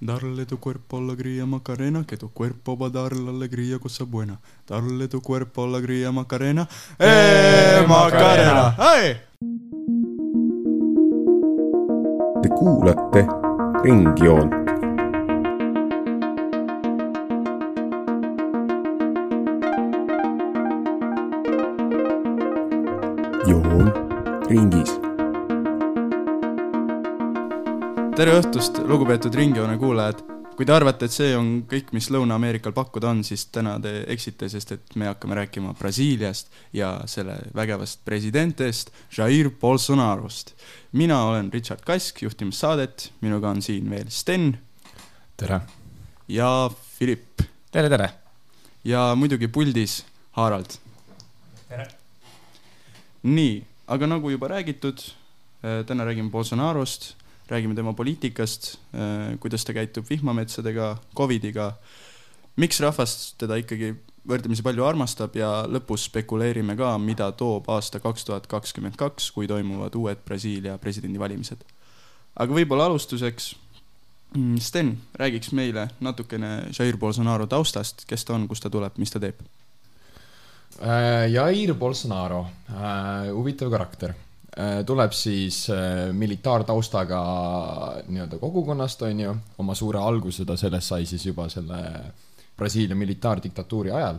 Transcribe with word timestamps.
Darle 0.00 0.46
tu 0.46 0.58
cuerpo 0.58 0.96
alegría 0.96 1.44
Macarena, 1.44 2.06
que 2.06 2.16
tu 2.16 2.30
cuerpo 2.30 2.78
va 2.78 2.86
a 2.86 2.90
dar 2.90 3.14
la 3.14 3.32
alegría 3.32 3.78
cosa 3.78 4.04
buena. 4.04 4.40
Darle 4.66 5.08
tu 5.08 5.20
cuerpo 5.20 5.64
alegría 5.64 6.10
Macarena, 6.10 6.66
eh 6.98 7.84
Macarena, 7.86 8.74
hey! 8.78 9.20
Te 12.42 12.48
kuulate 12.48 13.28
Ringjoont. 13.84 14.60
joon 23.46 23.92
ringis. 24.48 24.99
Tere 28.20 28.34
õhtust, 28.36 28.76
lugupeetud 28.84 29.32
Ringjoone 29.32 29.78
kuulajad. 29.80 30.18
kui 30.52 30.66
te 30.68 30.74
arvate, 30.76 31.06
et 31.08 31.14
see 31.14 31.30
on 31.32 31.62
kõik, 31.64 31.86
mis 31.96 32.10
Lõuna-Ameerikal 32.12 32.74
pakkuda 32.76 33.14
on, 33.14 33.22
siis 33.24 33.46
täna 33.48 33.78
te 33.80 34.02
eksite, 34.12 34.44
sest 34.52 34.74
et 34.74 34.96
me 35.00 35.06
hakkame 35.08 35.38
rääkima 35.38 35.70
Brasiiliast 35.78 36.50
ja 36.76 36.90
selle 37.08 37.38
vägevast 37.56 38.02
presidentest 38.04 38.90
Jair 39.16 39.48
Bolsonarost. 39.60 40.52
mina 40.92 41.22
olen 41.30 41.48
Richard 41.52 41.80
Kask, 41.80 42.20
juhtimas 42.22 42.60
saadet, 42.60 43.06
minuga 43.20 43.48
on 43.48 43.62
siin 43.62 43.88
veel 43.90 44.10
Sten 44.10 44.58
tere. 45.36 45.60
ja 46.28 46.70
Philipp 46.98 47.40
tere, 47.72 47.88
tere. 47.88 48.10
ja 48.84 49.14
muidugi 49.14 49.48
puldis 49.48 50.04
Harald. 50.32 50.76
tere. 51.68 51.88
nii, 53.22 53.64
aga 53.86 54.06
nagu 54.06 54.30
juba 54.30 54.48
räägitud, 54.48 55.00
täna 55.86 56.04
räägime 56.04 56.30
Bolsonarost, 56.30 57.14
räägime 57.50 57.74
tema 57.74 57.92
poliitikast, 57.96 58.76
kuidas 59.40 59.64
ta 59.66 59.74
käitub 59.74 60.06
vihmametsadega, 60.10 60.94
Covidiga, 61.16 61.72
miks 62.60 62.80
rahvas 62.82 63.34
teda 63.40 63.58
ikkagi 63.60 63.94
võrdlemisi 64.28 64.64
palju 64.64 64.84
armastab 64.84 65.36
ja 65.38 65.48
lõpus 65.68 66.06
spekuleerime 66.10 66.76
ka, 66.78 66.92
mida 67.00 67.30
toob 67.32 67.68
aasta 67.72 68.00
kaks 68.02 68.26
tuhat 68.28 68.46
kakskümmend 68.50 68.98
kaks, 69.00 69.30
kui 69.34 69.48
toimuvad 69.50 69.96
uued 69.96 70.22
Brasiilia 70.26 70.76
presidendivalimised. 70.78 71.64
aga 72.36 72.54
võib-olla 72.54 72.86
alustuseks, 72.90 73.54
Sten, 74.62 74.92
räägiks 75.18 75.50
meile 75.52 75.88
natukene 76.00 76.68
Jair 76.70 76.96
Bolsonaro 76.96 77.48
taustast, 77.50 78.04
kes 78.06 78.24
ta 78.24 78.36
on, 78.36 78.46
kust 78.48 78.62
ta 78.62 78.70
tuleb, 78.70 78.94
mis 79.02 79.10
ta 79.10 79.18
teeb? 79.18 79.40
Jair 81.32 81.74
Bolsonaro, 81.74 82.44
huvitav 83.34 83.72
karakter. 83.72 84.14
Tuleb 84.86 85.12
siis 85.14 85.68
äh, 85.70 86.10
militaartaustaga 86.12 87.20
nii-öelda 88.08 88.38
kogukonnast, 88.38 89.02
on 89.06 89.20
ju, 89.20 89.34
oma 89.62 89.76
suure 89.78 90.00
alguse 90.02 90.44
ta 90.44 90.56
sellest 90.58 90.90
sai 90.90 91.06
siis 91.06 91.26
juba 91.26 91.48
selle 91.48 91.78
Brasiilia 92.58 92.96
militaardiktatuuri 92.98 93.92
ajal, 93.94 94.18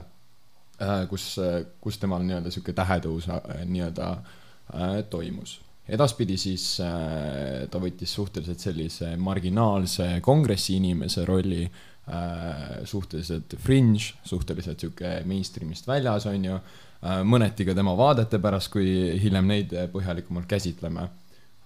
kus, 1.09 1.35
kus 1.81 1.99
temal 2.01 2.23
nii-öelda 2.25 2.49
niisugune 2.49 2.77
tähetõus 2.79 3.27
äh, 3.29 3.65
nii-öelda 3.69 4.07
äh, 4.15 4.95
toimus. 5.09 5.59
Edaspidi 5.91 6.37
siis 6.39 6.65
äh, 6.81 7.67
ta 7.69 7.81
võttis 7.83 8.13
suhteliselt 8.15 8.63
sellise 8.63 9.11
marginaalse 9.19 10.13
kongressi 10.23 10.77
inimese 10.79 11.25
rolli 11.27 11.65
äh,, 11.65 12.79
suhteliselt 12.87 13.57
fringe, 13.59 14.13
suhteliselt 14.23 14.79
sihuke 14.79 15.19
mainstream'ist 15.27 15.91
väljas, 15.91 16.25
on 16.31 16.49
ju. 16.49 16.55
äh,, 16.55 16.90
mõneti 17.01 17.65
ka 17.65 17.73
tema 17.73 17.95
vaadete 17.97 18.37
pärast, 18.37 18.69
kui 18.73 19.17
hiljem 19.21 19.47
neid 19.47 19.73
põhjalikumalt 19.93 20.45
käsitleme. 20.49 21.07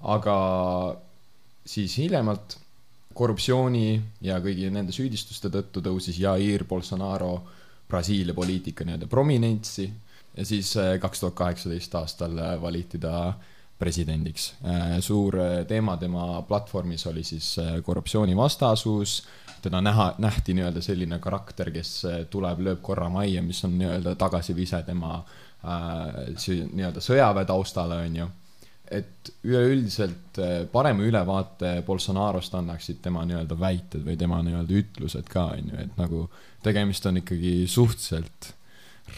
aga 0.02 0.36
siis 1.66 1.98
hiljemalt 1.98 2.58
korruptsiooni 3.14 4.02
ja 4.22 4.40
kõigi 4.44 4.70
nende 4.72 4.94
süüdistuste 4.96 5.50
tõttu 5.50 5.82
tõusis 5.82 6.20
Jair 6.20 6.64
Bolsonaro 6.70 7.42
Brasiilia 7.88 8.34
poliitika 8.34 8.86
nii-öelda 8.86 9.08
prominentsi 9.08 9.90
ja 10.38 10.46
siis 10.46 10.74
kaks 11.02 11.20
tuhat 11.20 11.36
kaheksateist 11.36 11.96
aastal 11.96 12.38
äh, 12.38 12.56
valiti 12.62 13.00
ta 13.00 13.34
presidendiks. 13.80 14.54
suur 15.00 15.40
äh, 15.40 15.66
teema 15.68 15.98
tema 15.98 16.42
platvormis 16.48 17.08
oli 17.08 17.24
siis 17.24 17.58
äh, 17.60 17.82
korruptsioonivastasus, 17.84 19.24
teda 19.62 19.82
näha, 19.82 20.14
nähti 20.22 20.56
nii-öelda 20.58 20.82
selline 20.84 21.20
karakter, 21.24 21.72
kes 21.74 21.92
äh, 22.10 22.18
tuleb, 22.32 22.64
lööb 22.66 22.82
korra 22.86 23.10
majja, 23.10 23.44
mis 23.46 23.64
on 23.68 23.78
nii-öelda 23.80 24.16
tagasivise 24.20 24.82
tema 24.88 25.20
äh, 25.20 26.34
nii-öelda 26.36 27.04
sõjaväe 27.04 27.48
taustale, 27.50 28.02
on 28.08 28.20
ju. 28.22 28.28
et 28.92 29.32
üleüldiselt 29.44 30.42
äh, 30.42 30.58
parema 30.72 31.04
ülevaate 31.04 31.80
Bolsonarost 31.88 32.56
annaksid 32.56 33.02
tema 33.02 33.26
nii-öelda 33.26 33.60
väited 33.60 34.06
või 34.06 34.18
tema 34.18 34.42
nii-öelda 34.46 34.82
ütlused 34.82 35.32
ka, 35.32 35.50
on 35.56 35.74
ju, 35.74 35.82
et 35.88 35.98
nagu 35.98 36.28
tegemist 36.66 37.06
on 37.06 37.24
ikkagi 37.24 37.58
suhteliselt 37.68 38.54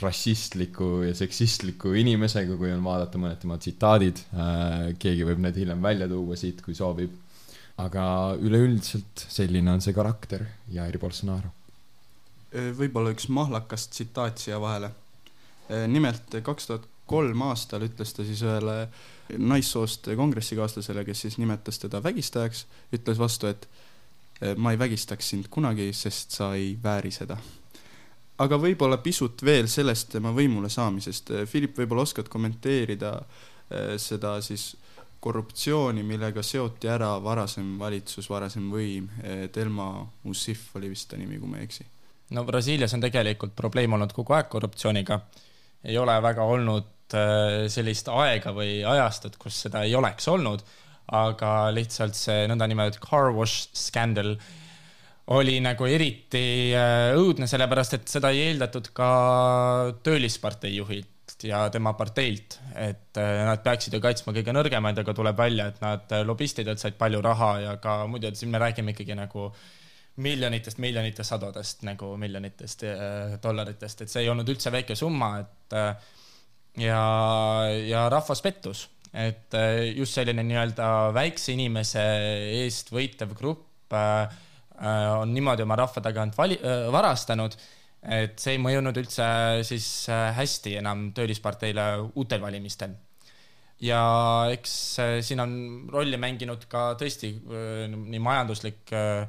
rassistliku 0.02 1.02
ja 1.08 1.14
seksistliku 1.16 1.94
inimesega, 1.98 2.58
kui 2.60 2.72
on 2.74 2.84
vaadata 2.84 3.20
mõned 3.22 3.40
tema 3.42 3.58
tsitaadid 3.62 4.20
äh,, 4.36 4.92
keegi 5.00 5.26
võib 5.28 5.42
need 5.44 5.58
hiljem 5.58 5.82
välja 5.84 6.10
tuua 6.12 6.38
siit, 6.40 6.62
kui 6.66 6.76
soovib. 6.78 7.16
Aga 7.78 8.04
üleüldiselt 8.42 9.28
selline 9.30 9.72
on 9.72 9.84
see 9.84 9.94
karakter, 9.94 10.46
Jair 10.74 10.98
Bolsonaro. 11.02 11.54
võib-olla 12.52 13.12
üks 13.14 13.28
mahlakas 13.30 13.88
tsitaat 13.92 14.40
siia 14.42 14.60
vahele. 14.62 14.92
nimelt 15.88 16.40
kaks 16.44 16.68
tuhat 16.68 16.88
kolm 17.06 17.42
aastal 17.42 17.84
ütles 17.84 18.14
ta 18.16 18.24
siis 18.26 18.42
ühele 18.42 18.88
naissoost 19.38 20.08
kongressikaaslasele, 20.16 21.04
kes 21.06 21.26
siis 21.26 21.38
nimetas 21.38 21.80
teda 21.80 22.02
vägistajaks, 22.04 22.66
ütles 22.96 23.20
vastu, 23.20 23.48
et 23.48 23.68
"Eh, 24.42 24.56
ma 24.56 24.72
ei 24.72 24.80
vägistaks 24.80 25.30
sind 25.30 25.48
kunagi, 25.50 25.94
sest 25.94 26.32
sa 26.32 26.54
ei 26.56 26.78
vääri 26.84 27.12
seda. 27.12 27.38
aga 28.40 28.58
võib-olla 28.58 28.98
pisut 29.02 29.42
veel 29.44 29.68
sellest 29.68 30.10
tema 30.10 30.32
võimule 30.32 30.70
saamisest. 30.70 31.32
Philip, 31.52 31.78
võib-olla 31.78 32.02
oskad 32.02 32.30
kommenteerida 32.30 33.26
seda 33.98 34.42
siis 34.42 34.76
korruptsiooni, 35.20 36.04
millega 36.06 36.44
seoti 36.46 36.90
ära 36.92 37.16
varasem 37.24 37.76
valitsus, 37.80 38.30
varasem 38.30 38.70
võim, 38.72 39.10
Delma 39.54 39.92
Rousseff 40.26 40.76
oli 40.78 40.92
vist 40.94 41.10
ta 41.10 41.18
nimi, 41.18 41.40
kui 41.42 41.50
ma 41.50 41.62
ei 41.62 41.70
eksi 41.70 41.88
no 42.36 42.44
Brasiilias 42.48 42.94
on 42.96 43.04
tegelikult 43.04 43.56
probleem 43.58 43.96
olnud 43.96 44.14
kogu 44.16 44.36
aeg 44.36 44.50
korruptsiooniga. 44.52 45.20
ei 45.88 45.98
ole 45.98 46.18
väga 46.22 46.44
olnud 46.44 47.16
äh, 47.16 47.68
sellist 47.72 48.10
aega 48.12 48.52
või 48.52 48.82
ajastut, 48.84 49.38
kus 49.40 49.62
seda 49.68 49.84
ei 49.88 49.96
oleks 49.96 50.28
olnud, 50.28 50.64
aga 51.16 51.70
lihtsalt 51.72 52.18
see 52.18 52.48
nõndanimetatud 52.52 53.04
car 53.06 53.32
wash 53.36 53.70
scandal 53.78 54.34
oli 55.38 55.60
nagu 55.64 55.88
eriti 55.88 56.74
äh, 56.76 57.14
õudne, 57.16 57.48
sellepärast 57.48 58.00
et 58.00 58.10
seda 58.12 58.34
ei 58.34 58.50
eeldatud 58.50 58.90
ka 58.96 59.12
töölispartei 60.04 60.76
juhilt 60.76 61.14
ja 61.46 61.68
tema 61.70 61.94
parteilt, 61.98 62.58
et 62.76 63.18
äh, 63.20 63.44
nad 63.46 63.62
peaksid 63.66 63.94
ju 63.94 64.02
kaitsma 64.02 64.34
kõige 64.36 64.54
nõrgemaid, 64.56 64.98
aga 65.02 65.14
tuleb 65.16 65.38
välja, 65.38 65.68
et 65.70 65.82
nad 65.84 66.14
äh, 66.16 66.24
lobistidelt 66.26 66.82
said 66.82 66.98
palju 66.98 67.22
raha 67.22 67.52
ja 67.62 67.76
ka 67.82 68.00
muidu, 68.10 68.32
et 68.32 68.40
siin 68.40 68.52
me 68.54 68.62
räägime 68.62 68.96
ikkagi 68.96 69.18
nagu 69.18 69.52
miljonitest, 70.24 70.82
miljonitest, 70.82 71.30
sadadest 71.30 71.86
nagu 71.86 72.16
miljonitest 72.18 72.86
äh, 72.90 73.38
dollaritest, 73.44 74.02
et 74.02 74.14
see 74.14 74.26
ei 74.26 74.32
olnud 74.34 74.50
üldse 74.50 74.74
väike 74.74 74.98
summa, 74.98 75.36
et 75.44 75.78
ja, 76.82 77.02
ja 77.86 78.08
rahvas 78.10 78.42
pettus, 78.42 78.88
et 79.14 79.54
just 79.96 80.18
selline 80.18 80.44
nii-öelda 80.46 80.90
väikse 81.16 81.54
inimese 81.54 82.04
eest 82.64 82.92
võitlev 82.94 83.34
grupp 83.38 83.94
on 83.94 85.32
niimoodi 85.34 85.64
oma 85.64 85.78
rahva 85.80 86.04
tagant 86.06 86.38
vali-, 86.38 86.60
varastanud, 86.94 87.56
et 88.04 88.38
see 88.40 88.56
ei 88.56 88.62
mõjunud 88.62 88.98
üldse 89.02 89.26
siis 89.68 89.88
äh, 90.14 90.30
hästi 90.38 90.78
enam 90.82 91.10
töölisparteile 91.18 91.88
uutel 92.16 92.42
valimistel. 92.44 92.94
Ja 93.84 94.02
eks 94.54 94.74
äh, 95.02 95.18
siin 95.26 95.42
on 95.44 95.54
rolli 95.94 96.18
mänginud 96.22 96.66
ka 96.70 96.92
tõesti 97.00 97.34
äh, 97.34 97.86
nii 97.90 98.22
majanduslik 98.24 98.94
äh, 98.96 99.26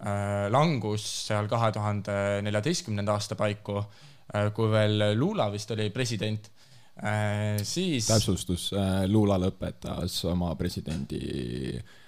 äh, 0.00 0.46
langus 0.52 1.04
seal 1.28 1.48
kahe 1.50 1.72
tuhande 1.74 2.16
neljateistkümnenda 2.46 3.16
aasta 3.16 3.38
paiku, 3.38 3.82
kui 4.56 4.68
veel 4.72 5.10
Lula 5.18 5.50
vist 5.52 5.68
oli 5.74 5.90
president, 5.92 6.46
siis 7.68 8.06
täpsustus, 8.08 8.70
Lula 9.10 9.36
lõpetas 9.42 10.14
oma 10.30 10.54
presidendi 10.56 11.18
äh, 11.74 11.98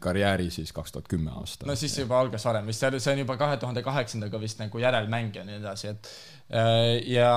karjääri 0.00 0.48
siis 0.50 0.72
kaks 0.72 0.92
tuhat 0.92 1.08
kümme 1.08 1.30
aastal. 1.36 1.68
no 1.68 1.74
siis 1.76 1.98
juba 1.98 2.20
algas 2.20 2.44
varem 2.48 2.66
vist, 2.70 2.80
see 2.80 3.00
see 3.00 3.12
on 3.12 3.18
juba 3.22 3.36
kahe 3.36 3.58
tuhande 3.60 3.82
kaheksandaga 3.84 4.40
vist 4.40 4.60
nagu 4.62 4.80
järelmäng 4.80 5.36
ja 5.36 5.44
nii 5.44 5.58
edasi, 5.60 5.92
et 5.92 6.08
äh, 6.56 6.96
ja, 7.12 7.34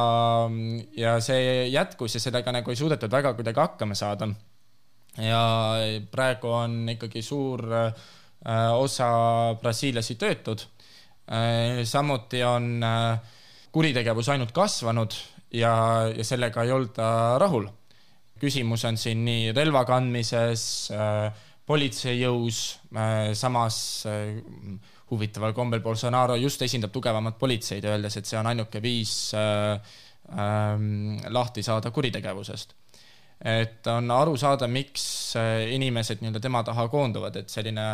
ja 0.98 1.18
see 1.20 1.68
jätkus 1.74 2.16
ja 2.16 2.24
sellega 2.24 2.56
nagu 2.56 2.72
ei 2.72 2.80
suudetud 2.80 3.12
väga 3.12 3.34
kuidagi 3.36 3.60
hakkama 3.60 3.96
saada. 3.96 4.30
ja 5.18 5.44
praegu 6.12 6.48
on 6.48 6.90
ikkagi 6.96 7.22
suur 7.22 7.66
äh, 7.74 7.94
osa 8.72 9.12
brasiillasi 9.62 10.16
töötud 10.16 10.64
äh,. 11.28 11.84
samuti 11.84 12.44
on 12.44 12.84
äh, 12.84 13.20
kuritegevus 13.72 14.30
ainult 14.30 14.52
kasvanud 14.56 15.14
ja, 15.54 15.74
ja 16.16 16.24
sellega 16.24 16.64
ei 16.64 16.72
olda 16.72 17.38
rahul. 17.42 17.68
küsimus 18.40 18.84
on 18.86 18.98
siin 18.98 19.26
nii 19.26 19.52
relva 19.52 19.84
kandmises 19.86 20.92
äh, 20.92 21.34
politseijõus, 21.66 22.58
samas 23.40 23.78
äh, 24.10 24.36
huvitaval 25.14 25.54
kombel 25.54 25.82
Bolsonaro 25.84 26.36
just 26.40 26.62
esindab 26.66 26.94
tugevamat 26.94 27.38
politseid, 27.40 27.86
öeldes, 27.88 28.18
et 28.20 28.30
see 28.30 28.40
on 28.40 28.50
ainuke 28.50 28.82
viis 28.84 29.14
äh, 29.38 29.76
äh, 29.76 30.74
lahti 31.34 31.64
saada 31.66 31.92
kuritegevusest. 31.92 32.76
et 33.44 33.88
on 33.92 34.12
aru 34.12 34.38
saada, 34.40 34.68
miks 34.72 35.36
äh, 35.36 35.70
inimesed 35.76 36.22
nii-öelda 36.22 36.40
tema 36.44 36.64
taha 36.64 36.88
koonduvad, 36.88 37.42
et 37.42 37.50
selline, 37.52 37.88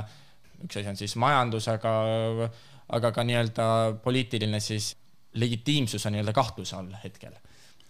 üks 0.66 0.78
asi 0.78 0.92
on 0.92 1.00
siis 1.00 1.16
majandus, 1.18 1.68
aga, 1.72 1.94
aga 2.98 3.12
ka 3.16 3.26
nii-öelda 3.26 3.70
poliitiline 4.04 4.60
siis 4.62 4.92
legitiimsus 5.40 6.06
on 6.06 6.18
nii-öelda 6.18 6.36
kahtluse 6.38 6.76
all 6.78 6.94
hetkel. 7.04 7.34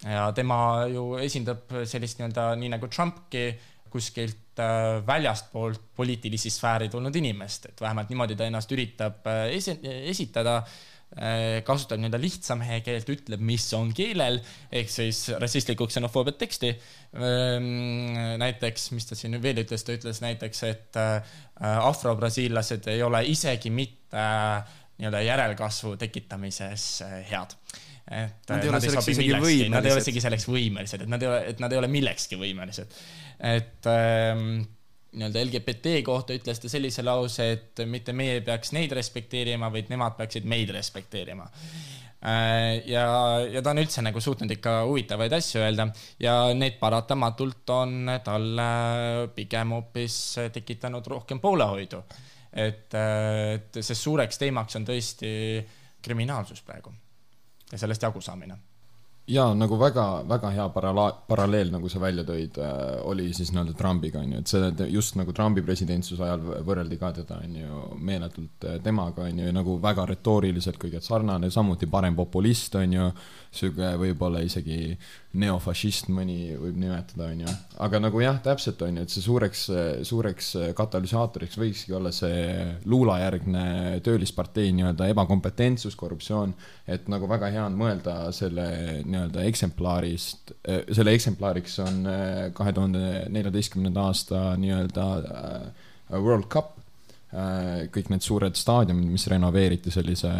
ja 0.05 0.29
tema 0.31 0.85
ju 0.87 1.17
esindab 1.19 1.67
sellist 1.83 2.21
nii-öelda, 2.21 2.53
nii 2.61 2.71
nagu 2.77 2.87
Trumpki, 2.87 3.49
kuskilt 3.89 4.37
äh, 4.47 4.48
väljastpoolt 5.07 5.81
poliitilisi 5.95 6.51
sfääri 6.53 6.89
tulnud 6.89 7.15
inimest, 7.15 7.69
et 7.71 7.81
vähemalt 7.81 8.11
niimoodi 8.11 8.37
ta 8.39 8.47
ennast 8.49 8.71
üritab 8.75 9.27
äh, 9.29 9.45
esi-, 9.55 9.79
esitada, 10.11 10.59
äh, 11.15 11.59
kasutab 11.67 12.01
nii-öelda 12.01 12.21
lihtsamehe 12.21 12.79
keelt, 12.85 13.09
ütleb, 13.15 13.43
mis 13.51 13.67
on 13.77 13.93
keelel, 13.95 14.39
ehk 14.71 14.91
siis 14.93 15.25
rassistlikku 15.41 15.89
ksenofoobiat 15.89 16.39
teksti. 16.41 16.73
Ähm, 17.17 17.69
näiteks, 18.41 18.91
mis 18.95 19.09
ta 19.09 19.17
siin 19.19 19.39
veel 19.43 19.63
ütles, 19.65 19.85
ta 19.85 19.95
ütles 19.97 20.23
näiteks, 20.25 20.63
et 20.69 21.01
afrobrasiillased 21.59 22.87
ei 22.91 23.03
ole 23.03 23.25
isegi 23.27 23.73
mitte 23.73 24.25
nii-öelda 24.99 25.21
järelkasvu 25.23 25.95
tekitamises 25.99 26.91
head 27.31 27.55
et 28.09 28.49
Nad 28.49 28.65
ei 28.65 28.71
ole 28.71 28.81
selleks 28.81 29.11
isegi 29.13 29.29
millekski, 29.29 29.69
nad 29.69 29.85
ei 29.85 29.91
ole 29.91 29.99
võimelised. 29.99 30.01
isegi 30.07 30.25
selleks 30.25 30.47
võimelised, 30.49 31.05
et 31.05 31.13
nad 31.13 31.23
ei 31.23 31.29
ole, 31.29 31.39
et 31.53 31.63
nad 31.63 31.73
ei 31.73 31.81
ole 31.81 31.91
millekski 31.93 32.39
võimelised. 32.41 32.97
et 33.51 33.89
ähm, 33.91 34.47
nii-öelda 35.13 35.45
LGBT 35.45 35.99
kohta 36.05 36.37
ütles 36.37 36.61
ta 36.61 36.69
sellise 36.69 37.05
lause, 37.05 37.51
et 37.57 37.85
mitte 37.85 38.13
meie 38.13 38.39
ei 38.39 38.43
peaks 38.45 38.73
neid 38.77 38.91
respekteerima, 38.97 39.71
vaid 39.73 39.93
nemad 39.93 40.17
peaksid 40.17 40.45
meid 40.49 40.73
respekteerima 40.73 41.47
Äh, 42.19 42.83
ja, 42.91 43.05
ja 43.47 43.61
ta 43.63 43.71
on 43.71 43.79
üldse 43.79 44.01
nagu 44.03 44.19
suutnud 44.19 44.51
ikka 44.51 44.81
huvitavaid 44.89 45.31
asju 45.37 45.61
öelda 45.63 45.85
ja 46.19 46.33
need 46.51 46.75
paratamatult 46.81 47.71
on 47.71 48.11
talle 48.25 48.65
pigem 49.37 49.71
hoopis 49.77 50.17
tekitanud 50.51 51.07
rohkem 51.07 51.39
poolehoidu. 51.39 52.03
et, 52.51 52.91
et 52.97 53.79
sest 53.79 54.01
suureks 54.01 54.41
teemaks 54.41 54.75
on 54.75 54.89
tõesti 54.89 55.31
kriminaalsus 56.03 56.59
praegu 56.65 56.91
ja 57.71 57.77
sellest 57.77 58.01
jagusaamine 58.01 58.57
jaa, 59.29 59.53
nagu 59.57 59.77
väga, 59.77 60.05
väga 60.29 60.49
hea 60.53 60.65
parala-, 60.73 61.11
paralleel, 61.27 61.69
nagu 61.73 61.89
sa 61.91 62.01
välja 62.01 62.25
tõid 62.27 62.57
äh,, 62.61 63.01
oli 63.09 63.29
siis 63.35 63.51
nii-öelda 63.53 63.75
Trumpiga, 63.77 64.23
on 64.23 64.33
ju, 64.33 64.41
et 64.41 64.51
see 64.51 64.89
just 64.89 65.17
nagu 65.19 65.33
Trumpi 65.35 65.63
presidentsuse 65.65 66.25
ajal 66.25 66.63
võrreldi 66.65 66.97
ka 66.99 67.11
teda, 67.19 67.39
on 67.45 67.57
ju, 67.59 67.81
meeletult 68.09 68.65
äh, 68.65 68.79
temaga, 68.83 69.27
on 69.29 69.43
ju, 69.43 69.51
nagu 69.55 69.77
väga 69.83 70.07
retooriliselt 70.09 70.79
kõige 70.81 71.01
sarnane, 71.05 71.51
samuti 71.53 71.89
parem 71.89 72.17
populist, 72.17 72.77
on 72.79 72.95
ju, 72.97 73.09
sihuke 73.53 73.93
võib-olla 74.01 74.41
isegi 74.45 74.95
neofašist 75.39 76.09
mõni 76.13 76.55
võib 76.57 76.77
nimetada, 76.81 77.29
on 77.29 77.45
ju. 77.45 77.55
aga 77.85 78.01
nagu 78.01 78.21
jah, 78.23 78.41
täpselt, 78.45 78.81
on 78.85 78.97
ju, 78.97 79.05
et 79.05 79.13
see 79.13 79.25
suureks, 79.25 79.65
suureks 80.09 80.51
katalüsaatoriks 80.77 81.59
võikski 81.61 81.93
olla 81.97 82.13
see 82.15 82.65
luulajärgne 82.89 84.01
töölispartei 84.05 84.73
nii-öelda 84.73 85.09
ebakompetentsus, 85.13 85.97
korruptsioon, 85.99 86.55
et 86.89 87.09
nagu 87.13 87.29
väga 87.29 87.53
hea 87.53 87.65
on 87.69 87.77
mõelda 87.77 88.17
selle 88.33 88.69
nii-öelda 89.05 89.18
eksemplaarist, 89.43 90.53
selle 90.91 91.13
eksemplaariks 91.17 91.79
on 91.83 92.01
äh, 92.09 92.39
kahe 92.55 92.73
tuhande 92.73 93.25
neljateistkümnenda 93.33 94.07
aasta 94.09 94.41
nii-öelda 94.59 95.05
äh, 95.19 96.17
World 96.17 96.49
Cup. 96.51 96.75
Äh, 97.33 97.87
kõik 97.93 98.09
need 98.13 98.25
suured 98.25 98.57
staadionid, 98.57 99.11
mis 99.11 99.27
renoveeriti 99.29 99.93
sellise 99.93 100.31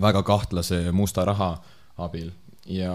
väga 0.00 0.22
kahtlase 0.22 0.82
musta 0.94 1.24
raha 1.26 1.54
abil 2.00 2.28
ja, 2.70 2.92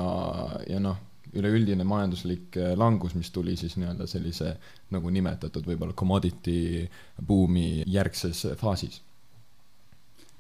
ja 0.70 0.80
noh, 0.80 1.02
üleüldine 1.36 1.84
majanduslik 1.84 2.56
langus, 2.80 3.16
mis 3.18 3.32
tuli 3.36 3.58
siis 3.60 3.76
nii-öelda 3.76 4.08
sellise 4.08 4.54
nagu 4.96 5.10
nimetatud 5.12 5.66
võib-olla 5.68 5.98
commodity 5.98 6.86
buumi 7.20 7.84
järgses 7.92 8.46
faasis. 8.62 9.02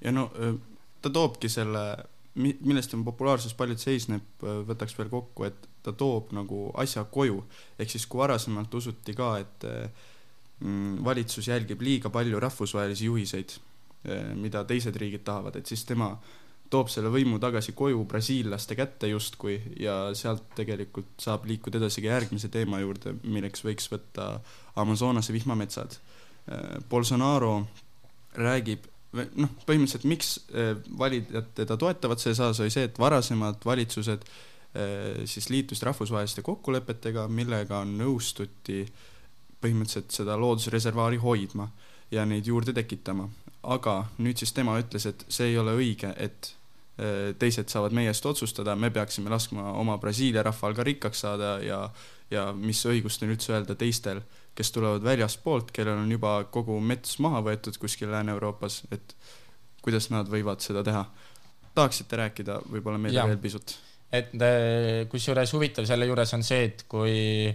ja 0.01 0.13
no 0.15 0.29
ta 1.05 1.11
toobki 1.13 1.49
selle, 1.49 1.83
mi-, 2.35 2.55
millest 2.61 2.93
on 2.97 3.03
populaarsus 3.07 3.55
paljud 3.57 3.81
seisneb, 3.81 4.45
võtaks 4.69 4.95
veel 4.97 5.11
kokku, 5.11 5.47
et 5.47 5.67
ta 5.85 5.93
toob 5.93 6.33
nagu 6.35 6.67
asja 6.81 7.05
koju. 7.11 7.43
ehk 7.79 7.91
siis, 7.91 8.05
kui 8.05 8.21
varasemalt 8.23 8.73
usuti 8.73 9.13
ka, 9.17 9.35
et 9.43 9.67
mm, 10.59 11.03
valitsus 11.05 11.47
jälgib 11.47 11.81
liiga 11.81 12.09
palju 12.09 12.39
rahvusvahelisi 12.39 13.11
juhiseid, 13.11 13.59
mida 14.37 14.63
teised 14.63 14.95
riigid 15.01 15.23
tahavad, 15.25 15.55
et 15.55 15.65
siis 15.65 15.85
tema 15.85 16.11
toob 16.69 16.89
selle 16.89 17.09
võimu 17.13 17.37
tagasi 17.41 17.73
koju 17.77 18.03
brasiillaste 18.09 18.75
kätte 18.77 19.09
justkui 19.09 19.55
ja 19.79 19.95
sealt 20.17 20.47
tegelikult 20.57 21.13
saab 21.21 21.45
liikuda 21.49 21.79
edasi 21.81 22.03
ka 22.03 22.11
järgmise 22.13 22.49
teema 22.53 22.81
juurde, 22.81 23.15
milleks 23.23 23.63
võiks 23.65 23.89
võtta 23.91 24.39
Amazonase 24.81 25.33
vihmametsad. 25.33 25.97
Bolsonaro 26.89 27.53
räägib 28.37 28.85
noh, 29.15 29.53
põhimõtteliselt 29.67 30.07
miks 30.09 30.35
eh, 30.53 30.73
valijad 30.99 31.51
teda 31.57 31.77
toetavad 31.79 32.21
selles 32.21 32.41
osas, 32.41 32.61
oli 32.63 32.73
see, 32.73 32.85
et 32.89 32.99
varasemad 32.99 33.65
valitsused 33.65 34.25
eh, 34.25 35.23
siis 35.29 35.49
liitusid 35.53 35.87
rahvusvaheliste 35.89 36.43
kokkulepetega, 36.45 37.27
millega 37.31 37.83
nõustuti 37.89 38.83
põhimõtteliselt 39.63 40.13
seda 40.13 40.37
loodusreservaari 40.39 41.19
hoidma 41.23 41.69
ja 42.13 42.25
neid 42.27 42.47
juurde 42.47 42.75
tekitama. 42.75 43.29
aga 43.65 44.05
nüüd 44.21 44.37
siis 44.37 44.51
tema 44.53 44.75
ütles, 44.77 45.07
et 45.09 45.23
see 45.27 45.47
ei 45.49 45.55
ole 45.57 45.73
õige, 45.73 46.11
et 46.21 46.51
eh, 47.01 47.33
teised 47.39 47.71
saavad 47.71 47.95
meie 47.97 48.11
eest 48.13 48.25
otsustada, 48.25 48.75
me 48.75 48.91
peaksime 48.93 49.29
laskma 49.29 49.71
oma 49.73 49.97
Brasiilia 49.97 50.43
rahval 50.45 50.75
ka 50.77 50.83
rikkaks 50.85 51.23
saada 51.25 51.57
ja, 51.65 51.79
ja 52.31 52.51
mis 52.53 52.83
õigust 52.85 53.23
on 53.23 53.33
üldse 53.33 53.55
öelda 53.55 53.75
teistel 53.75 54.21
kes 54.55 54.71
tulevad 54.71 55.03
väljaspoolt, 55.03 55.71
kellel 55.75 55.99
on 55.99 56.11
juba 56.11 56.37
kogu 56.51 56.77
mets 56.79 57.17
maha 57.23 57.41
võetud 57.45 57.77
kuskil 57.81 58.11
Lääne-Euroopas, 58.13 58.83
et 58.95 59.15
kuidas 59.85 60.09
nad 60.13 60.29
võivad 60.31 60.63
seda 60.63 60.83
teha. 60.83 61.05
tahaksite 61.75 62.15
rääkida 62.15 62.61
võib-olla 62.71 62.97
meile 62.97 63.19
Jaa. 63.19 63.27
veel 63.27 63.41
pisut? 63.43 63.77
et 64.15 64.31
äh, 64.39 65.07
kusjuures 65.11 65.51
huvitav 65.53 65.85
selle 65.89 66.05
juures 66.07 66.33
on 66.37 66.43
see, 66.43 66.69
et 66.69 66.85
kui 66.87 67.51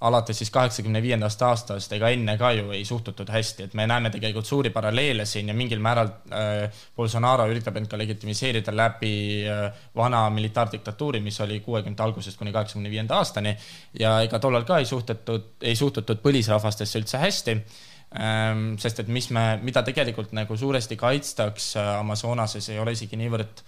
alates 0.00 0.38
siis 0.38 0.50
kaheksakümne 0.52 1.00
viiendast 1.02 1.42
aastast, 1.42 1.92
ega 1.96 2.10
enne 2.12 2.36
ka 2.38 2.50
ju 2.52 2.70
ei 2.76 2.84
suhtutud 2.84 3.30
hästi, 3.32 3.68
et 3.68 3.74
me 3.78 3.86
näeme 3.88 4.10
tegelikult 4.12 4.46
suuri 4.46 4.70
paralleele 4.70 5.24
siin 5.26 5.48
ja 5.48 5.54
mingil 5.56 5.80
määral 5.80 6.10
äh, 6.28 6.82
Bolsonaro 6.96 7.46
üritab 7.48 7.78
end 7.80 7.88
ka 7.88 7.98
legitimiseerida 7.98 8.74
läbi 8.76 9.14
äh, 9.48 9.70
vana 9.96 10.26
militaardiktatuuri, 10.30 11.20
mis 11.24 11.40
oli 11.40 11.60
kuuekümnendate 11.64 12.04
algusest 12.04 12.38
kuni 12.38 12.52
kaheksakümne 12.52 12.92
viienda 12.92 13.16
aastani. 13.16 13.56
Ja 13.98 14.18
ega 14.26 14.38
tollal 14.42 14.68
ka 14.68 14.78
ei 14.82 14.88
suhtutud, 14.88 15.54
ei 15.62 15.76
suhtutud 15.76 16.20
põlisrahvastesse 16.24 17.00
üldse 17.00 17.22
hästi 17.22 17.56
ähm,, 17.56 18.68
sest 18.82 19.00
et 19.00 19.08
mis 19.08 19.30
me, 19.32 19.48
mida 19.64 19.82
tegelikult 19.86 20.36
nagu 20.36 20.56
suuresti 20.56 21.00
kaitstakse 21.00 21.80
Amazonases 21.96 22.68
ei 22.68 22.78
ole 22.84 22.92
isegi 22.98 23.16
niivõrd 23.16 23.64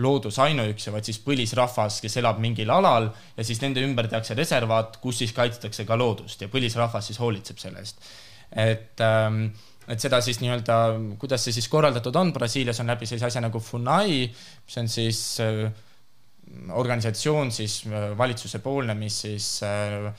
loodus 0.00 0.38
ainuüksi, 0.40 0.92
vaid 0.92 1.04
siis 1.04 1.18
põlisrahvas, 1.20 1.98
kes 2.00 2.16
elab 2.22 2.38
mingil 2.40 2.70
alal 2.72 3.10
ja 3.36 3.44
siis 3.44 3.60
nende 3.60 3.82
ümber 3.84 4.08
tehakse 4.08 4.36
reservaat, 4.38 4.96
kus 5.02 5.20
siis 5.20 5.34
kaitstakse 5.36 5.84
ka 5.88 5.98
loodust 6.00 6.40
ja 6.40 6.48
põlisrahvas 6.52 7.10
siis 7.10 7.20
hoolitseb 7.20 7.60
selle 7.60 7.82
eest. 7.84 8.00
et 8.52 9.00
ähm, 9.04 9.46
et 9.90 10.00
seda 10.00 10.20
siis 10.22 10.38
nii-öelda, 10.40 10.76
kuidas 11.20 11.44
see 11.44 11.56
siis 11.56 11.68
korraldatud 11.68 12.16
on, 12.16 12.32
Brasiilias 12.32 12.80
on 12.80 12.92
läbi 12.92 13.08
sellise 13.08 13.26
asja 13.28 13.42
nagu 13.42 13.60
FUNAI, 13.60 14.20
mis 14.66 14.78
on 14.78 14.88
siis 14.88 15.22
äh, 15.42 15.66
organisatsioon 16.70 17.50
siis 17.52 17.82
äh, 17.90 18.12
valitsuse 18.18 18.62
poolne, 18.62 18.94
mis 18.98 19.20
siis 19.26 19.48
äh, 19.66 20.12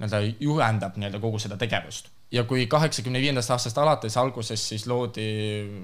nii-öelda 0.00 0.22
juhendab 0.40 0.96
nii-öelda 0.96 1.20
kogu 1.22 1.38
seda 1.38 1.60
tegevust. 1.60 2.08
ja 2.30 2.44
kui 2.44 2.66
kaheksakümne 2.66 3.20
viiendast 3.20 3.50
aastast 3.50 3.78
alates 3.78 4.16
alguses 4.16 4.68
siis 4.68 4.86
loodi 4.86 5.26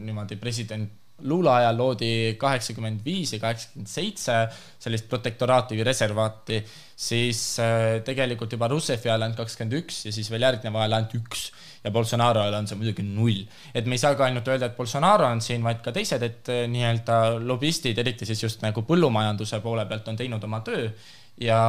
niimoodi 0.07 0.37
president 0.37 0.91
Lula 1.25 1.55
ajal 1.63 1.79
loodi 1.81 2.11
kaheksakümmend 2.37 3.01
viis 3.05 3.33
ja 3.33 3.41
kaheksakümmend 3.41 3.89
seitse 3.89 4.35
sellist 4.83 5.07
protektoraati 5.09 5.79
või 5.79 5.87
reservaati, 5.89 6.59
siis 6.97 7.41
äh, 7.65 8.03
tegelikult 8.05 8.53
juba 8.53 8.69
Russefi 8.69 9.09
ajal 9.09 9.25
ainult 9.25 9.41
kakskümmend 9.41 9.79
üks 9.81 10.03
ja 10.09 10.13
siis 10.13 10.29
veel 10.33 10.45
järgneva 10.45 10.85
ajal 10.85 10.99
ainult 10.99 11.17
üks 11.17 11.49
ja 11.87 11.93
Bolsonaro 11.95 12.43
ajal 12.43 12.59
on 12.59 12.69
see 12.69 12.79
muidugi 12.81 13.05
null. 13.07 13.45
et 13.73 13.87
me 13.89 13.97
ei 13.97 14.03
saa 14.03 14.17
ka 14.19 14.27
ainult 14.29 14.49
öelda, 14.49 14.69
et 14.69 14.77
Bolsonaro 14.77 15.29
on 15.31 15.41
siin, 15.41 15.65
vaid 15.65 15.81
ka 15.85 15.95
teised, 15.97 16.23
et 16.23 16.53
äh, 16.53 16.65
nii-öelda 16.73 17.21
lobistid, 17.41 17.99
eriti 17.99 18.29
siis 18.29 18.43
just 18.43 18.67
nagu 18.67 18.85
põllumajanduse 18.85 19.63
poole 19.65 19.87
pealt 19.89 20.13
on 20.13 20.21
teinud 20.21 20.45
oma 20.45 20.61
töö 20.67 20.91
ja, 21.41 21.61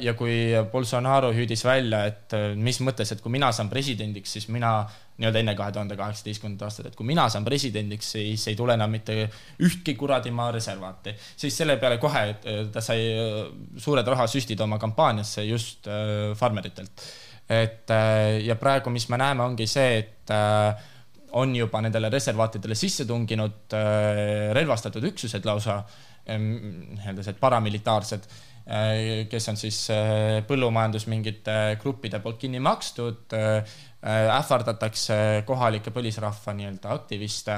ja 0.00 0.14
kui 0.18 0.36
Bolsonaro 0.72 1.30
hüüdis 1.34 1.64
välja, 1.66 2.04
et 2.10 2.34
äh, 2.36 2.54
mis 2.58 2.78
mõttes, 2.84 3.12
et 3.12 3.22
kui 3.22 3.32
mina 3.34 3.52
saan 3.54 3.70
presidendiks, 3.70 4.36
siis 4.36 4.48
mina 4.52 4.80
nii-öelda 5.16 5.40
enne 5.40 5.54
kahe 5.56 5.72
tuhande 5.72 5.96
kaheksateistkümnendat 5.96 6.66
aastat, 6.66 6.90
et 6.90 6.96
kui 6.98 7.06
mina 7.08 7.24
saan 7.32 7.46
presidendiks, 7.46 8.10
siis 8.18 8.42
ei 8.50 8.56
tule 8.58 8.74
enam 8.76 8.92
mitte 8.92 9.30
ühtki 9.64 9.94
kuradi 9.96 10.32
maa 10.34 10.50
reservaati. 10.52 11.14
siis 11.36 11.56
selle 11.56 11.78
peale 11.80 11.98
kohe 12.02 12.24
ta 12.72 12.82
sai 12.84 13.06
äh, 13.12 13.38
suured 13.78 14.06
rahasüstid 14.14 14.60
oma 14.60 14.78
kampaaniasse 14.82 15.46
just 15.46 15.88
äh, 15.88 16.34
farmeritelt. 16.36 17.06
et 17.48 17.90
äh, 17.90 18.42
ja 18.44 18.58
praegu, 18.58 18.90
mis 18.90 19.08
me 19.08 19.22
näeme, 19.22 19.46
ongi 19.46 19.66
see, 19.70 20.02
et 20.02 20.34
on 21.36 21.52
juba 21.54 21.80
nendele 21.84 22.08
reservaatidele 22.10 22.74
sisse 22.74 23.06
tunginud 23.06 23.74
äh, 23.76 24.50
relvastatud 24.56 25.04
üksused 25.12 25.46
lausa, 25.46 25.78
nii-öelda 26.26 27.22
sellised 27.22 27.36
paramilitaarsed, 27.38 28.24
äh, 28.26 28.55
kes 29.30 29.48
on 29.52 29.58
siis 29.60 29.78
äh, 29.94 30.40
põllumajandus 30.46 31.06
mingite 31.10 31.76
gruppide 31.82 32.18
poolt 32.22 32.40
kinni 32.42 32.62
makstud, 32.62 33.34
ähvardatakse 34.06 35.42
kohalikke 35.46 35.90
põlisrahva 35.94 36.54
nii-öelda 36.54 36.92
aktiviste, 36.94 37.56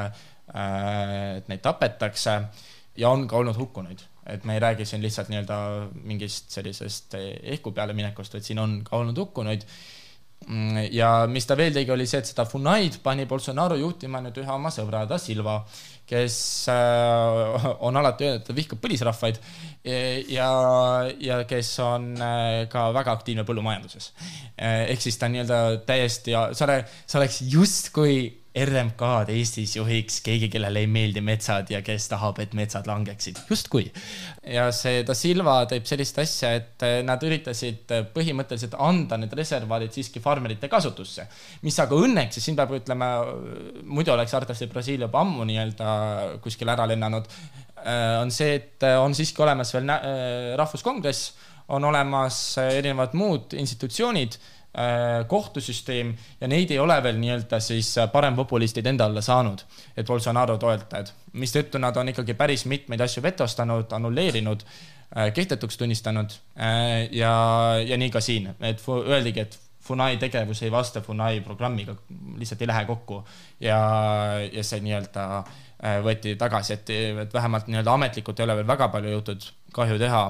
et 0.48 1.48
neid 1.50 1.60
tapetakse 1.60 2.36
ja 2.98 3.10
on 3.10 3.26
ka 3.28 3.36
olnud 3.40 3.56
hukkunuid. 3.58 4.04
Et 4.28 4.44
me 4.44 4.56
ei 4.56 4.60
räägi 4.60 4.84
siin 4.88 5.02
lihtsalt 5.02 5.30
nii-öelda 5.32 5.58
mingist 6.08 6.52
sellisest 6.52 7.16
ehku 7.18 7.72
peale 7.76 7.96
minekust, 7.96 8.34
vaid 8.36 8.44
siin 8.44 8.60
on 8.60 8.80
ka 8.84 8.96
olnud 9.00 9.16
hukkunuid. 9.16 9.64
Mm, 10.46 10.88
ja 10.94 11.26
mis 11.28 11.46
ta 11.48 11.56
veel 11.58 11.72
tegi, 11.74 11.90
oli 11.92 12.06
see, 12.06 12.20
et 12.22 12.28
seda 12.30 12.44
Funaid 12.48 13.00
pani 13.02 13.26
Bolsonaro 13.28 13.76
juhtima 13.76 14.20
nüüd 14.24 14.38
ühe 14.40 14.52
oma 14.54 14.70
sõbra 14.72 15.02
Da 15.08 15.18
Silva, 15.20 15.58
kes 16.08 16.36
äh, 16.72 17.66
on 17.84 17.96
alati 18.00 18.26
öelnud, 18.28 18.42
et 18.42 18.48
ta 18.48 18.56
vihkab 18.56 18.80
põlisrahvaid 18.82 19.40
ja, 20.32 20.48
ja 21.20 21.38
kes 21.48 21.70
on 21.84 22.10
äh, 22.16 22.66
ka 22.72 22.88
väga 22.96 23.14
aktiivne 23.18 23.44
põllumajanduses. 23.48 24.10
Ehk 24.58 25.04
siis 25.04 25.18
ta 25.20 25.28
nii-öelda 25.30 25.60
täiesti, 25.86 26.34
sa 26.34 26.66
ole, 26.66 26.80
sa 27.06 27.20
oleks 27.20 27.42
justkui 27.52 28.18
RMK-d 28.64 29.32
Eestis 29.34 29.74
juhiks 29.76 30.20
keegi, 30.24 30.48
kellele 30.52 30.82
ei 30.82 30.88
meeldi 30.90 31.22
metsad 31.24 31.70
ja 31.72 31.80
kes 31.84 32.08
tahab, 32.10 32.40
et 32.42 32.54
metsad 32.58 32.88
langeksid, 32.88 33.40
justkui. 33.50 33.86
ja 34.48 34.68
see 34.74 35.02
Da 35.06 35.14
Silva 35.16 35.58
teeb 35.70 35.86
sellist 35.88 36.18
asja, 36.22 36.52
et 36.58 36.86
eh, 36.86 36.98
nad 37.06 37.22
üritasid 37.24 37.94
eh, 37.94 38.06
põhimõtteliselt 38.14 38.76
anda 38.82 39.18
need 39.20 39.34
reservaadid 39.38 39.94
siiski 39.94 40.22
farmerite 40.24 40.70
kasutusse. 40.72 41.28
mis 41.62 41.78
aga 41.78 41.98
õnneks, 41.98 42.40
siin 42.42 42.56
peab 42.58 42.74
ütlema, 42.78 43.12
muidu 43.84 44.14
oleks 44.14 44.34
arvatavasti 44.34 44.70
Brasiilia 44.72 45.08
juba 45.08 45.22
ammu 45.24 45.46
nii-öelda 45.48 45.90
kuskile 46.44 46.74
ära 46.74 46.88
lennanud, 46.90 47.28
eh, 47.84 48.16
on 48.22 48.34
see, 48.34 48.58
et 48.58 48.88
on 48.98 49.14
siiski 49.14 49.44
olemas 49.44 49.74
veel 49.76 49.94
rahvuskongress, 50.58 51.32
on 51.68 51.84
olemas 51.84 52.56
erinevad 52.62 53.12
muud 53.18 53.52
institutsioonid 53.60 54.38
kohtusüsteem 55.28 56.12
ja 56.40 56.48
neid 56.48 56.70
ei 56.70 56.78
ole 56.78 56.98
veel 57.02 57.16
nii-öelda 57.18 57.60
siis 57.60 57.94
äh, 57.98 58.10
parempopulistid 58.12 58.86
enda 58.86 59.08
alla 59.08 59.22
saanud, 59.24 59.64
et 59.96 60.06
Bolsonaro 60.06 60.58
toetajad, 60.60 61.12
mistõttu 61.40 61.80
nad 61.82 61.96
on 61.96 62.12
ikkagi 62.12 62.36
päris 62.38 62.66
mitmeid 62.70 63.00
asju 63.00 63.22
vetostanud, 63.24 63.92
annulleerinud, 63.96 64.64
äh, 65.16 65.32
kehtetuks 65.34 65.80
tunnistanud 65.80 66.36
ja, 67.10 67.32
ja 67.84 67.98
nii 67.98 68.10
ka 68.12 68.20
siin, 68.20 68.52
et 68.60 68.84
öeldigi, 68.88 69.46
et 69.46 69.58
Funai 69.88 70.18
tegevus 70.20 70.60
ei 70.62 70.70
vasta 70.70 71.00
Funai 71.00 71.40
programmiga, 71.40 71.94
lihtsalt 72.36 72.60
ei 72.60 72.68
lähe 72.68 72.84
kokku. 72.84 73.22
Ja, 73.64 73.78
ja 74.52 74.64
see 74.66 74.82
nii-öelda 74.84 75.24
võeti 76.04 76.34
tagasi, 76.36 76.74
et, 76.76 76.90
et 77.22 77.32
vähemalt 77.32 77.70
nii-öelda 77.72 77.94
ametlikult 77.96 78.40
ei 78.40 78.44
ole 78.44 78.58
veel 78.58 78.68
väga 78.68 78.90
palju 78.92 79.14
jõutud 79.14 79.46
kahju 79.72 79.96
teha. 80.02 80.22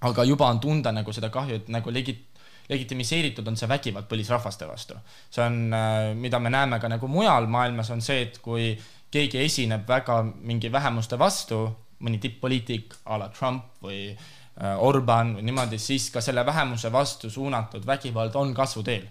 aga 0.00 0.24
juba 0.24 0.46
on 0.46 0.60
tunda 0.60 0.92
nagu 0.94 1.12
seda 1.12 1.30
kahju, 1.34 1.56
et 1.56 1.68
nagu 1.74 1.90
legit-, 1.90 2.27
legitimiseeritud 2.68 3.46
on 3.48 3.56
see 3.56 3.68
vägivald 3.68 4.08
põlisrahvaste 4.10 4.68
vastu. 4.68 4.94
see 5.30 5.44
on, 5.44 5.72
äh, 5.72 6.14
mida 6.14 6.38
me 6.38 6.50
näeme 6.50 6.80
ka 6.80 6.88
nagu 6.88 7.08
mujal 7.08 7.46
maailmas, 7.46 7.90
on 7.90 8.02
see, 8.02 8.22
et 8.22 8.38
kui 8.44 8.72
keegi 9.10 9.40
esineb 9.44 9.88
väga 9.88 10.22
mingi 10.22 10.72
vähemuste 10.72 11.18
vastu, 11.18 11.62
mõni 12.00 12.20
tipp-poliitik 12.22 12.94
a 13.06 13.18
la 13.18 13.28
Trump 13.28 13.82
või 13.82 14.10
äh, 14.12 14.76
Orban 14.78 15.36
või 15.36 15.48
niimoodi, 15.48 15.78
siis 15.78 16.10
ka 16.10 16.20
selle 16.20 16.46
vähemuse 16.46 16.92
vastu 16.92 17.30
suunatud 17.30 17.86
vägivald 17.86 18.36
on 18.36 18.54
kasvuteel. 18.54 19.08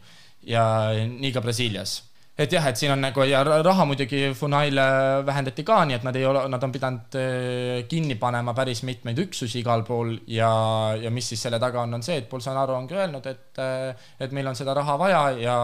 ja 0.47 0.63
nii 0.95 1.31
ka 1.33 1.41
Brasiilias 1.41 2.06
et 2.37 2.53
jah, 2.53 2.67
et 2.69 2.77
siin 2.77 2.91
on 2.93 3.01
nagu 3.01 3.23
ja 3.25 3.39
raha 3.41 3.85
muidugi 3.89 4.19
Funaile 4.37 4.83
vähendati 5.25 5.63
ka, 5.65 5.79
nii 5.89 5.97
et 5.97 6.03
nad 6.05 6.17
ei 6.19 6.25
ole, 6.29 6.43
nad 6.53 6.63
on 6.63 6.73
pidanud 6.73 7.17
äh, 7.17 7.79
kinni 7.89 8.13
panema 8.21 8.53
päris 8.57 8.83
mitmeid 8.85 9.17
üksusi 9.23 9.63
igal 9.63 9.81
pool 9.87 10.13
ja, 10.29 10.49
ja 11.01 11.09
mis 11.13 11.31
siis 11.33 11.41
selle 11.47 11.57
taga 11.61 11.81
on, 11.81 11.97
on 11.97 12.05
see, 12.05 12.19
et 12.21 12.29
Bolsonaro 12.29 12.75
ongi 12.77 12.93
öelnud, 12.97 13.25
et, 13.25 13.57
äh, 13.63 14.11
et 14.21 14.35
meil 14.37 14.51
on 14.51 14.57
seda 14.57 14.75
raha 14.77 14.97
vaja 15.01 15.23
ja 15.41 15.55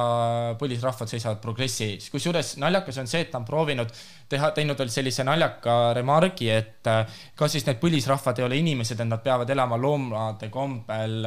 põlisrahvad 0.57 1.13
seisavad 1.13 1.43
progressi 1.43 1.91
ees. 1.91 2.09
kusjuures 2.13 2.55
naljakas 2.63 2.97
on 3.03 3.11
see, 3.11 3.21
et 3.27 3.29
ta 3.29 3.37
on 3.43 3.45
proovinud 3.45 3.93
teha, 4.33 4.49
teinud 4.57 4.81
veel 4.81 4.89
sellise 4.89 5.27
naljaka 5.29 5.77
remargi, 5.99 6.49
et 6.49 6.89
äh, 6.89 7.21
kas 7.37 7.53
siis 7.53 7.69
need 7.69 7.77
põlisrahvad 7.83 8.41
ei 8.41 8.47
ole 8.47 8.57
inimesed, 8.63 8.97
et 8.97 9.11
nad 9.11 9.21
peavad 9.21 9.53
elama 9.53 9.77
loomade 9.77 10.49
kombel 10.49 11.21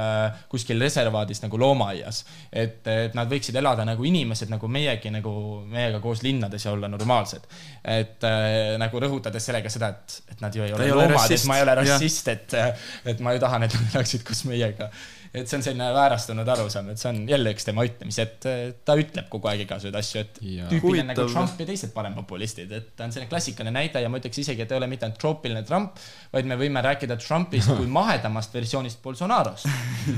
kuskil 0.50 0.82
reservaadis 0.82 1.44
nagu 1.46 1.62
loomaaias. 1.62 2.24
et, 2.50 2.82
et 2.90 3.14
nad 3.14 3.30
võiksid 3.30 3.54
elada 3.62 3.86
nagu 3.86 4.02
inimesed, 4.10 4.50
nagu 4.50 4.66
meiegi, 4.66 5.14
nagu 5.14 5.35
meiega 5.70 6.00
koos 6.04 6.22
linnades 6.26 6.64
ja 6.66 6.72
olla 6.72 6.88
normaalsed. 6.92 7.46
et 7.84 8.24
äh, 8.26 8.76
nagu 8.82 9.02
rõhutades 9.02 9.50
sellega 9.50 9.70
seda, 9.72 9.92
et, 9.94 10.18
et 10.32 10.40
nad 10.44 10.54
ju 10.54 10.64
ei 10.64 10.74
ole 10.76 10.88
loomad, 10.92 11.36
et 11.36 11.46
ma 11.50 11.58
ei 11.58 11.66
ole 11.66 11.76
rassist, 11.82 12.32
et, 12.32 12.56
et 13.12 13.22
ma 13.24 13.36
ju 13.36 13.44
tahan, 13.44 13.68
et 13.68 13.76
nad 13.76 13.94
elaksid 13.94 14.26
koos 14.26 14.44
meiega 14.50 14.90
et 15.32 15.48
see 15.48 15.58
on 15.58 15.64
selline 15.66 15.88
väärastunud 15.96 16.48
arusaam, 16.56 16.90
et 16.92 17.00
see 17.00 17.10
on 17.12 17.20
jälle 17.28 17.52
üks 17.54 17.66
tema 17.68 17.84
ütlemisi, 17.86 18.24
et 18.24 18.48
ta 18.86 18.96
ütleb 18.98 19.28
kogu 19.32 19.50
aeg 19.50 19.64
igasuguseid 19.66 19.98
asju, 20.00 20.22
et 20.24 20.40
tüüpiline 20.72 21.08
nagu 21.10 21.26
Trump 21.32 21.60
ja 21.60 21.68
teised 21.68 21.92
parempopulistid, 21.96 22.72
et 22.72 22.90
ta 22.96 23.06
on 23.06 23.14
selline 23.14 23.30
klassikaline 23.30 23.74
näide 23.74 24.02
ja 24.02 24.10
ma 24.12 24.20
ütleks 24.20 24.42
isegi, 24.42 24.64
et 24.64 24.72
ei 24.72 24.80
ole 24.80 24.90
mitte 24.90 25.08
ainult 25.08 25.20
troopiline 25.22 25.62
Trump, 25.68 26.00
vaid 26.34 26.48
me 26.48 26.58
võime 26.60 26.82
rääkida 26.84 27.18
Trumpist 27.20 27.72
kui 27.76 27.88
mahedamast 28.00 28.54
versioonist 28.56 29.02
Bolsonarost. 29.02 29.70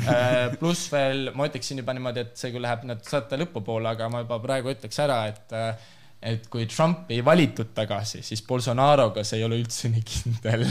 Äh, 0.09 0.53
pluss 0.61 0.89
veel, 0.93 1.31
ma 1.37 1.47
ütleksin 1.49 1.81
juba 1.81 1.95
niimoodi, 1.97 2.23
et 2.27 2.39
see 2.39 2.53
küll 2.53 2.65
läheb 2.65 2.85
nüüd 2.89 3.01
saate 3.09 3.39
lõpupoole, 3.41 3.89
aga 3.91 4.09
ma 4.13 4.21
juba 4.23 4.39
praegu 4.43 4.71
ütleks 4.73 5.01
ära, 5.01 5.19
et 5.31 5.55
et 6.23 6.49
kui 6.51 6.67
Trump 6.67 7.11
ei 7.15 7.23
valitud 7.25 7.71
tagasi, 7.75 8.25
siis 8.27 8.43
Bolsonaroga 8.47 9.23
see 9.25 9.39
ei 9.39 9.47
ole 9.47 9.61
üldse 9.61 9.91
nii 9.93 10.03
kindel. 10.03 10.67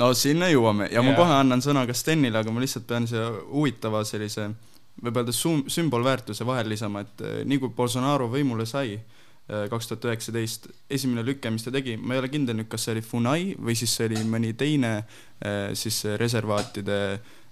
no 0.00 0.10
sinna 0.18 0.50
jõuame 0.50 0.88
ja, 0.90 0.98
ja. 0.98 1.06
ma 1.06 1.14
kohe 1.18 1.38
annan 1.38 1.62
sõna 1.62 1.86
ka 1.86 1.94
Stenile, 1.94 2.42
aga 2.42 2.54
ma 2.54 2.62
lihtsalt 2.62 2.88
pean 2.88 3.06
siia 3.10 3.28
huvitava 3.52 4.02
sellise 4.08 4.50
võib 5.00 5.18
öelda 5.22 5.34
sümbolväärtuse 5.34 6.46
vahel 6.46 6.72
lisama, 6.72 7.02
et 7.06 7.24
eh, 7.24 7.42
nii 7.48 7.60
kui 7.62 7.72
Bolsonaro 7.76 8.28
võimule 8.32 8.66
sai, 8.68 8.96
eh, 8.98 9.64
kaks 9.70 9.90
tuhat 9.90 10.08
üheksateist, 10.10 10.68
esimene 10.90 11.24
lüke, 11.26 11.50
mis 11.50 11.64
ta 11.64 11.72
tegi, 11.74 11.96
ma 11.96 12.16
ei 12.16 12.22
ole 12.22 12.32
kindel 12.32 12.58
nüüd, 12.58 12.70
kas 12.72 12.86
see 12.86 12.96
oli 12.96 13.04
Funai 13.06 13.46
või 13.58 13.76
siis 13.78 13.94
see 13.96 14.10
oli 14.10 14.22
mõni 14.28 14.52
teine 14.58 14.98
eh, 14.98 15.72
siis 15.78 16.02
reservaatide 16.20 16.98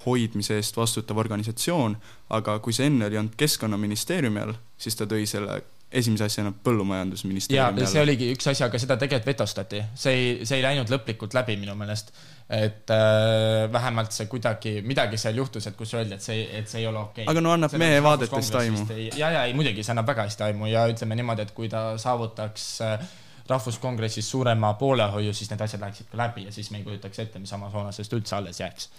hoidmise 0.04 0.56
eest 0.56 0.76
vastutav 0.76 1.18
organisatsioon, 1.20 1.96
aga 2.37 2.58
kui 2.64 2.76
see 2.76 2.88
enne 2.88 3.08
oli 3.08 3.20
olnud 3.20 3.37
Keskkonnaministeeriumi 3.40 4.42
all, 4.46 4.56
siis 4.80 4.96
ta 4.96 5.08
tõi 5.08 5.26
selle 5.28 5.60
esimese 5.92 6.25
asjana 6.25 6.52
Põllumajandusministeeriumi 6.64 7.82
alla. 7.82 7.88
see 7.90 8.02
oligi 8.02 8.28
üks 8.35 8.47
asi, 8.50 8.62
aga 8.66 8.78
seda 8.78 8.97
tegelikult 9.00 9.30
vetostati, 9.32 9.80
see 9.99 10.12
ei, 10.18 10.28
see 10.47 10.61
ei 10.61 10.64
läinud 10.64 10.90
lõplikult 10.92 11.35
läbi 11.35 11.56
minu 11.59 11.75
meelest. 11.78 12.12
et 12.50 12.90
äh, 12.94 13.66
vähemalt 13.73 14.14
see 14.14 14.26
kuidagi, 14.30 14.76
midagi 14.87 15.18
seal 15.23 15.38
juhtus, 15.38 15.66
et 15.70 15.76
kus 15.78 15.94
öeldi, 15.94 16.16
et 16.18 16.25
see, 16.25 16.44
et 16.59 16.70
see 16.70 16.82
ei 16.82 16.87
ole 16.90 16.99
okei 16.99 17.25
okay.. 17.25 17.32
aga 17.32 17.42
no 17.42 17.54
annab 17.54 17.75
mehe 17.78 18.02
vaadetest 18.02 18.61
aimu. 18.62 18.87
ja, 19.16 19.30
ja 19.37 19.44
ei 19.47 19.54
muidugi, 19.54 19.85
see 19.87 19.94
annab 19.94 20.11
väga 20.11 20.26
hästi 20.28 20.47
aimu 20.50 20.70
ja 20.70 20.87
ütleme 20.90 21.18
niimoodi, 21.18 21.47
et 21.47 21.54
kui 21.54 21.70
ta 21.70 21.85
saavutaks 21.99 22.66
äh, 22.87 23.09
rahvuskongressis 23.50 24.30
suurema 24.30 24.75
poolehoiu, 24.78 25.35
siis 25.35 25.50
need 25.50 25.62
asjad 25.66 25.82
läheksid 25.82 26.11
ka 26.11 26.23
läbi 26.23 26.47
ja 26.47 26.52
siis 26.54 26.70
me 26.70 26.78
ei 26.78 26.87
kujutaks 26.87 27.23
ette, 27.23 27.42
mis 27.42 27.52
Amazonasest 27.56 28.18
üldse 28.18 28.38
alles 28.38 28.62
jääks 28.62 28.90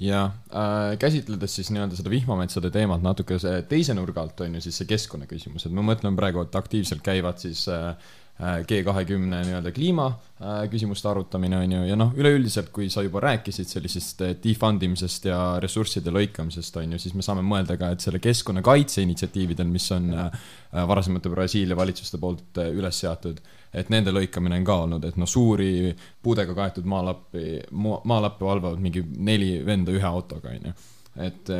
ja 0.00 0.22
äh, 0.48 0.94
käsitledes 0.98 1.58
siis 1.58 1.70
nii-öelda 1.74 1.98
seda 1.98 2.12
vihmametsade 2.12 2.70
teemat 2.72 3.02
natuke 3.04 3.36
teise 3.68 3.94
nurga 3.94 4.24
alt, 4.24 4.40
on 4.46 4.56
ju, 4.56 4.64
siis 4.64 4.80
see 4.80 4.88
keskkonnaküsimus, 4.88 5.66
et 5.66 5.76
ma 5.76 5.84
mõtlen 5.84 6.16
praegu, 6.16 6.44
et 6.46 6.56
aktiivselt 6.56 7.04
käivad 7.04 7.42
siis 7.42 7.66
äh 7.68 7.94
G 8.40 8.80
kahekümne 8.84 9.42
nii-öelda 9.44 9.72
kliimaküsimuste 9.76 11.08
äh, 11.08 11.10
arutamine, 11.10 11.58
on 11.60 11.72
ju, 11.74 11.80
ja 11.90 11.96
noh, 11.98 12.14
üleüldiselt, 12.16 12.70
kui 12.72 12.88
sa 12.92 13.02
juba 13.04 13.20
rääkisid 13.20 13.68
sellisest 13.68 14.22
äh, 14.24 14.34
defund 14.44 14.82
imisest 14.86 15.28
ja 15.28 15.38
ressursside 15.60 16.12
lõikamisest, 16.14 16.78
on 16.80 16.94
ju, 16.96 17.00
siis 17.02 17.16
me 17.16 17.24
saame 17.26 17.44
mõelda 17.44 17.76
ka, 17.80 17.90
et 17.92 18.04
selle 18.04 18.20
keskkonnakaitse 18.24 19.04
initsiatiividel, 19.04 19.68
mis 19.68 19.90
on 19.92 20.08
äh, 20.14 20.46
varasemate 20.88 21.32
Brasiilia 21.32 21.76
valitsuste 21.76 22.20
poolt 22.22 22.62
üles 22.70 23.02
seatud 23.04 23.42
et 23.76 23.90
nende 23.92 24.10
lõikamine 24.14 24.56
on 24.58 24.64
ka 24.66 24.78
olnud, 24.86 25.04
et 25.06 25.18
noh, 25.20 25.28
suuri 25.30 25.92
puudega 26.22 26.56
kaetud 26.56 26.88
maalappi, 26.90 27.60
maalappe 27.70 28.44
valvavad 28.44 28.80
mingi 28.82 29.04
neli 29.18 29.58
venda 29.66 29.92
ühe 29.94 30.06
autoga, 30.06 30.56
onju 30.56 30.74
et, 31.20 31.50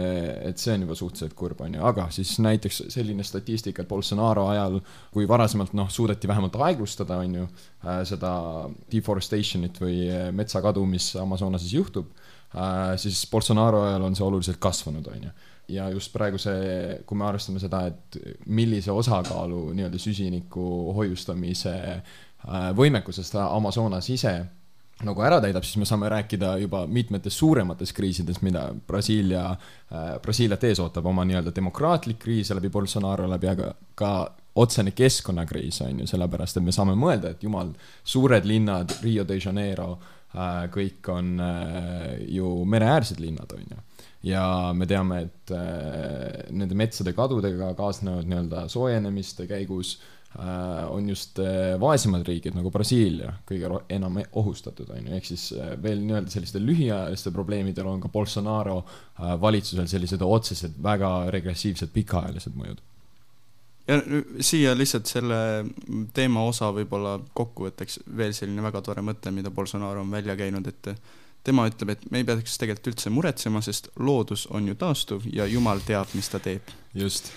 et 0.49 0.61
see 0.61 0.75
on 0.75 0.85
juba 0.87 0.97
suhteliselt 0.99 1.35
kurb, 1.39 1.61
on 1.65 1.77
ju, 1.77 1.83
aga 1.87 2.07
siis 2.15 2.33
näiteks 2.43 2.83
selline 2.93 3.25
statistika, 3.27 3.83
et 3.85 3.91
Bolsonaro 3.91 4.47
ajal, 4.53 4.81
kui 5.15 5.29
varasemalt 5.29 5.75
noh, 5.79 5.91
suudeti 5.93 6.29
vähemalt 6.31 6.57
aeglustada, 6.69 7.21
on 7.25 7.39
ju, 7.41 7.47
äh, 7.85 8.03
seda 8.09 8.33
deforestation'it 8.93 9.81
või 9.83 10.03
metsakadu, 10.37 10.85
mis 10.89 11.13
Amazonases 11.21 11.73
juhtub, 11.75 12.13
äh, 12.55 12.95
siis 13.01 13.23
Bolsonaro 13.31 13.85
ajal 13.89 14.09
on 14.09 14.19
see 14.19 14.27
oluliselt 14.27 14.61
kasvanud, 14.63 15.09
on 15.13 15.31
ju. 15.31 15.37
Ja 15.71 15.85
just 15.95 16.11
praegu 16.11 16.39
see, 16.43 16.97
kui 17.07 17.19
me 17.19 17.29
arvestame 17.29 17.61
seda, 17.63 17.85
et 17.87 18.17
millise 18.51 18.91
osakaalu 18.91 19.69
nii-öelda 19.79 20.01
süsiniku 20.03 20.65
hoiustamise 20.97 21.77
äh, 21.93 22.73
võimekusest 22.75 23.37
Amazonas 23.39 24.09
ise 24.11 24.35
nagu 25.07 25.23
ära 25.25 25.41
täidab, 25.43 25.65
siis 25.65 25.79
me 25.81 25.89
saame 25.89 26.11
rääkida 26.13 26.55
juba 26.61 26.83
mitmetest 26.91 27.41
suurematest 27.41 27.95
kriisidest, 27.97 28.43
mida 28.47 28.67
Brasiilia 28.87 29.47
äh,, 29.53 30.13
Brasiiliat 30.23 30.65
ees 30.69 30.81
ootab, 30.83 31.09
oma 31.09 31.25
nii-öelda 31.29 31.55
demokraatlik 31.57 32.21
kriis 32.25 32.53
läbi 32.55 32.71
Bolsonaro 32.73 33.29
läbi, 33.31 33.51
aga 33.51 33.73
ka 33.99 34.13
otsene 34.61 34.93
keskkonnakriis, 34.97 35.81
on 35.87 36.03
ju, 36.03 36.09
sellepärast 36.11 36.59
et 36.59 36.67
me 36.67 36.75
saame 36.75 36.97
mõelda, 36.99 37.35
et 37.35 37.45
jumal, 37.47 37.73
suured 38.05 38.49
linnad, 38.49 38.99
Rio 39.05 39.25
de 39.29 39.39
Janeiro 39.41 39.93
äh,, 39.95 40.67
kõik 40.75 41.13
on 41.15 41.35
äh, 41.45 42.15
ju 42.37 42.55
mereäärsed 42.69 43.23
linnad, 43.23 43.57
on 43.57 43.67
ju. 43.73 43.83
ja 44.35 44.45
me 44.77 44.89
teame, 44.91 45.25
et 45.29 45.57
äh, 45.57 46.49
nende 46.53 46.77
metsade 46.77 47.17
kadudega 47.17 47.73
kaasnevad 47.79 48.29
nii-öelda 48.29 48.69
soojenemiste 48.69 49.49
käigus 49.49 49.97
äh, 49.97 50.20
on 50.39 51.09
just 51.09 51.39
äh, 51.39 51.81
vaesemad 51.81 52.23
riigid 52.27 52.55
nagu 52.55 52.71
Brasiilia 52.71 53.33
kõige 53.49 53.71
enam 53.91 54.21
ohustatud, 54.39 54.91
on 54.95 55.09
ju, 55.09 55.15
ehk 55.17 55.27
siis 55.27 55.49
äh, 55.59 55.73
veel 55.83 56.05
nii-öelda 56.05 56.31
sellistel 56.31 56.63
lühiajalistel 56.69 57.35
probleemidel 57.35 57.89
on 57.91 58.01
ka 58.01 58.09
Bolsonaro 58.09 58.79
äh, 58.85 59.35
valitsusel 59.43 59.89
sellised 59.91 60.23
otsesed 60.23 60.79
väga 60.83 61.11
regressiivsed 61.35 61.91
pikaajalised 61.95 62.55
mõjud. 62.55 62.79
Ja 63.91 63.97
siia 64.47 64.77
lihtsalt 64.79 65.11
selle 65.11 65.41
teema 66.15 66.45
osa 66.47 66.69
võib-olla 66.77 67.17
kokkuvõtteks 67.35 68.05
veel 68.17 68.37
selline 68.37 68.63
väga 68.63 68.85
tore 68.87 69.03
mõte, 69.03 69.33
mida 69.35 69.51
Bolsonaro 69.51 70.05
on 70.05 70.15
välja 70.15 70.37
käinud, 70.39 70.69
et 70.71 70.93
tema 71.45 71.65
ütleb, 71.71 71.95
et 71.95 72.05
me 72.13 72.21
ei 72.21 72.27
peaks 72.29 72.59
tegelikult 72.61 72.93
üldse 72.93 73.13
muretsema, 73.15 73.63
sest 73.65 73.89
loodus 74.01 74.47
on 74.53 74.69
ju 74.69 74.77
taastuv 74.81 75.25
ja 75.33 75.47
jumal 75.49 75.81
teab, 75.87 76.11
mis 76.15 76.29
ta 76.29 76.41
teeb. 76.43 76.69
just 76.95 77.33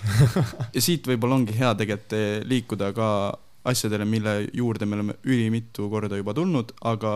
ja 0.74 0.82
siit 0.82 1.06
võib-olla 1.06 1.40
ongi 1.40 1.56
hea 1.56 1.72
tegelikult 1.78 2.18
eh, 2.18 2.42
liikuda 2.44 2.92
ka 2.96 3.08
asjadele, 3.64 4.04
mille 4.04 4.34
juurde 4.52 4.86
me 4.86 4.98
oleme 4.98 5.16
ülimitu 5.24 5.88
korda 5.90 6.18
juba 6.20 6.34
tulnud, 6.36 6.74
aga 6.84 7.12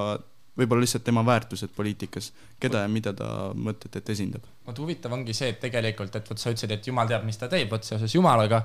võib-olla 0.59 0.83
lihtsalt 0.83 1.05
tema 1.07 1.23
väärtused 1.27 1.71
poliitikas, 1.77 2.33
keda 2.61 2.83
ja 2.83 2.91
mida 2.91 3.13
ta 3.17 3.29
mõtled, 3.55 3.95
et 4.01 4.11
esindab. 4.15 4.47
vot 4.67 4.81
huvitav 4.83 5.13
ongi 5.15 5.35
see, 5.37 5.53
et 5.53 5.61
tegelikult, 5.63 6.17
et 6.17 6.31
vot 6.31 6.41
sa 6.41 6.51
ütlesid, 6.51 6.73
et 6.75 6.89
jumal 6.91 7.09
teab, 7.11 7.25
mis 7.29 7.39
ta 7.39 7.51
teeb, 7.53 7.71
vot 7.71 7.85
seoses 7.85 8.15
jumalaga, 8.15 8.63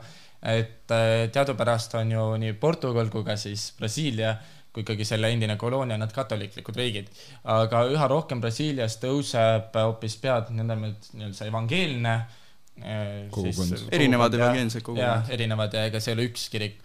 et 0.54 0.92
äh, 0.92 1.28
teadupärast 1.34 1.96
on 2.00 2.12
ju 2.12 2.26
nii 2.42 2.58
Portugal 2.60 3.12
kui 3.14 3.24
ka 3.28 3.38
siis 3.40 3.72
Brasiilia 3.78 4.34
kui 4.74 4.82
ikkagi 4.82 5.06
selle 5.06 5.30
endine 5.34 5.56
koloonia, 5.62 6.00
nad 6.02 6.12
katoliiklikud 6.14 6.78
riigid. 6.80 7.12
aga 7.44 7.84
üha 7.94 8.08
rohkem 8.10 8.42
Brasiilias 8.42 8.98
tõuseb 9.02 9.76
hoopis 9.78 10.18
pead 10.22 10.50
nõndanimetatud 10.56 11.20
nii-öelda 11.20 11.38
see 11.38 11.52
evangeelne 11.52 12.14
äh, 12.16 13.06
Kogukond. 13.30 13.78
siis 13.78 13.88
Erinevad 13.94 14.34
evangeelsed 14.40 14.82
kogukonnad. 14.82 15.30
jah, 15.30 15.34
erinevad 15.38 15.78
ja 15.78 15.88
ega 15.92 16.02
see 16.02 16.14
ei 16.14 16.18
ole 16.18 16.28
üks 16.32 16.48
kirik. 16.54 16.80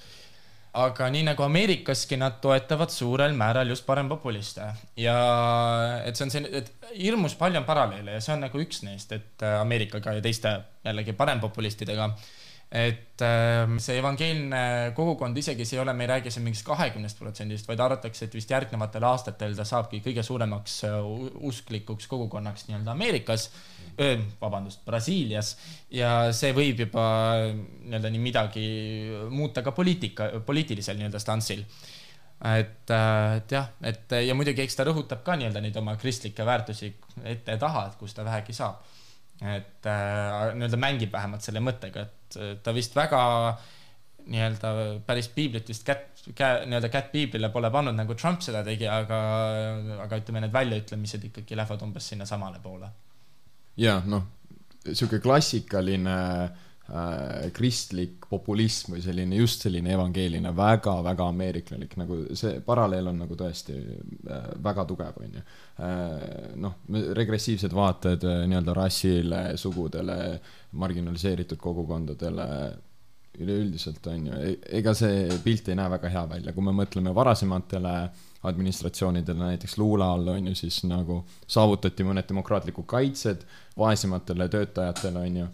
aga 0.78 1.09
nii 1.14 1.25
nagu 1.30 1.42
Ameerikaski, 1.42 2.18
nad 2.21 2.37
toetavad 2.45 2.92
suurel 2.92 3.33
määral 3.37 3.73
just 3.73 3.87
parempopuliste 3.88 4.68
ja 5.00 5.16
et 6.04 6.21
see 6.21 6.28
on 6.28 6.35
see, 6.35 6.45
et 6.61 6.68
hirmus 6.92 7.38
palju 7.40 7.62
on 7.62 7.68
paralleele 7.68 8.18
ja 8.18 8.21
see 8.21 8.37
on 8.37 8.45
nagu 8.45 8.61
üks 8.61 8.85
neist, 8.85 9.16
et 9.16 9.49
Ameerikaga 9.54 10.18
ja 10.18 10.25
teiste 10.28 10.59
jällegi 10.85 11.16
parempopulistidega 11.16 12.12
et 12.69 13.23
ähm, 13.25 13.79
see 13.81 13.97
evangeelne 13.97 14.93
kogukond 14.97 15.37
isegi 15.41 15.65
see 15.65 15.79
ei 15.79 15.83
ole, 15.83 15.95
me 15.97 16.05
ei 16.05 16.11
räägi 16.11 16.33
siin 16.33 16.45
mingist 16.45 16.67
kahekümnest 16.67 17.17
protsendist, 17.17 17.69
vaid 17.69 17.81
arvatakse, 17.81 18.27
et 18.29 18.35
vist 18.37 18.51
järgnevatel 18.53 19.07
aastatel 19.09 19.57
ta 19.57 19.65
saabki 19.69 20.03
kõige 20.05 20.25
suuremaks 20.27 20.75
äh, 20.91 20.99
usklikuks 21.49 22.11
kogukonnaks 22.11 22.69
nii-öelda 22.69 22.93
Ameerikas, 22.93 23.49
vabandust, 24.39 24.85
Brasiilias 24.87 25.55
ja 25.91 26.29
see 26.37 26.53
võib 26.55 26.85
juba 26.85 27.07
nii-öelda 27.49 28.13
nii 28.13 28.21
midagi 28.23 28.67
muuta 29.33 29.65
ka 29.67 29.73
poliitika, 29.75 30.29
poliitilisel 30.47 31.01
nii-öelda 31.01 31.23
stantsil 31.25 31.65
et, 32.45 32.91
äh, 32.91 33.37
et 33.37 33.53
jah, 33.53 33.73
et 33.83 34.15
ja 34.29 34.37
muidugi 34.39 34.63
eks 34.63 34.77
ta 34.79 34.87
rõhutab 34.87 35.25
ka 35.27 35.35
nii-öelda 35.39 35.63
neid 35.65 35.77
oma 35.81 35.97
kristlikke 35.99 36.47
väärtusi 36.47 36.93
ette 37.25 37.57
ja 37.57 37.61
taha, 37.65 37.89
et 37.89 37.99
kus 37.99 38.15
ta 38.15 38.27
vähegi 38.27 38.55
saab. 38.55 38.85
et 39.39 39.87
äh, 39.87 40.55
nii-öelda 40.55 40.79
mängib 40.83 41.13
vähemalt 41.15 41.43
selle 41.47 41.61
mõttega, 41.63 42.03
et 42.03 42.18
äh, 42.37 42.57
ta 42.63 42.75
vist 42.77 42.97
väga 42.97 43.23
nii-öelda 44.29 44.71
päris 45.07 45.31
piiblit 45.33 45.69
vist 45.71 45.87
kätt, 45.89 46.25
nii-öelda 46.29 46.91
kätt 46.93 47.13
piiblile 47.13 47.49
pole 47.49 47.71
pannud, 47.73 47.97
nagu 47.97 48.15
Trump 48.15 48.43
seda 48.45 48.61
tegi, 48.67 48.85
aga, 48.91 49.21
aga 50.05 50.19
ütleme, 50.21 50.43
need 50.45 50.53
väljaütlemised 50.53 51.25
ikkagi 51.31 51.57
lähevad 51.57 51.85
umbes 51.87 52.11
sinnasamale 52.12 52.61
poole. 52.61 52.91
ja 53.77 54.01
noh, 54.05 54.27
sihuke 54.93 55.23
klassikaline 55.25 56.19
äh, 56.45 56.67
kristlik 57.53 58.24
populism 58.31 58.94
või 58.94 59.03
selline 59.05 59.37
just 59.37 59.64
selline 59.64 59.92
evangeeline 59.92 60.55
väga-väga 60.57 61.27
ameeriklanlik 61.29 61.98
nagu 62.01 62.16
see 62.38 62.62
paralleel 62.64 63.11
on 63.11 63.20
nagu 63.24 63.37
tõesti 63.37 63.77
äh, 63.77 64.46
väga 64.64 64.87
tugev 64.88 65.18
onju 65.20 65.42
äh, 65.42 66.55
noh 66.57 66.79
regressiivsed 67.18 67.77
vaated 67.77 68.24
äh, 68.24 68.40
nii-öelda 68.48 68.77
rassile 68.77 69.42
sugudele 69.61 70.16
marginaliseeritud 70.81 71.61
kogukondadele 71.61 72.48
üleüldiselt 73.38 74.07
on 74.11 74.27
ju, 74.31 74.40
ega 74.81 74.96
see 74.96 75.29
pilt 75.44 75.68
ei 75.68 75.77
näe 75.79 75.92
väga 75.92 76.11
hea 76.11 76.24
välja, 76.33 76.57
kui 76.57 76.64
me 76.64 76.72
mõtleme 76.74 77.12
varasematele 77.14 77.94
administratsioonidele, 78.48 79.53
näiteks 79.53 79.77
Lula 79.79 80.12
all 80.14 80.33
on 80.33 80.51
ju 80.51 80.57
siis 80.59 80.81
nagu 80.88 81.20
saavutati 81.46 82.07
mõned 82.07 82.27
demokraatlikud 82.29 82.87
kaitsed 82.88 83.44
vaesematele 83.79 84.48
töötajatele 84.51 85.24
on 85.29 85.40
ju 85.42 85.48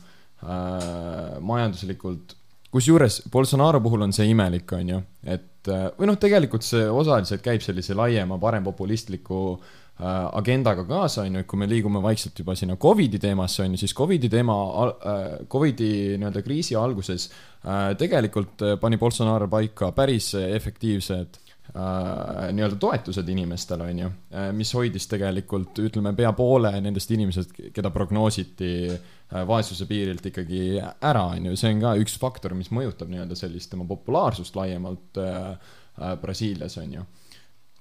äh, 0.45 1.39
majanduslikult. 1.41 2.37
Kusjuures 2.75 3.21
Bolsonaro 3.31 3.79
puhul 3.81 4.03
on 4.03 4.13
see 4.13 4.27
imelik, 4.33 4.73
on 4.75 4.89
ju, 4.91 5.01
et 5.31 5.71
äh, 5.71 5.87
või 5.95 6.11
noh, 6.11 6.19
tegelikult 6.21 6.67
see 6.67 6.89
osaliselt 6.91 7.45
käib 7.45 7.63
sellise 7.63 7.95
laiema 7.95 8.39
parempopulistliku 8.43 9.39
äh, 9.55 10.09
agendaga 10.41 10.83
kaasa, 10.89 11.23
on 11.23 11.39
ju, 11.39 11.45
et 11.45 11.51
kui 11.51 11.61
me 11.61 11.69
liigume 11.71 12.03
vaikselt 12.03 12.43
juba 12.43 12.57
sinna 12.59 12.75
Covidi 12.81 13.23
teemasse, 13.23 13.63
on 13.63 13.77
ju, 13.77 13.85
siis 13.85 13.95
Covidi 13.95 14.31
teema 14.33 14.59
äh,, 14.89 15.23
Covidi 15.51 15.93
nii-öelda 16.19 16.43
kriisi 16.43 16.75
alguses 16.75 17.29
äh, 17.31 17.95
tegelikult 18.01 18.67
äh, 18.67 18.77
pani 18.83 18.99
Bolsonaro 18.99 19.47
paika 19.53 19.93
päris 19.95 20.33
efektiivsed 20.43 21.39
äh, 21.39 22.51
nii-öelda 22.51 22.81
toetused 22.83 23.31
inimestele, 23.39 23.93
on 23.95 24.07
ju, 24.09 24.15
mis 24.59 24.75
hoidis 24.75 25.07
tegelikult, 25.15 25.79
ütleme, 25.79 26.11
pea 26.19 26.35
poole 26.35 26.75
nendest 26.83 27.15
inimesed, 27.15 27.55
keda 27.71 27.95
prognoositi 27.95 28.73
äh, 28.91 29.13
vaesuse 29.33 29.87
piirilt 29.89 30.27
ikkagi 30.29 30.79
ära, 30.79 31.25
on 31.35 31.51
ju, 31.51 31.57
see 31.59 31.73
on 31.75 31.83
ka 31.83 31.95
üks 32.01 32.17
faktor, 32.21 32.55
mis 32.59 32.71
mõjutab 32.75 33.11
nii-öelda 33.11 33.39
sellist 33.39 33.73
tema 33.73 33.87
populaarsust 33.89 34.57
laiemalt 34.59 35.21
äh, 35.21 35.55
äh, 35.99 36.17
Brasiilias, 36.21 36.77
on 36.83 36.99
ju. 36.99 37.07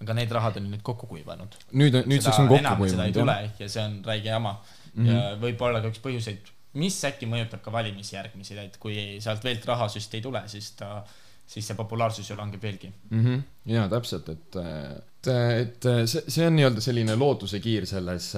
aga 0.03 0.15
need 0.17 0.31
rahad 0.35 0.57
on 0.59 0.69
nüüd 0.71 0.83
kokku 0.83 1.07
kuivanud. 1.11 1.57
nüüd, 1.71 1.99
nüüdseks 2.09 2.41
on 2.43 2.49
kokku 2.51 2.89
seda 2.89 3.07
ei 3.07 3.15
kuivanud, 3.15 3.19
tule 3.19 3.37
ja 3.59 3.69
see 3.75 3.83
on 3.83 3.99
räige 4.07 4.31
jama 4.31 4.55
mm. 4.55 5.05
-hmm. 5.05 5.11
ja 5.11 5.35
võib-olla 5.43 5.83
ka 5.83 5.91
üks 5.93 6.01
põhjuseid, 6.03 6.53
mis 6.79 6.97
äkki 7.05 7.29
mõjutab 7.29 7.61
ka 7.65 7.71
valimisi 7.71 8.15
järgmisi, 8.15 8.57
et 8.57 8.79
kui 8.81 9.19
sealt 9.23 9.43
veelt 9.43 9.65
rahasüsti 9.65 10.19
ei 10.19 10.25
tule, 10.25 10.41
siis 10.47 10.71
ta, 10.79 11.03
siis 11.45 11.67
see 11.67 11.77
populaarsus 11.77 12.29
ju 12.29 12.37
langeb 12.37 12.61
veelgi 12.63 12.89
mm. 13.09 13.25
-hmm. 13.25 13.41
jaa, 13.73 13.87
täpselt, 13.89 14.29
et, 14.29 14.55
et, 14.55 15.27
et 15.27 15.87
see, 16.05 16.23
see 16.27 16.47
on 16.47 16.55
nii-öelda 16.55 16.81
selline 16.81 17.15
lootusekiir 17.19 17.85
selles, 17.89 18.31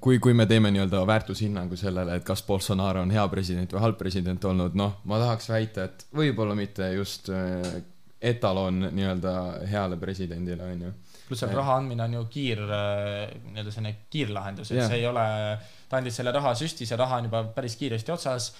kui, 0.00 0.18
kui 0.18 0.34
me 0.34 0.46
teeme 0.46 0.70
nii-öelda 0.70 1.02
väärtushinnangu 1.06 1.76
sellele, 1.76 2.16
et 2.16 2.24
kas 2.24 2.42
Bolsonaro 2.46 3.02
on 3.02 3.10
hea 3.10 3.26
president 3.28 3.72
või 3.72 3.84
halb 3.88 3.98
president 3.98 4.44
olnud, 4.44 4.76
noh, 4.78 5.00
ma 5.04 5.18
tahaks 5.22 5.50
väita, 5.50 5.88
et 5.90 6.06
võib-olla 6.14 6.54
mitte 6.54 6.92
just 6.92 7.30
äh, 7.32 7.82
etalon 8.20 8.88
nii-öelda 8.92 9.34
heale 9.70 9.96
presidendile, 9.96 10.64
on 10.72 10.86
ju. 10.88 10.92
pluss 11.26 11.42
see 11.42 11.48
Jah. 11.50 11.56
raha 11.58 11.80
andmine 11.80 12.04
on 12.04 12.14
ju 12.14 12.24
kiir, 12.30 12.62
nii-öelda 12.62 13.72
selline 13.74 13.96
kiirlahendus, 14.10 14.70
et 14.70 14.78
Jah. 14.80 14.88
see 14.92 15.00
ei 15.00 15.06
ole, 15.08 15.26
ta 15.90 16.00
andis 16.00 16.16
selle 16.20 16.32
raha 16.32 16.54
süsti, 16.54 16.86
see 16.86 16.98
raha 16.98 17.20
on 17.20 17.28
juba 17.30 17.42
päris 17.56 17.76
kiiresti 17.80 18.14
otsas, 18.14 18.52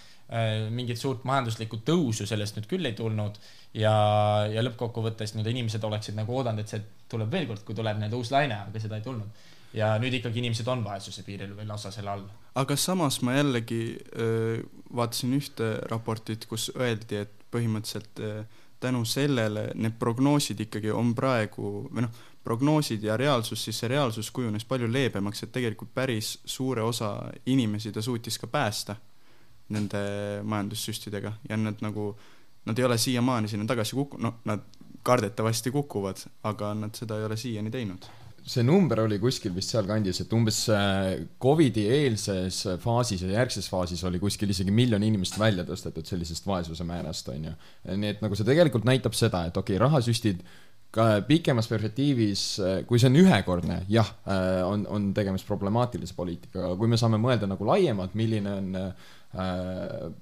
mingit 0.74 0.98
suurt 0.98 1.22
majanduslikku 1.28 1.78
tõusu 1.86 2.26
sellest 2.26 2.56
nüüd 2.56 2.66
küll 2.66 2.88
ei 2.88 2.96
tulnud 2.98 3.36
ja, 3.78 3.92
ja 4.50 4.64
lõppkokkuvõttes 4.64 5.34
nii-öelda 5.34 5.52
inimesed 5.52 5.84
oleksid 5.86 6.16
nagu 6.18 6.34
oodanud, 6.34 6.64
et 6.64 6.72
see 6.72 6.82
tuleb 7.10 7.30
veel 7.30 7.46
kord, 7.50 7.62
kui 7.66 7.76
tuleb 7.78 8.00
nii-öelda 8.00 8.18
uus 8.18 8.32
laine, 8.34 8.58
aga 8.66 8.82
seda 8.82 8.98
ei 8.98 9.06
tulnud. 9.06 9.44
ja 9.76 9.92
nüüd 10.02 10.14
ikkagi 10.18 10.40
inimesed 10.40 10.66
on 10.72 10.84
vaesuse 10.84 11.22
piiril 11.22 11.52
või 11.54 11.66
lausa 11.68 11.90
selle 11.94 12.10
all. 12.10 12.26
aga 12.58 12.76
samas 12.76 13.20
ma 13.22 13.36
jällegi 13.36 13.80
öö, 14.18 14.62
vaatasin 14.96 15.34
ühte 15.36 15.72
raportit, 15.90 16.46
kus 16.50 16.70
öeldi, 16.74 17.22
et 17.22 17.46
põhimõtteliselt 17.54 18.22
öö, 18.22 18.44
tänu 18.80 19.04
sellele 19.04 19.70
need 19.74 19.98
prognoosid 19.98 20.60
ikkagi 20.66 20.90
on 20.90 21.14
praegu 21.14 21.86
või 21.90 22.06
noh, 22.06 22.22
prognoosid 22.44 23.02
ja 23.02 23.16
reaalsus, 23.16 23.64
siis 23.64 23.78
see 23.78 23.88
reaalsus 23.90 24.30
kujunes 24.30 24.64
palju 24.64 24.88
leebemaks, 24.92 25.42
et 25.42 25.52
tegelikult 25.52 25.94
päris 25.94 26.36
suure 26.44 26.82
osa 26.82 27.16
inimesi 27.46 27.92
ta 27.92 28.02
suutis 28.02 28.38
ka 28.38 28.46
päästa 28.46 28.96
nende 29.74 30.02
majandussüstidega 30.46 31.32
ja 31.48 31.56
nad 31.60 31.82
nagu, 31.84 32.12
nad 32.66 32.78
ei 32.78 32.86
ole 32.86 32.98
siiamaani 32.98 33.50
sinna 33.50 33.66
tagasi 33.66 33.96
kukku-, 33.98 34.20
noh, 34.22 34.40
nad 34.44 34.62
kardetavasti 35.06 35.70
kukuvad, 35.74 36.22
aga 36.46 36.74
nad 36.74 36.94
seda 36.98 37.18
ei 37.18 37.28
ole 37.28 37.36
siiani 37.40 37.70
teinud 37.74 38.08
see 38.46 38.62
number 38.62 39.00
oli 39.02 39.18
kuskil 39.18 39.50
vist 39.56 39.72
sealkandis, 39.74 40.20
et 40.22 40.34
umbes 40.36 40.60
äh, 40.70 41.16
Covidi 41.42 41.82
eelses 41.90 42.60
faasis 42.82 43.24
ja 43.26 43.32
järgses 43.40 43.66
faasis 43.70 44.04
oli 44.06 44.20
kuskil 44.22 44.52
isegi 44.54 44.74
miljon 44.74 45.02
inimest 45.02 45.38
välja 45.40 45.64
tõstetud 45.66 46.06
sellisest 46.06 46.46
vaesuse 46.46 46.86
määrast, 46.86 47.32
on 47.34 47.48
ju. 47.48 47.56
nii 47.90 48.12
et 48.14 48.22
nagu 48.22 48.38
see 48.38 48.46
tegelikult 48.46 48.86
näitab 48.86 49.18
seda, 49.18 49.42
et 49.50 49.58
okei 49.58 49.74
okay,, 49.74 49.82
rahasüstid 49.82 50.46
pikemas 51.28 51.68
perspektiivis, 51.68 52.42
kui 52.88 53.00
see 53.00 53.10
on 53.10 53.18
ühekordne, 53.20 53.82
jah, 53.92 54.08
on, 54.64 54.86
on 54.88 55.10
tegemist 55.16 55.46
problemaatilise 55.48 56.16
poliitikaga, 56.16 56.70
aga 56.70 56.78
kui 56.80 56.88
me 56.88 56.98
saame 57.00 57.20
mõelda 57.20 57.48
nagu 57.50 57.68
laiemalt, 57.68 58.16
milline 58.16 58.52
on 58.52 58.70
äh, 58.80 58.90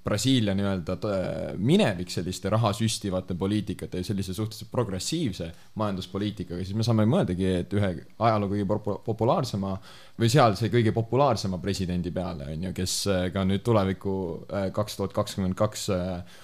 Brasiilia 0.05 0.55
nii-öelda 0.59 0.97
tõ- 0.99 1.59
minevik 1.63 2.11
selliste 2.11 2.51
raha 2.51 2.73
süstivate 2.75 3.37
poliitikate 3.39 4.01
ja 4.01 4.07
sellise 4.07 4.35
suhteliselt 4.35 4.73
progressiivse 4.73 5.51
majanduspoliitikaga, 5.79 6.65
siis 6.65 6.75
me 6.75 6.87
saame 6.87 7.07
mõeldagi, 7.07 7.47
et 7.61 7.77
ühe 7.79 7.91
ajaloo 8.19 8.51
kõige 8.51 8.67
popu- 8.67 8.97
populaarsema 9.07 9.77
või 10.19 10.33
seal 10.33 10.57
see 10.59 10.73
kõige 10.73 10.95
populaarsema 10.97 11.61
presidendi 11.63 12.11
peale 12.15 12.49
on 12.57 12.67
ju, 12.69 12.75
kes 12.75 12.97
äh, 13.13 13.29
ka 13.35 13.45
nüüd 13.47 13.63
tuleviku 13.67 14.17
kaks 14.75 14.99
tuhat 14.99 15.15
kakskümmend 15.15 15.55
kaks 15.59 15.89
äh, 15.95 16.41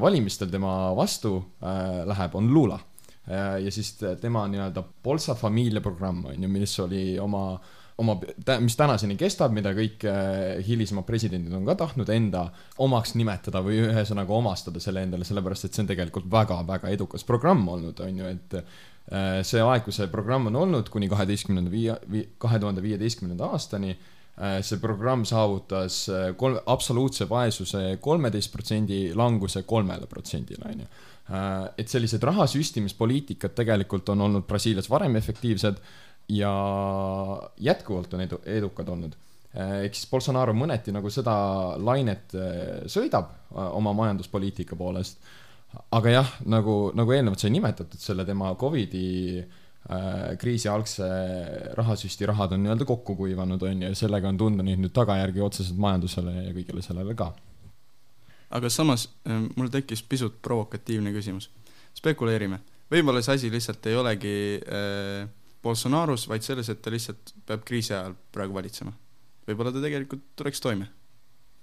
valimistel 0.00 0.48
tema 0.48 0.94
vastu 0.96 1.36
äh, 1.60 2.04
läheb, 2.08 2.38
on 2.38 2.48
Lula. 2.54 2.80
Ja 3.26 3.70
siis 3.74 3.92
te- 3.98 4.16
tema 4.20 4.44
nii-öelda 4.50 4.84
Bolsa 5.04 5.34
Familia 5.34 5.80
programm 5.82 6.24
on 6.30 6.42
ju, 6.42 6.48
mis 6.48 6.78
oli 6.80 7.18
oma, 7.18 7.58
oma, 7.98 8.16
mis 8.60 8.76
tänaseni 8.78 9.16
kestab, 9.18 9.54
mida 9.56 9.72
kõik 9.76 10.04
äh, 10.06 10.58
hilisemad 10.66 11.06
presidendid 11.08 11.54
on 11.56 11.66
ka 11.66 11.74
tahtnud 11.82 12.10
enda 12.12 12.46
omaks 12.84 13.16
nimetada 13.18 13.62
või 13.66 13.80
ühesõnaga 13.86 14.36
omastada 14.36 14.82
selle 14.82 15.02
endale, 15.06 15.26
sellepärast 15.26 15.68
et 15.68 15.76
see 15.76 15.84
on 15.84 15.90
tegelikult 15.90 16.28
väga-väga 16.30 16.92
edukas 16.94 17.26
programm 17.26 17.66
olnud, 17.72 18.02
on 18.04 18.20
ju, 18.22 18.34
et 18.36 18.58
äh, 18.60 19.40
see 19.46 19.62
aeg, 19.64 19.86
kui 19.86 19.96
see 19.96 20.10
programm 20.12 20.50
on 20.52 20.60
olnud 20.66 20.92
kuni 20.92 21.08
kaheteistkümnenda 21.10 21.72
viie, 21.72 21.96
kahe 22.42 22.60
tuhande 22.62 22.84
viieteistkümnenda 22.84 23.50
aastani, 23.56 23.96
see 24.36 24.76
programm 24.80 25.24
saavutas 25.24 26.02
äh, 26.12 26.30
kolm, 26.36 26.58
absoluutse 26.68 27.28
vaesuse 27.28 27.96
kolmeteist 28.04 28.52
protsendi 28.52 29.00
languse 29.16 29.62
kolmele 29.64 30.08
protsendile, 30.10 30.68
on 30.68 30.82
ju. 30.84 30.88
Et 31.26 31.88
sellised 31.90 32.22
raha 32.22 32.44
süstimispoliitikad 32.46 33.54
tegelikult 33.58 34.08
on 34.14 34.20
olnud 34.28 34.44
Brasiilias 34.46 34.86
varem 34.90 35.16
efektiivsed 35.18 35.80
ja 36.28 36.52
jätkuvalt 37.56 38.14
on 38.14 38.20
edu, 38.20 38.40
edukad 38.44 38.88
olnud. 38.88 39.14
ehk 39.56 39.94
siis 39.96 40.08
Bolsonaro 40.10 40.52
mõneti 40.52 40.92
nagu 40.92 41.08
seda 41.10 41.34
lainet 41.80 42.34
äh, 42.36 42.82
sõidab 42.92 43.30
äh, 43.30 43.68
oma 43.78 43.94
majanduspoliitika 43.96 44.76
poolest. 44.76 45.18
aga 45.90 46.10
jah, 46.10 46.34
nagu, 46.44 46.90
nagu 46.94 47.12
eelnevalt 47.12 47.40
sai 47.40 47.50
nimetatud, 47.54 48.00
selle 48.00 48.24
tema 48.24 48.54
Covidi 48.54 49.38
äh, 49.38 50.36
kriisi 50.40 50.68
algse 50.68 51.08
rahasüsti 51.78 52.26
rahad 52.26 52.52
on 52.52 52.64
nii-öelda 52.64 52.84
kokku 52.84 53.16
kuivanud, 53.16 53.62
on 53.62 53.82
ju, 53.82 53.88
ja 53.88 53.94
sellega 53.94 54.28
on 54.28 54.38
tunda 54.38 54.66
neid 54.66 54.82
nüüd 54.82 54.94
tagajärgi 54.96 55.44
otseselt 55.46 55.78
majandusele 55.80 56.36
ja 56.48 56.54
kõigele 56.56 56.84
sellele 56.84 57.16
ka. 57.16 57.32
Aga 58.56 58.70
samas 58.72 59.08
äh, 59.28 59.40
mul 59.56 59.70
tekkis 59.72 60.02
pisut 60.08 60.40
provokatiivne 60.42 61.12
küsimus. 61.14 61.50
spekuleerime, 61.96 62.60
võib-olla 62.92 63.22
see 63.24 63.38
asi 63.38 63.50
lihtsalt 63.52 63.86
ei 63.88 63.96
olegi 63.96 64.36
äh, 64.60 65.26
Bolsonaros, 65.64 66.28
vaid 66.30 66.44
selles, 66.46 66.68
et 66.70 66.82
ta 66.82 66.92
lihtsalt 66.92 67.32
peab 67.48 67.64
kriisi 67.66 67.94
ajal 67.94 68.14
praegu 68.32 68.54
valitsema. 68.54 68.92
võib-olla 69.48 69.72
ta 69.74 69.82
tegelikult 69.82 70.24
tuleks 70.38 70.62
toime. 70.62 70.88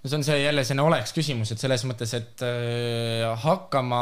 no 0.02 0.10
see 0.10 0.18
on 0.18 0.26
see 0.26 0.40
jälle 0.42 0.64
selline 0.64 0.86
oleks 0.86 1.14
küsimus, 1.16 1.52
et 1.52 1.62
selles 1.62 1.86
mõttes, 1.88 2.14
et 2.18 2.46
äh, 2.46 3.26
hakkama, 3.46 4.00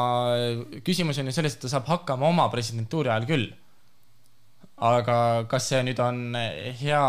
küsimus 0.85 1.21
on 1.23 1.31
ju 1.31 1.37
selles, 1.37 1.57
et 1.57 1.67
ta 1.67 1.73
saab 1.73 1.91
hakkama 1.91 2.29
oma 2.29 2.49
presidentuuri 2.55 3.13
ajal 3.13 3.29
küll. 3.29 3.51
Aga 4.83 5.17
kas 5.51 5.69
see 5.71 5.83
nüüd 5.87 6.01
on 6.03 6.35
hea 6.81 7.03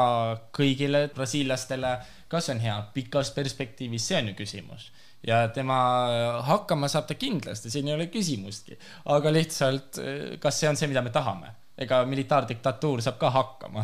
kõigile 0.56 1.08
brasiillastele, 1.16 1.96
kas 2.30 2.48
see 2.48 2.58
on 2.58 2.62
hea 2.64 2.76
pikas 2.94 3.34
perspektiivis, 3.36 4.06
see 4.10 4.20
on 4.20 4.32
ju 4.32 4.38
küsimus. 4.44 4.92
ja 5.24 5.48
tema 5.56 5.78
hakkama 6.44 6.90
saab 6.92 7.08
ta 7.08 7.16
kindlasti, 7.16 7.72
siin 7.72 7.88
ei 7.88 7.96
ole 7.96 8.10
küsimustki, 8.12 8.76
aga 9.16 9.32
lihtsalt, 9.32 10.00
kas 10.44 10.60
see 10.60 10.70
on 10.70 10.80
see, 10.80 10.90
mida 10.92 11.02
me 11.02 11.14
tahame? 11.16 11.54
Ega 11.80 12.04
militaardiktatuur 12.06 13.02
saab 13.02 13.16
ka 13.18 13.32
hakkama. 13.34 13.82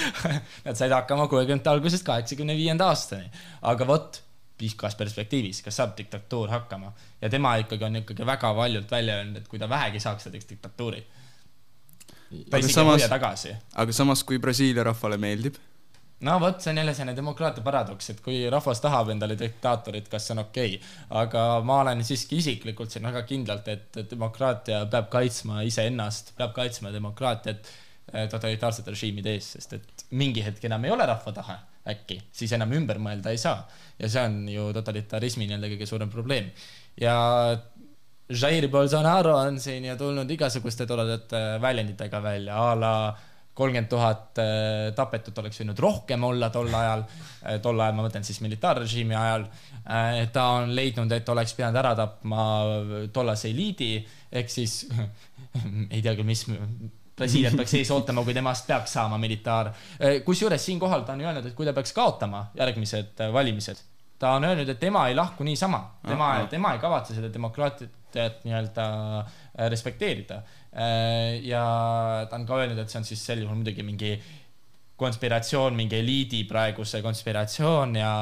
Nad 0.64 0.78
said 0.78 0.94
hakkama 0.94 1.26
kuuekümnendate 1.28 1.74
algusest 1.74 2.06
kaheksakümne 2.06 2.56
viienda 2.56 2.86
aastani, 2.88 3.28
aga 3.68 3.88
vot 3.90 4.22
pikas 4.58 4.96
perspektiivis, 4.96 5.60
kas 5.66 5.76
saab 5.82 5.92
diktatuur 5.98 6.48
hakkama? 6.54 6.94
Ja 7.20 7.28
tema 7.28 7.56
ikkagi 7.60 7.84
on 7.84 8.00
ikkagi 8.00 8.26
väga 8.26 8.54
valjult 8.56 8.90
välja 8.90 9.18
öelnud, 9.20 9.42
et 9.42 9.50
kui 9.50 9.60
ta 9.60 9.68
vähegi 9.68 10.00
saaks, 10.00 10.24
ta 10.24 10.32
teeks 10.32 10.48
diktatuuri. 10.54 11.04
Aga 12.52 12.68
samas- 12.68 13.08
aga 13.74 13.92
samas, 13.92 14.22
kui 14.24 14.38
Brasiilia 14.38 14.84
rahvale 14.84 15.16
meeldib, 15.16 15.56
no 16.20 16.38
vot, 16.42 16.60
see 16.60 16.72
on 16.72 16.80
jälle 16.80 16.94
selline 16.94 17.16
demokraatia 17.16 17.62
paradoks, 17.64 18.10
et 18.10 18.20
kui 18.20 18.40
rahvas 18.50 18.80
tahab 18.82 19.12
endale 19.14 19.36
diktaatorit, 19.38 20.08
kas 20.10 20.26
see 20.26 20.34
on 20.34 20.42
okei 20.44 20.74
okay.. 20.76 20.94
aga 21.22 21.44
ma 21.64 21.80
olen 21.84 22.02
siiski 22.04 22.40
isiklikult 22.42 22.94
siin 22.94 23.06
väga 23.06 23.22
kindlalt, 23.28 23.68
et 23.68 24.00
demokraatia 24.10 24.84
peab 24.90 25.10
kaitsma 25.12 25.62
iseennast, 25.68 26.34
peab 26.38 26.54
kaitsma 26.56 26.92
demokraatiat 26.94 27.70
eh, 28.12 28.26
totalitaarsete 28.32 28.96
režiimide 28.96 29.36
eest, 29.38 29.56
sest 29.58 29.78
et 29.78 30.06
mingi 30.10 30.44
hetk 30.44 30.64
enam 30.66 30.84
ei 30.88 30.94
ole 30.96 31.06
rahva 31.06 31.34
tahe 31.40 31.58
äkki, 31.88 32.18
siis 32.34 32.52
enam 32.56 32.74
ümber 32.76 32.98
mõelda 33.00 33.32
ei 33.32 33.40
saa. 33.40 33.62
ja 33.98 34.10
see 34.10 34.22
on 34.22 34.42
ju 34.50 34.68
totalitarismi 34.76 35.46
nii-öelda 35.46 35.70
kõige 35.72 35.86
suurem 35.86 36.10
probleem. 36.10 36.50
ja 37.00 37.14
Jair 38.28 38.68
Bolsonaro 38.68 39.36
on 39.38 39.60
siin 39.60 39.86
ju 39.88 39.96
tulnud 39.96 40.30
igasuguste 40.30 40.86
toredate 40.86 41.40
väljenditega 41.62 42.20
välja 42.22 42.58
a 42.60 42.74
la 42.76 42.92
kolmkümmend 43.58 43.88
tuhat 43.90 44.38
äh, 44.38 44.92
tapetut 44.94 45.38
oleks 45.42 45.58
võinud 45.62 45.80
rohkem 45.82 46.24
olla 46.28 46.50
tol 46.54 46.68
ajal, 46.70 47.02
tol 47.64 47.80
ajal 47.80 47.96
ma 47.96 48.04
mõtlen 48.06 48.26
siis 48.26 48.38
militaarrežiimi 48.44 49.16
ajal. 49.18 49.48
ta 50.32 50.44
on 50.60 50.74
leidnud, 50.76 51.12
et 51.12 51.28
oleks 51.32 51.56
pidanud 51.56 51.80
ära 51.80 51.94
tapma 51.98 52.44
tollase 53.12 53.48
eliidi 53.50 53.96
ehk 54.30 54.52
siis 54.52 54.84
ei 55.94 56.02
tea 56.02 56.14
küll, 56.14 56.28
mis 56.28 56.44
Brasiiliat 57.18 57.56
peaks 57.58 57.74
ees 57.74 57.90
ootama, 57.90 58.22
kui 58.22 58.34
temast 58.36 58.66
peaks 58.68 58.92
saama 58.94 59.18
militaar. 59.18 59.72
kusjuures 60.24 60.64
siinkohal 60.64 61.02
ta 61.02 61.16
on 61.16 61.22
ju 61.24 61.26
öelnud, 61.26 61.46
et 61.50 61.56
kui 61.58 61.66
ta 61.66 61.74
peaks 61.74 61.92
kaotama 61.96 62.48
järgmised 62.58 63.24
äh, 63.24 63.32
valimised, 63.34 63.82
ta 64.18 64.36
on 64.38 64.46
öelnud, 64.46 64.68
et 64.68 64.80
tema 64.80 65.08
ei 65.08 65.18
lahku 65.18 65.46
niisama, 65.46 65.82
tema 66.06 66.34
tema 66.50 66.76
ei 66.76 66.82
kavatse 66.82 67.18
seda 67.18 67.32
demokraatiat 67.34 67.97
nii-öelda 68.16 68.86
äh, 69.20 69.68
respekteerida. 69.68 70.42
ja 71.42 71.62
ta 72.30 72.36
on 72.36 72.44
ka 72.46 72.58
öelnud, 72.60 72.78
et 72.78 72.90
see 72.90 72.98
on 73.00 73.06
siis 73.08 73.22
sel 73.24 73.40
juhul 73.42 73.56
muidugi 73.56 73.82
mingi 73.82 74.10
konspiratsioon, 74.98 75.74
mingi 75.74 75.96
eliidi 75.96 76.42
praeguse 76.46 77.00
konspiratsioon 77.02 77.96
ja 77.96 78.12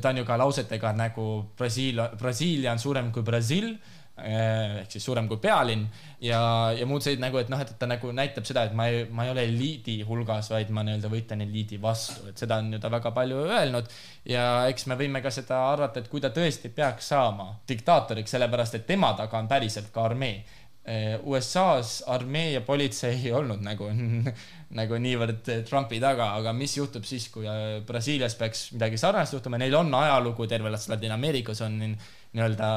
ta 0.00 0.10
on 0.10 0.22
ju 0.22 0.24
ka 0.24 0.38
lausetega 0.40 0.92
nagu 0.96 1.26
Brasiilia, 1.58 2.08
Brasiilia 2.18 2.72
on 2.72 2.78
suurem 2.78 3.12
kui 3.12 3.22
Brasiil 3.22 3.74
ehk 4.22 4.92
siis 4.94 5.04
suurem 5.04 5.26
kui 5.28 5.40
pealinn. 5.42 5.86
Ja, 6.22 6.40
ja 6.76 6.86
muud 6.86 7.02
sellised 7.02 7.22
nagu, 7.24 7.40
et 7.40 7.50
noh, 7.50 7.58
et 7.62 7.72
ta 7.78 7.88
nagu 7.90 8.12
näitab 8.14 8.46
seda, 8.46 8.64
et 8.68 8.76
ma 8.78 8.86
ei, 8.90 9.04
ma 9.10 9.26
ei 9.26 9.32
ole 9.34 9.44
eliidi 9.48 9.98
hulgas, 10.06 10.52
vaid 10.52 10.70
ma 10.70 10.84
nii-öelda 10.86 11.10
võitlen 11.10 11.42
eliidi 11.46 11.80
vastu, 11.82 12.28
et 12.30 12.38
seda 12.38 12.60
on 12.62 12.70
ju 12.76 12.78
ta 12.82 12.90
väga 12.92 13.10
palju 13.16 13.42
öelnud. 13.48 13.90
Ja 14.30 14.46
eks 14.70 14.86
me 14.86 14.98
võime 15.00 15.22
ka 15.24 15.32
seda 15.34 15.58
arvata, 15.72 16.00
et 16.00 16.10
kui 16.12 16.22
ta 16.22 16.30
tõesti 16.34 16.70
peaks 16.74 17.10
saama 17.14 17.50
diktaatoriks, 17.68 18.30
sellepärast 18.36 18.78
et 18.78 18.86
tema 18.86 19.12
taga 19.18 19.42
on 19.42 19.50
päriselt 19.50 19.90
ka 19.94 20.06
armee. 20.10 20.42
Eh, 20.82 21.12
USA-s 21.30 22.00
armee 22.10 22.56
ja 22.56 22.60
politsei 22.66 23.14
ei 23.14 23.30
olnud 23.38 23.60
nagu, 23.62 23.86
nagu 24.78 24.98
niivõrd 24.98 25.46
Trumpi 25.68 26.00
taga, 26.02 26.32
aga 26.40 26.50
mis 26.58 26.74
juhtub 26.74 27.06
siis, 27.06 27.28
kui 27.30 27.46
äh, 27.46 27.76
Brasiilias 27.86 28.34
peaks 28.38 28.64
midagi 28.74 28.98
sarnast 28.98 29.36
juhtuma, 29.36 29.60
neil 29.62 29.76
on 29.78 29.94
ajalugu, 29.94 30.48
terves 30.50 30.88
Ladina-Ameerikas 30.90 31.62
on 31.66 31.78
nii- 31.84 31.94
nii-öelda 32.34 32.72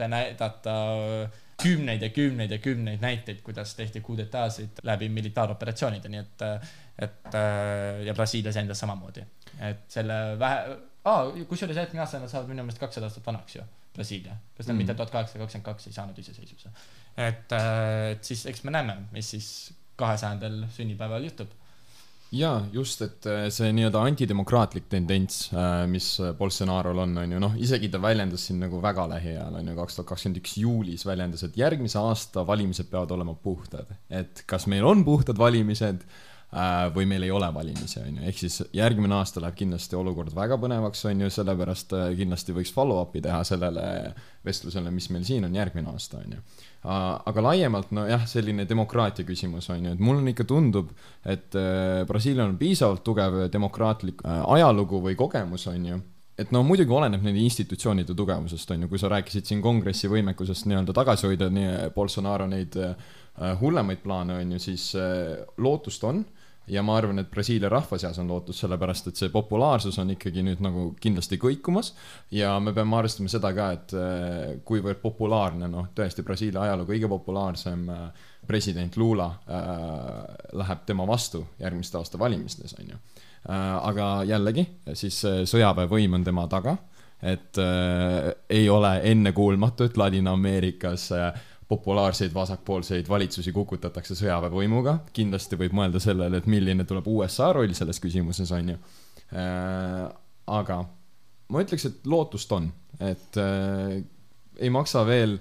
ette 0.00 0.08
näidata 0.08 0.74
kümneid 1.60 2.02
ja 2.02 2.08
kümneid 2.08 2.50
ja 2.50 2.58
kümneid 2.58 3.00
näiteid, 3.00 3.42
kuidas 3.44 3.74
tehti 3.74 4.00
kuudetaasid 4.00 4.80
läbi 4.82 5.08
militaaroperatsioonide, 5.08 6.08
nii 6.08 6.20
et, 6.20 6.44
et 6.98 7.34
äh, 7.34 8.00
ja 8.06 8.14
Brasiilias 8.14 8.56
endas 8.56 8.80
samamoodi, 8.80 9.24
et 9.60 9.84
selle 9.92 10.38
vähe 10.40 10.78
ah,, 11.04 11.28
kusjuures 11.48 11.76
järgmine 11.76 12.04
aasta 12.04 12.22
nad 12.22 12.32
saavad 12.32 12.48
minu 12.48 12.64
meelest 12.64 12.80
kakssada 12.80 13.10
aastat 13.10 13.26
vanaks 13.26 13.58
ju, 13.58 13.66
Brasiilia, 13.94 14.38
kas 14.56 14.68
nad 14.68 14.74
mm. 14.74 14.82
mitte 14.84 14.96
tuhat 14.96 15.12
kaheksasada 15.12 15.44
kakskümmend 15.44 15.68
kaks 15.68 15.90
ei 15.90 15.98
saanud 15.98 16.18
iseseisvuse. 16.24 16.72
et, 17.16 17.56
et 18.12 18.24
siis 18.24 18.46
eks 18.48 18.64
me 18.64 18.72
näeme, 18.76 18.96
mis 19.12 19.30
siis 19.36 19.50
kahesajandal 20.00 20.62
sünnipäeval 20.72 21.28
juhtub. 21.28 21.52
jaa, 22.30 22.62
just, 22.72 23.02
et 23.02 23.26
äh, 23.26 23.48
see 23.54 23.72
nii-öelda 23.74 24.02
antidemokraatlik 24.06 24.88
tendents, 24.92 25.48
mis 25.90 26.12
Bolsonaro'l 26.38 27.02
on, 27.04 27.16
on 27.24 27.36
ju, 27.36 27.42
noh, 27.42 27.58
isegi 27.58 27.90
ta 27.90 28.00
väljendas 28.02 28.46
siin 28.46 28.60
nagu 28.62 28.80
väga 28.82 29.08
lähiajal, 29.10 29.60
on 29.60 29.70
ju, 29.72 29.76
kaks 29.80 29.98
tuhat 29.98 30.10
kakskümmend 30.12 30.42
üks 30.42 30.56
juulis 30.62 31.06
väljendas, 31.08 31.44
et 31.46 31.58
järgmise 31.58 31.98
aasta 32.00 32.46
valimised 32.46 32.90
peavad 32.92 33.16
olema 33.18 33.34
puhtad. 33.34 33.90
et 34.08 34.44
kas 34.46 34.68
meil 34.70 34.86
on 34.86 35.04
puhtad 35.06 35.38
valimised 35.38 36.04
äh, 36.06 36.29
või 36.94 37.06
meil 37.06 37.22
ei 37.22 37.30
ole 37.30 37.46
valimisi, 37.54 38.00
on 38.02 38.16
ju, 38.18 38.24
ehk 38.26 38.38
siis 38.40 38.56
järgmine 38.74 39.14
aasta 39.14 39.38
läheb 39.42 39.54
kindlasti 39.60 39.94
olukord 39.94 40.34
väga 40.34 40.56
põnevaks, 40.58 41.04
on 41.06 41.22
ju, 41.22 41.30
sellepärast 41.30 41.94
äh, 41.94 42.08
kindlasti 42.18 42.54
võiks 42.56 42.72
follow-up'i 42.74 43.22
teha 43.22 43.44
sellele 43.46 43.84
vestlusele, 44.46 44.90
mis 44.90 45.06
meil 45.14 45.22
siin 45.28 45.46
on 45.46 45.54
järgmine 45.54 45.92
aasta, 45.92 46.18
on 46.24 46.34
ju. 46.34 46.42
Aga 46.90 47.42
laiemalt 47.44 47.90
nojah, 47.92 48.22
selline 48.26 48.64
demokraatia 48.66 49.26
küsimus 49.28 49.68
on 49.70 49.84
ju, 49.84 49.92
et 49.94 50.00
mulle 50.02 50.32
ikka 50.32 50.46
tundub, 50.48 50.90
et 51.28 51.54
äh, 51.54 52.00
Brasiilial 52.08 52.48
on 52.48 52.58
piisavalt 52.58 53.04
tugev 53.06 53.44
demokraatlik 53.52 54.24
äh, 54.24 54.40
ajalugu 54.56 55.04
või 55.04 55.14
kogemus, 55.20 55.68
on 55.70 55.86
ju, 55.86 56.00
et 56.40 56.50
no 56.56 56.64
muidugi 56.66 56.90
oleneb 56.96 57.22
nende 57.22 57.44
institutsioonide 57.44 58.16
tugevusest, 58.16 58.74
on 58.74 58.86
ju, 58.86 58.90
kui 58.90 58.98
sa 58.98 59.12
rääkisid 59.12 59.46
siin 59.46 59.62
kongressi 59.62 60.10
võimekusest 60.10 60.66
nii-öelda 60.66 60.96
tagasi 60.96 61.28
hoida 61.28 61.50
nii 61.52 61.92
Bolsonaro 61.94 62.50
neid 62.50 62.74
äh, 62.80 62.94
hullemaid 63.60 64.02
plaane 64.02 64.40
on 64.40 64.56
ju, 64.56 64.62
siis 64.66 64.90
äh, 64.98 65.36
lootust 65.62 66.10
on 66.10 66.24
ja 66.70 66.82
ma 66.86 66.96
arvan, 66.98 67.18
et 67.22 67.30
Brasiilia 67.30 67.68
rahva 67.72 67.98
seas 68.00 68.18
on 68.22 68.30
lootust, 68.30 68.62
sellepärast 68.62 69.10
et 69.10 69.20
see 69.20 69.30
populaarsus 69.32 69.98
on 70.02 70.12
ikkagi 70.14 70.44
nüüd 70.46 70.62
nagu 70.64 70.90
kindlasti 71.00 71.38
kõikumas 71.40 71.92
ja 72.34 72.54
me 72.62 72.74
peame 72.76 72.98
arvestama 72.98 73.32
seda 73.32 73.52
ka, 73.56 73.70
et 73.76 73.94
äh, 73.98 74.52
kuivõrd 74.66 75.00
populaarne, 75.02 75.70
noh, 75.70 75.90
tõesti 75.96 76.24
Brasiilia 76.26 76.64
ajaloo 76.68 76.88
kõige 76.88 77.10
populaarsem 77.10 77.88
äh, 77.94 78.28
president 78.46 78.96
Lula 79.00 79.30
äh, 79.30 79.64
läheb 80.60 80.86
tema 80.86 81.06
vastu 81.08 81.44
järgmiste 81.60 81.98
aasta 81.98 82.18
valimistes, 82.18 82.76
on 82.78 82.94
ju 82.94 83.00
äh,. 83.00 83.74
aga 83.90 84.12
jällegi, 84.28 84.66
siis 84.94 85.22
sõjaväevõim 85.50 86.18
on 86.18 86.24
tema 86.24 86.46
taga, 86.50 86.76
et 87.22 87.58
äh, 87.58 88.32
ei 88.50 88.68
ole 88.70 89.00
ennekuulmatu, 89.10 89.84
et 89.84 89.96
Ladina-Ameerikas 89.96 91.10
äh, 91.12 91.40
populaarseid 91.70 92.34
vasakpoolseid 92.34 93.08
valitsusi 93.08 93.52
kukutatakse 93.54 94.16
sõjaväevõimuga, 94.18 94.96
kindlasti 95.14 95.58
võib 95.60 95.76
mõelda 95.78 96.02
sellele, 96.02 96.40
et 96.40 96.48
milline 96.50 96.86
tuleb 96.88 97.06
USA 97.10 97.52
roll 97.54 97.74
selles 97.78 98.02
küsimuses, 98.02 98.50
on 98.56 98.74
ju 98.74 98.78
äh,. 99.30 100.08
aga 100.50 100.82
ma 101.50 101.62
ütleks, 101.62 101.86
et 101.86 102.10
lootust 102.10 102.52
on, 102.56 102.70
et 102.98 103.38
äh, 103.38 104.00
ei 104.60 104.70
maksa 104.74 105.04
veel 105.06 105.38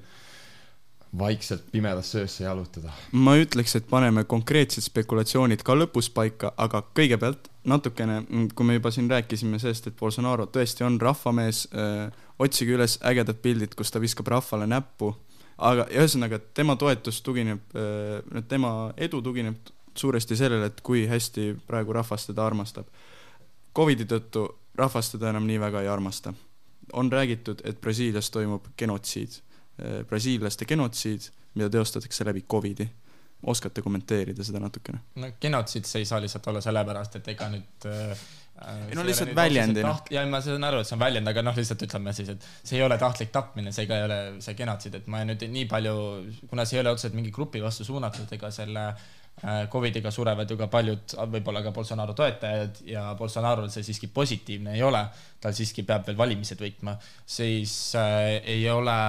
vaikselt 1.17 1.63
pimedasse 1.71 2.19
öösse 2.21 2.43
jalutada. 2.43 2.91
ma 3.11 3.33
ütleks, 3.41 3.73
et 3.75 3.87
paneme 3.89 4.23
konkreetsed 4.29 4.85
spekulatsioonid 4.85 5.63
ka 5.65 5.73
lõpus 5.73 6.11
paika, 6.13 6.53
aga 6.57 6.83
kõigepealt 6.97 7.49
natukene, 7.69 8.21
kui 8.53 8.65
me 8.65 8.77
juba 8.77 8.91
siin 8.93 9.09
rääkisime 9.09 9.59
sellest, 9.59 9.89
et 9.89 9.97
Bolsonaro 9.97 10.45
tõesti 10.45 10.85
on 10.85 11.01
rahvamees 11.01 11.65
äh,, 11.73 12.13
otsige 12.39 12.77
üles 12.77 12.99
ägedad 13.05 13.41
pildid, 13.41 13.73
kus 13.75 13.89
ta 13.91 14.01
viskab 14.01 14.29
rahvale 14.29 14.69
näppu, 14.69 15.15
aga 15.59 15.85
ühesõnaga, 15.91 16.39
tema 16.53 16.75
toetus 16.79 17.21
tugineb 17.25 17.75
äh,, 17.75 18.43
tema 18.47 18.93
edu 18.97 19.21
tugineb 19.21 19.73
suuresti 19.99 20.35
sellele, 20.39 20.69
et 20.71 20.81
kui 20.85 21.05
hästi 21.09 21.51
praegu 21.67 21.93
rahvas 21.93 22.27
teda 22.29 22.45
armastab. 22.45 22.87
Covidi 23.75 24.05
tõttu 24.09 24.45
rahvas 24.79 25.11
teda 25.13 25.33
enam 25.33 25.47
nii 25.47 25.59
väga 25.59 25.81
ei 25.83 25.91
armasta. 25.91 26.33
on 26.93 27.11
räägitud, 27.11 27.61
et 27.63 27.81
Brasiilias 27.81 28.31
toimub 28.31 28.65
genotsiid, 28.77 29.35
brasiillaste 30.09 30.65
genotsiid, 30.65 31.27
mida 31.53 31.69
teostatakse 31.69 32.25
läbi 32.25 32.41
Covidi. 32.51 32.89
oskate 33.43 33.81
kommenteerida 33.81 34.43
seda 34.43 34.59
natukene? 34.59 34.99
no 35.15 35.27
genotsiid 35.41 35.85
see 35.85 36.01
ei 36.01 36.05
saa 36.05 36.21
lihtsalt 36.21 36.47
olla 36.47 36.61
sellepärast, 36.61 37.15
et 37.15 37.27
ega 37.27 37.47
nüüd 37.49 37.85
äh, 37.87 38.17
Ei 38.59 38.95
no 38.97 39.05
lihtsalt 39.07 39.31
väljendina.. 39.35 39.93
ja 40.11 40.25
ma 40.27 40.41
saan 40.43 40.65
aru, 40.67 40.81
et 40.81 40.89
see 40.89 40.97
on 40.97 41.03
väljend, 41.03 41.29
aga 41.31 41.43
noh, 41.45 41.55
lihtsalt 41.55 41.85
ütleme 41.85 42.11
siis, 42.15 42.33
et 42.33 42.47
see 42.57 42.79
ei 42.79 42.83
ole 42.83 42.97
tahtlik 42.99 43.31
tapmine, 43.31 43.71
see 43.75 43.87
ka 43.87 43.95
ei 43.95 44.07
ole 44.07 44.17
see 44.43 44.57
genotsiid, 44.57 44.97
et 44.99 45.07
ma 45.11 45.21
nüüd 45.27 45.45
nii 45.53 45.69
palju, 45.71 45.95
kuna 46.49 46.65
see 46.67 46.79
ei 46.79 46.83
ole 46.83 46.91
otseselt 46.95 47.15
mingi 47.15 47.31
grupi 47.35 47.63
vastu 47.63 47.87
suunatud, 47.87 48.27
ega 48.35 48.51
selle 48.51 48.83
äh, 48.89 49.63
Covidiga 49.71 50.11
surevad 50.11 50.51
ju 50.51 50.59
ka 50.59 50.67
paljud, 50.73 51.15
võib-olla 51.37 51.63
ka 51.63 51.73
Bolsonaro 51.75 52.17
toetajad 52.17 52.83
ja 52.89 53.05
Bolsonaro'l 53.19 53.71
see 53.71 53.87
siiski 53.87 54.11
positiivne 54.11 54.75
ei 54.75 54.83
ole, 54.83 55.05
tal 55.39 55.55
siiski 55.55 55.87
peab 55.87 56.09
veel 56.09 56.19
valimised 56.19 56.59
võitma, 56.59 56.97
siis 57.23 57.79
äh, 57.95 58.41
ei 58.43 58.67
ole, 58.73 58.99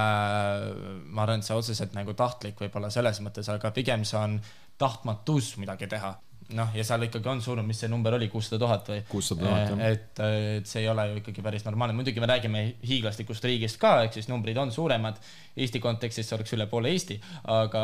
ma 1.11 1.27
arvan, 1.27 1.43
et 1.43 1.49
see 1.49 1.59
otseselt 1.59 1.97
nagu 1.97 2.15
tahtlik 2.15 2.63
võib-olla 2.63 2.93
selles 2.93 3.19
mõttes, 3.25 3.51
aga 3.51 3.75
pigem 3.75 4.07
see 4.07 4.19
on 4.21 4.39
tahtmatus 4.81 5.57
midagi 5.61 5.91
teha. 5.91 6.15
noh, 6.57 6.71
ja 6.75 6.83
seal 6.85 7.05
ikkagi 7.07 7.29
on 7.31 7.41
surnud, 7.43 7.67
mis 7.67 7.79
see 7.83 7.89
number 7.91 8.15
oli, 8.17 8.27
kuussada 8.31 8.59
tuhat 8.61 8.91
või? 8.91 8.99
kuussada 9.09 9.45
tuhat, 9.45 9.71
jah. 9.73 9.81
et, 9.87 10.21
et 10.59 10.69
see 10.69 10.83
ei 10.83 10.89
ole 10.91 11.07
ju 11.09 11.17
ikkagi 11.21 11.43
päris 11.45 11.65
normaalne, 11.67 11.95
muidugi 11.97 12.23
me 12.23 12.29
räägime 12.29 12.63
hiiglaslikust 12.87 13.47
riigist 13.47 13.79
ka, 13.81 13.97
ehk 14.05 14.17
siis 14.17 14.29
numbrid 14.31 14.59
on 14.61 14.73
suuremad. 14.73 15.19
Eesti 15.61 15.81
kontekstis 15.83 16.29
see 16.29 16.37
oleks 16.37 16.55
üle 16.55 16.67
poole 16.71 16.93
Eesti, 16.93 17.17
aga 17.51 17.81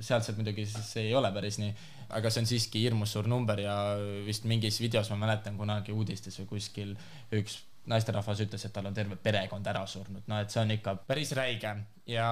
sealtselt 0.00 0.40
muidugi 0.40 0.64
siis 0.70 0.94
see 0.94 1.10
ei 1.10 1.14
ole 1.18 1.32
päris 1.34 1.60
nii. 1.60 1.74
aga 2.14 2.30
see 2.30 2.44
on 2.44 2.48
siiski 2.48 2.82
hirmus 2.84 3.14
suur 3.16 3.28
number 3.28 3.60
ja 3.60 3.74
vist 4.26 4.44
mingis 4.48 4.80
videos 4.80 5.08
ma 5.10 5.16
mäletan 5.24 5.56
kunagi 5.58 5.92
uudistes 5.92 6.36
või 6.40 6.50
kuskil 6.54 6.92
üks 7.32 7.62
naisterahvas 7.90 8.40
ütles, 8.40 8.62
et 8.64 8.72
tal 8.72 8.86
on 8.88 8.94
terve 8.96 9.16
perekond 9.20 9.66
ära 9.68 9.82
surnud, 9.88 10.22
no 10.30 10.38
et 10.40 10.52
see 10.52 10.62
on 10.62 10.70
ikka 10.72 10.94
päris 11.08 11.34
räige 11.36 11.74
ja 12.08 12.28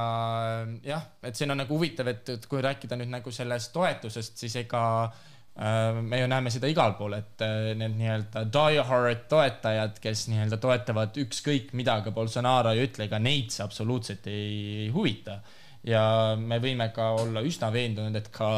jah, 0.85 1.05
et 1.23 1.37
siin 1.37 1.53
on 1.53 1.61
nagu 1.61 1.77
huvitav, 1.77 2.09
et, 2.09 2.29
et 2.37 2.47
kui 2.49 2.63
rääkida 2.65 2.97
nüüd 2.97 3.13
nagu 3.13 3.33
sellest 3.35 3.73
toetusest, 3.75 4.41
siis 4.41 4.57
ega 4.63 4.83
äh, 5.05 5.32
me 5.55 6.21
ju 6.21 6.29
näeme 6.33 6.51
seda 6.51 6.69
igal 6.71 6.95
pool, 6.97 7.13
et 7.19 7.43
äh, 7.45 7.73
need 7.77 7.99
nii-öelda 7.99 8.47
die-hard 8.53 9.27
toetajad, 9.29 9.99
kes 10.01 10.25
nii-öelda 10.33 10.57
toetavad 10.63 11.19
ükskõik 11.21 11.75
mida 11.77 11.99
ka 12.05 12.13
Bolsonaro 12.15 12.73
ei 12.73 12.87
ütle, 12.87 13.05
ega 13.05 13.21
neid 13.21 13.53
see 13.53 13.65
absoluutselt 13.65 14.27
ei 14.33 14.89
huvita. 14.95 15.41
ja 15.85 16.37
me 16.39 16.61
võime 16.63 16.89
ka 16.95 17.11
olla 17.19 17.43
üsna 17.45 17.73
veendunud, 17.75 18.17
et 18.17 18.31
ka 18.33 18.49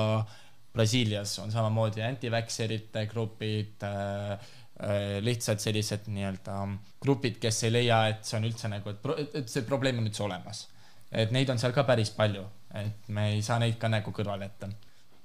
Brasiilias 0.75 1.39
on 1.39 1.51
samamoodi 1.51 2.03
anti-vaxxerite 2.03 3.07
grupid 3.11 3.83
äh, 3.83 4.31
äh, 4.31 5.19
lihtsalt 5.25 5.61
sellised 5.61 6.07
nii-öelda 6.07 6.61
grupid, 7.03 7.41
kes 7.43 7.63
ei 7.65 7.75
leia, 7.75 8.05
et 8.13 8.23
see 8.23 8.39
on 8.39 8.47
üldse 8.47 8.71
nagu, 8.71 8.95
et 9.35 9.51
see 9.51 9.67
probleem 9.67 9.99
on 9.99 10.07
üldse 10.07 10.23
olemas. 10.23 10.69
et 11.11 11.31
neid 11.35 11.51
on 11.51 11.59
seal 11.59 11.75
ka 11.75 11.83
päris 11.87 12.11
palju, 12.15 12.43
et 12.75 13.09
me 13.09 13.33
ei 13.35 13.43
saa 13.43 13.59
neid 13.63 13.79
ka 13.83 13.91
nagu 13.91 14.15
kõrvale 14.15 14.47
jätta. 14.47 14.71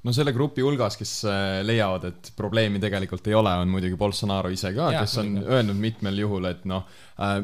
No 0.03 0.13
selle 0.15 0.31
grupi 0.35 0.63
hulgas, 0.63 0.95
kes 0.99 1.13
äh, 1.27 1.59
leiavad, 1.65 2.05
et 2.09 2.31
probleemi 2.37 2.79
tegelikult 2.81 3.27
ei 3.29 3.35
ole, 3.37 3.53
on 3.61 3.71
muidugi 3.71 3.97
Bolsonaro 3.99 4.51
ise 4.53 4.71
ka, 4.75 4.91
kes 4.95 5.17
on 5.21 5.31
muidugi. 5.33 5.55
öelnud 5.55 5.79
mitmel 5.79 6.21
juhul, 6.23 6.47
et 6.49 6.67
noh, 6.69 6.85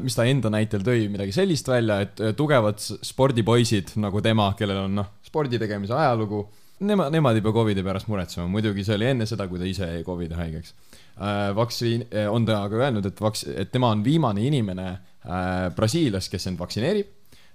mis 0.02 0.16
ta 0.16 0.24
enda 0.28 0.52
näitel 0.52 0.84
tõi 0.86 1.08
midagi 1.12 1.34
sellist 1.36 1.68
välja, 1.68 2.00
et 2.06 2.22
äh, 2.22 2.36
tugevad 2.36 2.80
spordipoisid 2.80 3.96
nagu 4.02 4.22
tema, 4.24 4.52
kellel 4.58 4.86
on 4.86 4.96
noh, 5.02 5.10
spordi 5.26 5.60
tegemise 5.60 5.96
ajalugu, 5.96 6.46
nemad, 6.88 7.12
nemad 7.12 7.36
ei 7.36 7.44
pea 7.44 7.56
Covidi 7.56 7.84
pärast 7.84 8.08
muretsema, 8.12 8.48
muidugi 8.52 8.84
see 8.86 8.96
oli 8.96 9.10
enne 9.12 9.28
seda, 9.28 9.48
kui 9.50 9.60
ta 9.60 9.68
ise 9.68 9.90
jäi 9.92 10.06
Covidi 10.06 10.38
haigeks. 10.38 10.74
Vaktsiin, 11.56 12.02
on 12.28 12.44
ta 12.44 12.58
aga 12.66 12.82
öelnud, 12.82 13.06
et 13.08 13.20
vaks-, 13.24 13.46
et 13.48 13.70
tema 13.72 13.88
on 13.94 14.02
viimane 14.04 14.42
inimene 14.44 14.88
äh, 14.92 15.68
Brasiilias, 15.76 16.28
kes 16.32 16.50
end 16.50 16.60
vaktsineerib 16.60 17.08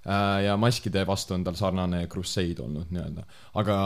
äh, 0.06 0.48
ja 0.48 0.56
maskide 0.58 1.06
vastu 1.06 1.38
on 1.38 1.46
tal 1.46 1.58
sarnane 1.60 2.08
crusade 2.10 2.64
olnud 2.66 2.90
nii-öelda, 2.90 3.28
aga 3.62 3.78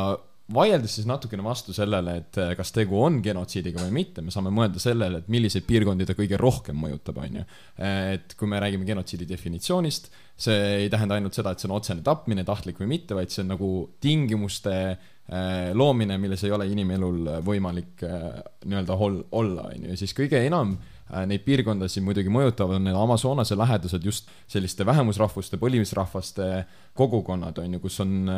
vaieldes 0.53 0.97
siis 0.99 1.08
natukene 1.10 1.43
vastu 1.45 1.73
sellele, 1.73 2.19
et 2.21 2.38
äh, 2.41 2.51
kas 2.58 2.69
tegu 2.75 2.99
on 3.01 3.17
genotsiidiga 3.25 3.81
või 3.81 3.95
mitte, 4.01 4.21
me 4.21 4.34
saame 4.34 4.51
mõelda 4.53 4.81
sellele, 4.81 5.23
et 5.23 5.31
milliseid 5.34 5.65
piirkondi 5.65 6.05
ta 6.05 6.13
kõige 6.17 6.38
rohkem 6.38 6.77
mõjutab, 6.77 7.17
on 7.23 7.39
ju. 7.39 7.45
et 7.81 8.36
kui 8.38 8.49
me 8.51 8.62
räägime 8.62 8.86
genotsiidi 8.86 9.27
definitsioonist, 9.29 10.12
see 10.38 10.86
ei 10.86 10.89
tähenda 10.93 11.17
ainult 11.17 11.38
seda, 11.38 11.55
et 11.55 11.63
see 11.63 11.69
on 11.69 11.77
otsene 11.79 12.05
tapmine, 12.05 12.45
tahtlik 12.45 12.79
või 12.81 12.91
mitte, 12.93 13.17
vaid 13.17 13.34
see 13.34 13.41
on 13.41 13.53
nagu 13.55 13.71
tingimuste 14.03 14.75
äh, 14.93 15.71
loomine, 15.73 16.19
milles 16.21 16.45
ei 16.45 16.53
ole 16.53 16.69
inimelul 16.69 17.39
võimalik 17.45 18.05
äh, 18.05 18.27
nii-öelda 18.69 18.99
olla, 19.01 19.71
on 19.71 19.88
ju, 19.88 19.95
ja 19.95 19.97
siis 19.97 20.13
kõige 20.13 20.45
enam 20.45 20.77
äh, 20.77 20.94
neid 21.29 21.43
piirkondasid 21.45 22.01
muidugi 22.05 22.31
mõjutavad 22.33 22.81
need 22.81 22.97
Amazonase 22.97 23.57
lähedused 23.57 24.05
just 24.05 24.29
selliste 24.49 24.85
vähemusrahvuste, 24.85 25.59
põlisrahvaste 25.61 26.47
kogukonnad 26.97 27.59
on 27.61 27.77
ju, 27.77 27.81
kus 27.83 27.99
on, 28.01 28.29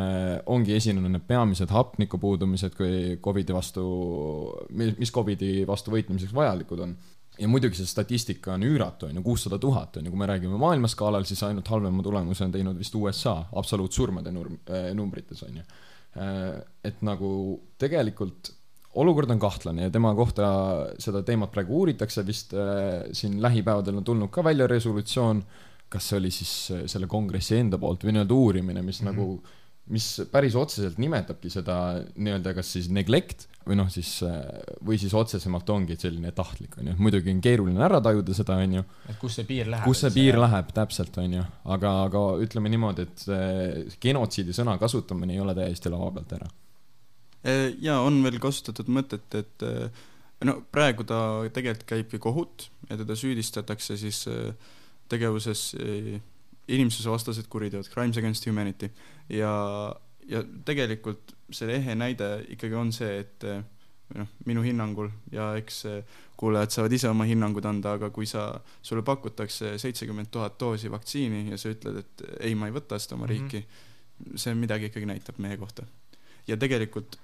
ongi 0.52 0.76
esinenud 0.76 1.14
need 1.14 1.24
peamised 1.28 1.72
hapniku 1.72 2.20
puudumised, 2.20 2.76
kui 2.76 3.16
Covidi 3.24 3.56
vastu, 3.56 3.86
mis 4.72 5.14
Covidi 5.14 5.62
vastu 5.68 5.94
võitlemiseks 5.94 6.36
vajalikud 6.36 6.84
on 6.84 6.98
ja 7.38 7.48
muidugi 7.48 7.78
see 7.78 7.88
statistika 7.88 8.54
on 8.56 8.66
üüratu, 8.66 9.08
on 9.08 9.18
ju, 9.18 9.24
kuussada 9.24 9.58
tuhat 9.62 9.96
on 9.96 10.08
ju, 10.08 10.12
kui 10.12 10.20
me 10.20 10.28
räägime 10.28 10.58
maailmaskaalal, 10.60 11.26
siis 11.28 11.42
ainult 11.46 11.68
halvema 11.70 12.02
tulemuse 12.04 12.44
on 12.46 12.54
teinud 12.54 12.78
vist 12.78 12.94
USA 12.98 13.36
absoluutsurmade 13.60 14.32
nurm-, 14.34 14.58
numbrites 14.98 15.42
on 15.46 15.60
ju. 15.60 15.66
et 16.84 17.02
nagu 17.06 17.30
tegelikult 17.78 18.52
olukord 18.94 19.30
on 19.30 19.40
kahtlane 19.42 19.88
ja 19.88 19.90
tema 19.92 20.14
kohta 20.16 20.48
seda 20.98 21.22
teemat 21.26 21.52
praegu 21.52 21.82
uuritakse 21.82 22.24
vist 22.26 22.54
äh, 22.56 23.04
siin 23.12 23.40
lähipäevadel 23.42 24.00
on 24.00 24.04
tulnud 24.04 24.32
ka 24.32 24.44
välja 24.44 24.66
resolutsioon, 24.66 25.42
kas 25.88 26.08
see 26.10 26.18
oli 26.20 26.32
siis 26.34 26.54
äh, 26.74 26.84
selle 26.90 27.10
kongressi 27.10 27.58
enda 27.58 27.78
poolt 27.78 28.04
või 28.04 28.16
nii-öelda 28.16 28.34
uurimine, 28.34 28.82
mis 28.82 29.02
mm 29.02 29.08
-hmm. 29.08 29.16
nagu 29.16 29.58
mis 29.88 30.06
päris 30.32 30.56
otseselt 30.58 30.98
nimetabki 31.00 31.50
seda 31.52 31.76
nii-öelda 32.16 32.52
kas 32.56 32.72
siis 32.76 32.88
neglect 32.92 33.46
või 33.68 33.78
noh, 33.80 33.88
siis 33.92 34.18
äh, 34.26 34.36
või 34.84 34.98
siis 35.00 35.14
otsesemalt 35.16 35.68
ongi 35.72 35.96
selline 36.00 36.32
tahtlik 36.36 36.78
onju, 36.80 36.96
muidugi 37.00 37.32
on 37.32 37.40
keeruline 37.44 37.84
ära 37.84 38.00
tajuda 38.04 38.36
seda 38.36 38.58
onju, 38.64 38.84
et 39.08 39.18
kus 39.20 39.38
see 39.38 39.48
piir 39.48 39.68
läheb. 39.68 39.84
kus 39.88 40.04
see 40.04 40.14
piir 40.14 40.38
läheb 40.40 40.72
täpselt 40.76 41.18
onju, 41.20 41.44
aga, 41.76 41.94
aga 42.08 42.24
ütleme 42.44 42.72
niimoodi, 42.72 43.08
et 43.08 43.26
see 43.28 43.84
genotsiidi 44.00 44.56
sõna 44.56 44.78
kasutamine 44.80 45.36
ei 45.36 45.44
ole 45.44 45.56
täiesti 45.56 45.92
laua 45.92 46.10
pealt 46.16 46.36
ära. 46.40 46.50
Ja 47.82 48.00
on 48.04 48.20
veel 48.24 48.38
kasutatud 48.42 48.90
mõtet, 48.92 49.28
et 49.38 49.64
eh, 49.66 50.02
no 50.48 50.58
praegu 50.72 51.06
ta 51.08 51.20
tegelikult 51.54 51.86
käibki 51.88 52.20
kohut 52.22 52.68
ja 52.90 52.98
teda 53.00 53.16
süüdistatakse 53.18 53.96
siis 54.00 54.24
eh, 54.30 54.52
tegevuses 55.08 55.72
eh, 55.80 56.18
inimsusevastased 56.68 57.48
kuriteod, 57.48 57.88
crimes 57.92 58.18
against 58.20 58.46
humanity 58.46 58.90
ja, 59.32 59.52
ja 60.28 60.42
tegelikult 60.68 61.34
selle 61.50 61.78
ehe 61.80 61.94
näide 61.96 62.44
ikkagi 62.52 62.76
on 62.76 62.90
see, 62.92 63.22
et 63.22 63.46
noh, 64.18 64.28
minu 64.44 64.60
hinnangul 64.66 65.08
ja 65.32 65.54
eks 65.56 65.86
kuulajad 66.38 66.74
saavad 66.74 66.92
ise 66.92 67.08
oma 67.08 67.24
hinnangud 67.28 67.64
anda, 67.66 67.94
aga 67.96 68.10
kui 68.14 68.28
sa, 68.28 68.50
sulle 68.84 69.02
pakutakse 69.02 69.78
seitsekümmend 69.80 70.28
tuhat 70.30 70.58
doosi 70.60 70.90
vaktsiini 70.92 71.46
ja 71.50 71.56
sa 71.58 71.72
ütled, 71.72 72.02
et 72.04 72.26
ei, 72.50 72.52
ma 72.54 72.68
ei 72.68 72.76
võta 72.76 73.00
seda 73.00 73.16
oma 73.16 73.26
Mhm. 73.26 73.32
riiki, 73.32 73.64
see 74.36 74.54
midagi 74.54 74.90
ikkagi 74.92 75.08
näitab 75.08 75.40
meie 75.40 75.56
kohta 75.56 75.86
ja 76.48 76.56
tegelikult 76.60 77.16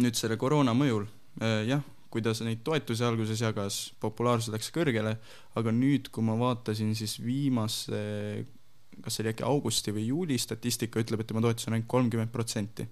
nüüd 0.00 0.18
selle 0.18 0.38
koroona 0.40 0.74
mõjul 0.76 1.06
äh, 1.42 1.62
jah, 1.68 1.84
kui 2.10 2.22
ta 2.22 2.34
neid 2.46 2.62
toetusi 2.66 3.04
alguses 3.06 3.40
jagas, 3.42 3.78
populaarsus 4.02 4.52
läks 4.54 4.70
kõrgele, 4.74 5.16
aga 5.58 5.72
nüüd, 5.74 6.10
kui 6.14 6.22
ma 6.26 6.36
vaatasin, 6.38 6.92
siis 6.98 7.18
viimase 7.22 8.02
kas 9.02 9.16
see 9.16 9.24
oli 9.24 9.32
äkki 9.32 9.44
augusti 9.46 9.94
või 9.94 10.06
juuli 10.08 10.38
statistika 10.38 11.02
ütleb, 11.02 11.22
et 11.22 11.30
tema 11.30 11.42
toetus 11.42 11.68
on 11.68 11.76
ainult 11.76 11.90
kolmkümmend 11.90 12.32
protsenti. 12.32 12.86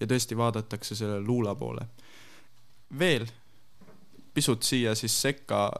ja 0.00 0.06
tõesti 0.08 0.36
vaadatakse 0.36 0.94
selle 0.96 1.20
luula 1.20 1.54
poole. 1.54 1.86
veel 2.98 3.26
pisut 4.34 4.62
siia 4.62 4.94
siis 4.94 5.20
sekka 5.20 5.70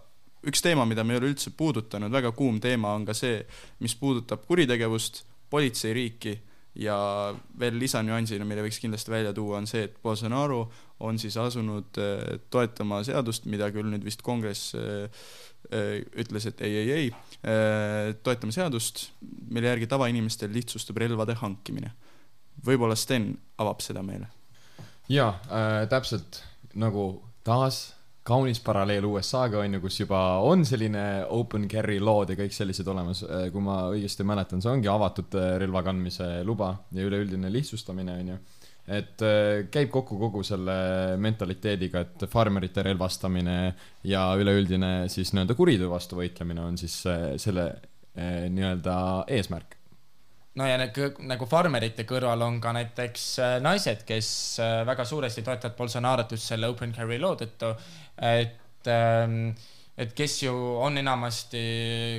üks 0.46 0.62
teema, 0.62 0.84
mida 0.86 1.04
me 1.04 1.14
ei 1.14 1.20
ole 1.20 1.32
üldse 1.32 1.50
puudutanud, 1.56 2.12
väga 2.12 2.32
kuum 2.32 2.60
teema 2.60 2.94
on 2.94 3.04
ka 3.06 3.14
see, 3.14 3.46
mis 3.80 3.94
puudutab 3.94 4.46
kuritegevust, 4.46 5.24
politseiriiki 5.50 6.40
ja 6.78 6.96
veel 7.60 7.76
lisanüansina, 7.80 8.46
mille 8.48 8.64
võiks 8.64 8.80
kindlasti 8.80 9.12
välja 9.12 9.32
tuua, 9.36 9.58
on 9.60 9.68
see, 9.68 9.84
et 9.88 9.96
Bolsonaro 10.02 10.64
on 11.04 11.18
siis 11.20 11.36
asunud 11.40 12.00
äh, 12.00 12.38
toetama 12.52 13.02
seadust, 13.06 13.48
mida 13.50 13.68
küll 13.74 13.90
nüüd 13.92 14.04
vist 14.06 14.22
kongress 14.24 14.72
äh, 14.78 15.24
äh, 15.68 15.98
ütles, 16.22 16.46
et 16.48 16.62
ei, 16.64 16.78
ei, 16.82 16.92
ei, 16.96 17.10
toetame 18.22 18.54
seadust, 18.54 19.08
mille 19.50 19.68
järgi 19.72 19.88
tavainimestel 19.90 20.52
lihtsustub 20.54 21.00
relvade 21.02 21.34
hankimine. 21.40 21.92
võib-olla 22.64 22.96
Sten 22.96 23.32
avab 23.58 23.82
seda 23.84 24.04
meile? 24.06 24.30
jaa 25.10 25.32
äh,, 25.50 25.82
täpselt 25.90 26.44
nagu 26.78 27.22
taas 27.44 27.90
kaunis 28.22 28.60
paralleel 28.62 29.06
USA-ga 29.08 29.62
on 29.64 29.76
ju, 29.76 29.82
kus 29.82 30.00
juba 30.00 30.20
on 30.46 30.64
selline 30.66 31.26
open 31.34 31.68
carry 31.70 31.98
lood 32.00 32.30
ja 32.30 32.38
kõik 32.38 32.54
sellised 32.54 32.88
olemas, 32.88 33.24
kui 33.24 33.64
ma 33.64 33.84
õigesti 33.90 34.26
mäletan, 34.26 34.62
see 34.62 34.70
ongi 34.70 34.90
avatud 34.90 35.34
relva 35.62 35.82
kandmise 35.82 36.28
luba 36.46 36.74
ja 36.94 37.06
üleüldine 37.08 37.50
lihtsustamine 37.50 38.18
on 38.20 38.34
ju. 38.34 38.42
Et 38.90 39.22
äh, 39.22 39.68
käib 39.70 39.92
kokku 39.94 40.16
kogu 40.18 40.42
selle 40.46 40.74
mentaliteediga, 41.22 42.02
et 42.02 42.24
farmerite 42.30 42.82
relvastamine 42.82 43.56
ja 44.10 44.24
üleüldine 44.38 45.06
siis 45.12 45.30
nii-öelda 45.30 45.54
kuriteo 45.54 45.90
vastu 45.92 46.18
võitlemine 46.18 46.64
on 46.66 46.80
siis 46.80 46.96
äh, 47.06 47.28
selle 47.42 47.68
äh, 47.70 48.48
nii-öelda 48.50 48.96
eesmärk 49.30 49.78
no 50.60 50.68
ja 50.68 50.78
nagu, 50.80 51.48
farmerite 51.48 52.06
kõrval 52.08 52.46
on 52.46 52.60
ka 52.62 52.74
näiteks 52.76 53.26
naised, 53.64 54.06
kes 54.08 54.30
väga 54.88 55.06
suuresti 55.08 55.44
toetavad 55.46 55.76
Bolsonaro't 55.78 56.34
just 56.36 56.50
selle 56.52 56.68
open 56.72 56.94
carry 56.96 57.20
loo 57.22 57.36
tõttu, 57.40 57.74
et 58.20 58.90
ähm, 58.92 59.54
et 60.02 60.14
kes 60.16 60.38
ju 60.42 60.52
on 60.80 60.96
enamasti 60.96 61.62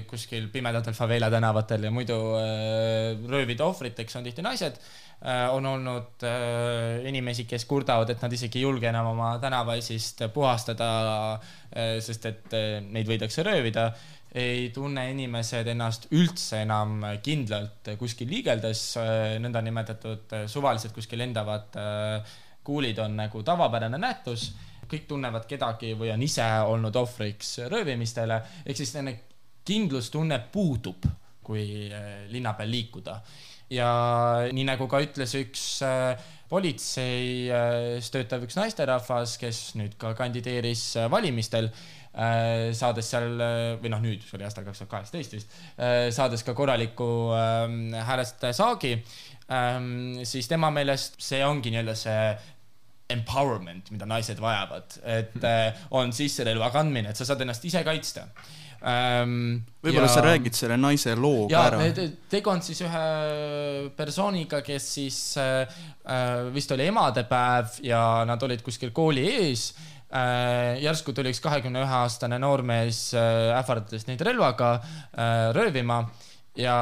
kuskil 0.06 0.46
pimedatel 0.54 0.93
favela 0.93 1.30
tänavatel 1.34 1.88
ja 1.88 1.91
muidu 1.91 2.17
äh, 2.38 3.24
röövide 3.30 3.65
ohvriteks 3.65 4.19
on 4.19 4.28
tihti 4.28 4.46
naised 4.46 4.78
Äh, 5.24 5.48
on 5.56 5.63
olnud 5.65 6.24
äh, 6.28 7.06
inimesi, 7.08 7.46
kes 7.48 7.63
kurdavad, 7.63 8.10
et 8.12 8.19
nad 8.19 8.34
isegi 8.36 8.60
ei 8.60 8.65
julge 8.65 8.89
enam 8.89 9.13
oma 9.13 9.30
tänavaisist 9.39 10.26
puhastada, 10.36 10.88
äh, 11.72 11.93
sest 12.04 12.28
et 12.28 12.56
neid 12.91 13.08
võidakse 13.08 13.46
röövida. 13.48 13.86
Ei 14.34 14.69
tunne 14.74 15.04
inimesed 15.12 15.67
ennast 15.69 16.08
üldse 16.17 16.63
enam 16.63 17.04
kindlalt 17.22 17.91
kuskil 18.00 18.32
liigeldes, 18.34 18.82
nõndanimetatud 19.43 20.34
suvaliselt 20.50 20.96
kuskil 20.96 21.22
lendavad 21.22 21.78
kuulid 22.63 23.00
on 23.00 23.17
nagu 23.17 23.43
tavapärane 23.43 24.00
nähtus. 24.00 24.52
Kõik 24.89 25.08
tunnevad 25.08 25.46
kedagi 25.50 25.93
või 25.98 26.12
on 26.13 26.22
ise 26.22 26.46
olnud 26.69 26.96
ohvriks 27.00 27.56
röövimistele, 27.72 28.39
ehk 28.65 28.78
siis 28.78 28.91
selline 28.93 29.15
kindlustunne 29.65 30.38
puudub, 30.52 31.08
kui 31.43 31.89
linna 32.32 32.54
peal 32.58 32.72
liikuda. 32.72 33.17
Ja 33.74 33.89
nii 34.54 34.65
nagu 34.67 34.88
ka 34.91 35.00
ütles 35.02 35.34
üks 35.39 35.63
äh, 35.88 36.19
politseis 36.54 38.12
töötav 38.13 38.46
üks 38.46 38.58
naisterahvas, 38.60 39.38
kes 39.42 39.66
nüüd 39.80 39.98
ka 40.02 40.13
kandideeris 40.18 40.86
äh, 41.02 41.10
valimistel 41.12 41.72
äh,, 41.72 42.72
saades 42.78 43.10
seal 43.10 43.30
või 43.82 43.94
noh, 43.94 44.04
nüüd 44.04 44.26
see 44.26 44.38
oli 44.38 44.48
aastal 44.48 44.68
kaks 44.68 44.84
tuhat 44.84 44.94
kaheksateist 44.98 45.38
vist 45.39 45.54
äh,, 45.78 46.10
saades 46.13 46.46
ka 46.46 46.56
korraliku 46.58 47.10
äh, 47.34 47.68
häälestaja 48.10 48.58
saagi 48.58 48.96
ähm,, 49.50 50.22
siis 50.30 50.50
tema 50.52 50.72
meelest 50.74 51.18
see 51.24 51.42
ongi 51.46 51.74
nii-öelda 51.74 51.98
see 51.98 52.26
empowerment, 53.13 53.92
mida 53.94 54.08
naised 54.10 54.39
vajavad, 54.42 54.98
et 55.06 55.44
äh, 55.46 55.86
on 55.96 56.13
sisserelva 56.16 56.70
kandmine, 56.74 57.12
et 57.12 57.20
sa 57.20 57.28
saad 57.28 57.44
ennast 57.46 57.66
ise 57.68 57.84
kaitsta 57.86 58.28
ähm,. 58.84 59.63
võib-olla 59.84 60.10
ja... 60.10 60.13
sa 60.15 60.24
räägid 60.26 60.58
selle 60.58 60.78
naise 60.80 61.15
loo 61.15 61.48
ka 61.52 61.63
ära. 61.69 62.08
tegu 62.32 62.52
on 62.52 62.62
siis 62.65 62.84
ühe 62.84 63.04
persooniga, 63.98 64.62
kes 64.65 64.89
siis 64.98 65.19
äh, 65.41 65.63
äh, 66.04 66.50
vist 66.54 66.72
oli 66.76 66.88
emadepäev 66.91 67.80
ja 67.88 68.04
nad 68.28 68.43
olid 68.43 68.63
kuskil 68.65 68.91
kooli 68.96 69.26
ees 69.32 69.69
äh,. 70.12 70.82
järsku 70.84 71.15
tuli 71.15 71.32
üks 71.34 71.41
kahekümne 71.43 71.86
ühe 71.86 72.00
aastane 72.04 72.39
noormees 72.43 73.06
äh, 73.17 73.54
ähvardades 73.60 74.08
neid 74.10 74.24
relvaga 74.28 74.76
äh, 74.80 75.52
röövima 75.56 76.04
ja 76.60 76.76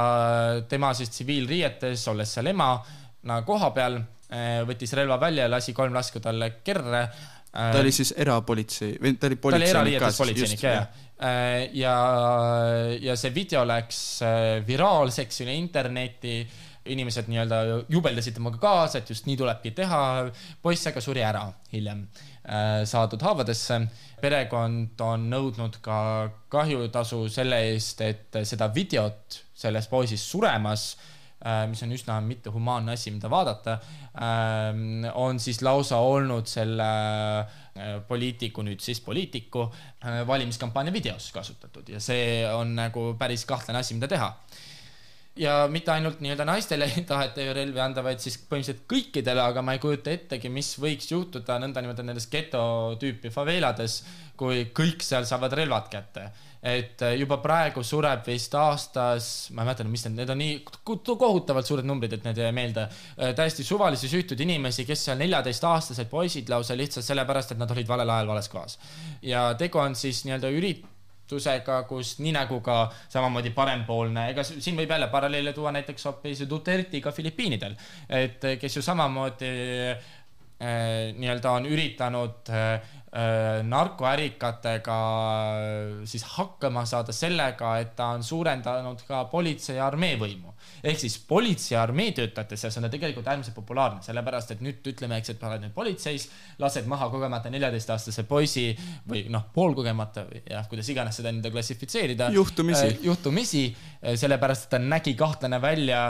tema 0.67 0.91
siis 0.97 1.13
tsiviilriietes, 1.13 2.07
olles 2.11 2.33
seal 2.35 2.49
emana 2.51 3.41
koha 3.47 3.69
peal 3.75 4.01
äh,, 4.01 4.63
võttis 4.67 4.97
relva 4.97 5.19
välja 5.21 5.45
ja 5.45 5.53
lasi 5.53 5.75
kolm 5.77 5.93
lasku 5.95 6.19
talle 6.23 6.57
kerre 6.65 7.05
ta 7.51 7.79
oli 7.79 7.91
siis 7.91 8.13
erapolitsei 8.15 8.97
või 9.01 9.17
ta 9.19 9.27
oli 9.27 9.35
politseinik 9.35 9.73
ta 9.73 9.81
oli 9.81 9.95
erariietes 9.95 10.19
politseinik, 10.21 10.61
jah, 10.63 10.75
jah 10.81 11.09
Äh, 11.21 11.69
ja, 11.77 11.93
ja 12.97 13.13
see 13.19 13.29
video 13.35 13.61
läks 13.67 13.97
äh, 14.25 14.63
viraalseks 14.65 15.43
üle 15.43 15.53
interneti, 15.53 16.39
inimesed 16.89 17.27
nii-öelda 17.29 17.59
jubeldasid 17.93 18.39
temaga 18.39 18.57
kaasa, 18.57 19.03
et 19.03 19.11
just 19.13 19.27
nii 19.29 19.37
tulebki 19.37 19.69
teha. 19.77 20.31
poiss 20.63 20.89
aga 20.89 21.03
suri 21.05 21.21
ära 21.21 21.43
hiljem 21.69 22.07
äh, 22.41 22.81
saadud 22.89 23.21
haavadesse. 23.21 23.77
perekond 24.21 25.01
on 25.05 25.29
nõudnud 25.29 25.77
ka 25.81 25.99
kahjutasu 26.49 27.27
selle 27.29 27.61
eest, 27.69 28.01
et 28.01 28.41
seda 28.41 28.71
videot 28.73 29.43
sellest 29.53 29.93
poisist 29.93 30.25
suremas 30.25 30.95
mis 31.67 31.81
on 31.83 31.93
üsna 31.95 32.19
mittehumaanne 32.21 32.93
asi, 32.93 33.09
mida 33.11 33.29
vaadata, 33.31 33.79
on 35.17 35.39
siis 35.41 35.61
lausa 35.65 35.97
olnud 36.05 36.45
selle 36.45 36.89
Äh, 37.71 38.01
poliitiku, 38.03 38.65
nüüd 38.67 38.81
siis 38.83 38.99
poliitiku 38.99 39.61
äh, 39.63 40.25
valimiskampaania 40.27 40.91
videos 40.91 41.29
kasutatud. 41.31 41.87
Ja 41.87 42.01
see 42.03 42.41
on 42.51 42.73
nagu 42.75 43.13
päris 43.15 43.45
kahtlane 43.47 43.79
asi, 43.79 43.95
mida 43.95 44.09
teha 44.11 44.27
ja 45.39 45.67
mitte 45.71 45.93
ainult 45.93 46.19
nii-öelda 46.23 46.45
naistele 46.47 46.89
ei 46.91 47.05
taheta 47.11 47.45
ju 47.45 47.55
relvi 47.55 47.79
anda, 47.79 48.03
vaid 48.03 48.19
siis 48.23 48.37
põhimõtteliselt 48.41 48.85
kõikidele, 48.91 49.43
aga 49.43 49.63
ma 49.65 49.77
ei 49.77 49.83
kujuta 49.83 50.13
ettegi, 50.13 50.51
mis 50.51 50.73
võiks 50.81 51.11
juhtuda 51.11 51.59
nõndanimetatud 51.63 52.09
nendes 52.11 52.29
geto 52.31 52.63
tüüpi 53.01 53.31
faveelades, 53.33 54.01
kui 54.37 54.67
kõik 54.75 55.05
seal 55.05 55.27
saavad 55.29 55.53
relvad 55.59 55.91
kätte 55.91 56.31
et 56.61 57.01
äh, 57.01 57.15
juba 57.17 57.39
praegu 57.41 57.81
sureb 57.85 58.21
vist 58.27 58.53
aastas, 58.57 59.49
ma 59.55 59.63
ei 59.63 59.71
mäleta, 59.71 59.85
mis 59.89 60.05
need, 60.05 60.19
need 60.19 60.33
on 60.33 60.39
nii 60.41 60.59
kohutavalt 60.93 61.65
suured 61.65 61.87
numbrid, 61.89 62.13
et 62.13 62.27
need 62.27 62.37
ei 62.37 62.45
jää 62.45 62.53
meelde. 62.55 62.85
Äh, 63.17 63.33
täiesti 63.37 63.65
suvalisi 63.65 64.09
süütuid 64.11 64.43
inimesi, 64.45 64.85
kes 64.85 65.07
seal 65.07 65.17
neljateistaastased 65.23 66.11
poisid 66.11 66.53
lausa 66.53 66.77
lihtsalt 66.77 67.07
sellepärast, 67.07 67.55
et 67.55 67.61
nad 67.61 67.73
olid 67.73 67.89
valel 67.89 68.13
ajal 68.13 68.29
vales 68.29 68.51
kohas. 68.53 68.77
ja 69.25 69.47
tegu 69.57 69.81
on 69.81 69.97
siis 69.97 70.21
nii-öelda 70.27 70.53
üritusega, 71.31 71.83
kus 71.87 72.19
nii 72.19 72.33
nagu 72.35 72.59
ka 72.63 72.91
samamoodi 73.09 73.51
parempoolne, 73.55 74.29
ega 74.31 74.43
siin 74.43 74.77
võib 74.77 74.91
jälle 74.91 75.07
paralleele 75.11 75.53
tuua 75.53 75.71
näiteks 75.71 76.05
hoopis 76.05 76.43
Dutertiga 76.49 77.11
Filipiinidel, 77.11 77.75
et 78.09 78.43
kes 78.59 78.75
ju 78.75 78.81
samamoodi 78.81 79.51
äh, 79.91 81.13
nii-öelda 81.17 81.51
on 81.51 81.65
üritanud 81.65 82.51
Äh, 83.11 83.59
narkoärikatega 83.67 84.97
siis 86.07 86.23
hakkama 86.31 86.85
saada 86.87 87.11
sellega, 87.11 87.73
et 87.83 87.89
ta 87.97 88.13
on 88.15 88.23
suurendanud 88.23 89.01
ka 89.03 89.25
politsei 89.27 89.75
ja 89.75 89.89
armee 89.89 90.13
võimu. 90.15 90.53
Ehk 90.83 90.99
siis 90.99 91.17
politsei 91.27 91.75
ja 91.75 91.83
armee 91.83 92.11
töötajate 92.15 92.57
seas 92.57 92.77
on 92.77 92.87
ta 92.87 92.91
tegelikult 92.93 93.27
äärmiselt 93.27 93.55
populaarne, 93.55 94.01
sellepärast 94.05 94.55
et 94.55 94.63
nüüd 94.65 94.87
ütleme, 94.93 95.19
eks, 95.21 95.33
et 95.33 95.41
sa 95.41 95.49
oled 95.51 95.65
nüüd 95.65 95.75
politseis, 95.75 96.27
lased 96.61 96.89
maha 96.89 97.09
kogemata 97.13 97.51
neljateistaastase 97.53 98.25
poisi 98.29 98.69
või 99.09 99.25
noh, 99.33 99.47
poolkogemata 99.53 100.25
või 100.29 100.43
jah, 100.49 100.67
kuidas 100.71 100.89
iganes 100.93 101.21
seda 101.21 101.31
nii-öelda 101.31 101.53
klassifitseerida. 101.53 102.31
juhtumisi 102.35 102.89
äh,. 102.89 102.99
juhtumisi, 103.11 103.65
äh, 104.01 104.17
sellepärast 104.19 104.67
et 104.67 104.75
ta 104.75 104.81
nägi 104.81 105.15
kahtlane 105.19 105.61
välja 105.61 106.03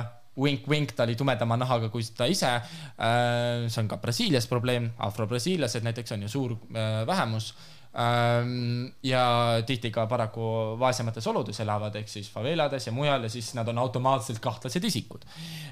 vink-vink, 0.44 0.96
ta 0.96 1.06
oli 1.08 1.18
tumedama 1.20 1.58
nahaga 1.60 1.92
kui 1.94 2.06
ta 2.18 2.28
ise. 2.30 2.56
Äh, 2.56 3.68
see 3.68 3.84
on 3.84 3.92
ka 3.92 4.00
Brasiilias 4.02 4.50
probleem, 4.50 4.92
afrobrasiillased 5.10 5.86
näiteks 5.86 6.18
on 6.18 6.26
ju 6.26 6.32
suur 6.32 6.58
äh, 6.58 7.06
vähemus. 7.08 7.54
Ähm, 7.92 8.86
ja 9.04 9.60
tihti 9.68 9.90
ka 9.92 10.06
paraku 10.08 10.44
vaesemates 10.80 11.26
oludes 11.28 11.58
elavad, 11.60 11.98
ehk 12.00 12.08
siis 12.08 12.30
favelades 12.32 12.86
ja 12.88 12.94
mujal 12.96 13.28
ja 13.28 13.32
siis 13.34 13.50
nad 13.58 13.68
on 13.68 13.82
automaatselt 13.84 14.40
kahtlased 14.40 14.88
isikud. 14.88 15.26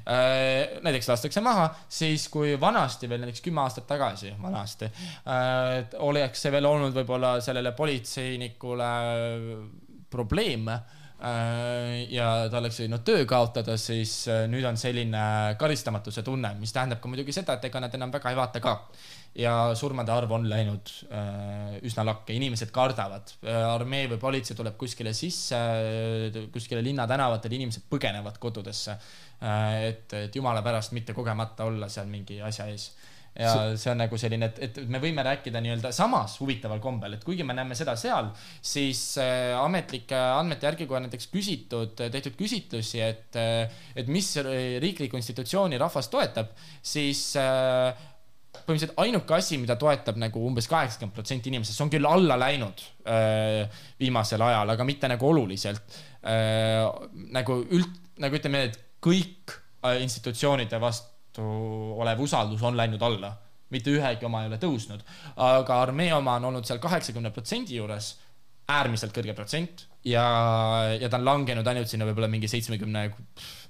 Äh, 0.04 0.82
näiteks 0.84 1.08
lastakse 1.14 1.42
maha, 1.42 1.70
siis 1.88 2.28
kui 2.34 2.58
vanasti 2.60 3.08
veel 3.10 3.24
näiteks 3.24 3.46
kümme 3.46 3.64
aastat 3.64 3.88
tagasi, 3.88 4.34
vanasti, 4.42 4.92
oleks 6.04 6.44
see 6.44 6.52
veel 6.52 6.68
olnud 6.68 6.96
võib-olla 7.00 7.38
sellele 7.44 7.72
politseinikule 7.78 8.92
probleem 10.12 10.68
ja 11.20 12.28
ta 12.48 12.60
oleks 12.62 12.80
võinud 12.80 13.04
töö 13.04 13.26
kaotada, 13.28 13.76
siis 13.80 14.14
äh, 14.32 14.46
nüüd 14.52 14.64
on 14.68 14.78
selline 14.80 15.22
karistamatuse 15.60 16.24
tunne, 16.24 16.54
mis 16.62 16.72
tähendab 16.76 17.02
ka 17.04 17.12
muidugi 17.12 17.36
seda, 17.36 17.58
et 17.58 17.68
ega 17.68 17.82
nad 17.84 17.96
enam 17.98 18.14
väga 18.14 18.32
ei 18.32 18.40
vaata 18.40 18.62
ka. 18.64 18.76
ja 19.36 19.76
surmade 19.78 20.12
arv 20.12 20.32
on 20.34 20.48
läinud 20.50 20.90
üsna 21.86 22.04
lakke, 22.08 22.34
inimesed 22.34 22.72
kardavad, 22.74 23.30
armee 23.46 24.08
või 24.10 24.18
politsei 24.20 24.58
tuleb 24.58 24.74
kuskile 24.78 25.14
sisse, 25.14 25.60
kuskile 26.52 26.82
linnatänavatele, 26.82 27.60
inimesed 27.60 27.86
põgenevad 27.92 28.40
kodudesse. 28.40 28.98
et, 29.86 30.14
et 30.14 30.36
jumala 30.36 30.64
pärast 30.66 30.96
mitte 30.98 31.14
kogemata 31.14 31.70
olla 31.70 31.90
seal 31.90 32.08
mingi 32.08 32.42
asja 32.42 32.66
ees 32.72 32.90
ja 33.40 33.54
see 33.80 33.92
on 33.94 34.02
nagu 34.02 34.20
selline, 34.20 34.50
et, 34.52 34.60
et 34.68 34.78
me 34.92 35.00
võime 35.02 35.24
rääkida 35.26 35.62
nii-öelda 35.64 35.92
samas 35.96 36.36
huvitaval 36.42 36.82
kombel, 36.84 37.16
et 37.16 37.24
kuigi 37.26 37.46
me 37.48 37.56
näeme 37.56 37.78
seda 37.78 37.96
seal, 38.00 38.32
siis 38.62 39.02
äh, 39.22 39.56
ametlike 39.60 40.18
andmete 40.18 40.68
järgi, 40.68 40.88
kui 40.90 41.00
on 41.00 41.08
näiteks 41.08 41.30
küsitud, 41.32 41.96
tehtud 42.00 42.36
küsitlusi, 42.40 43.02
et, 43.06 43.40
äh, 43.40 43.82
et 43.96 44.12
mis 44.12 44.34
riiklikku 44.84 45.20
institutsiooni 45.20 45.80
rahvas 45.80 46.12
toetab, 46.12 46.52
siis 46.84 47.24
äh, 47.40 47.94
põhimõtteliselt 48.60 49.00
ainuke 49.00 49.38
asi, 49.38 49.60
mida 49.62 49.78
toetab 49.80 50.20
nagu 50.20 50.42
umbes 50.46 50.68
kaheksakümmend 50.70 51.16
protsenti 51.16 51.52
inimestest, 51.54 51.80
see 51.80 51.86
on 51.86 51.94
küll 51.94 52.10
alla 52.10 52.36
läinud 52.40 52.84
äh, 53.08 53.86
viimasel 54.02 54.44
ajal, 54.50 54.76
aga 54.76 54.88
mitte 54.88 55.12
nagu 55.12 55.32
oluliselt 55.32 56.00
äh,. 56.28 56.84
nagu 57.32 57.62
üld, 57.72 58.04
nagu 58.20 58.36
ütleme, 58.36 58.68
et 58.68 58.84
kõik 59.00 59.56
institutsioonide 59.80 60.76
vastu 60.84 61.19
vastu 61.40 62.02
olev 62.02 62.20
usaldus 62.20 62.64
on 62.64 62.78
läinud 62.78 63.02
alla. 63.02 63.38
mitte 63.70 63.92
ühegi 63.94 64.26
oma 64.26 64.42
ei 64.42 64.48
ole 64.50 64.58
tõusnud, 64.58 65.04
aga 65.38 65.76
armee 65.84 66.10
oma 66.14 66.40
on 66.40 66.48
olnud 66.50 66.66
seal 66.66 66.80
kaheksakümne 66.82 67.30
protsendi 67.30 67.76
juures, 67.76 68.16
äärmiselt 68.66 69.14
kõrge 69.14 69.36
protsent 69.38 69.84
ja, 70.10 70.24
ja 70.98 71.10
ta 71.10 71.20
on 71.20 71.26
langenud 71.28 71.68
ainult 71.68 71.90
sinna 71.90 72.08
võib-olla 72.08 72.32
mingi 72.34 72.48
seitsmekümne 72.50 73.04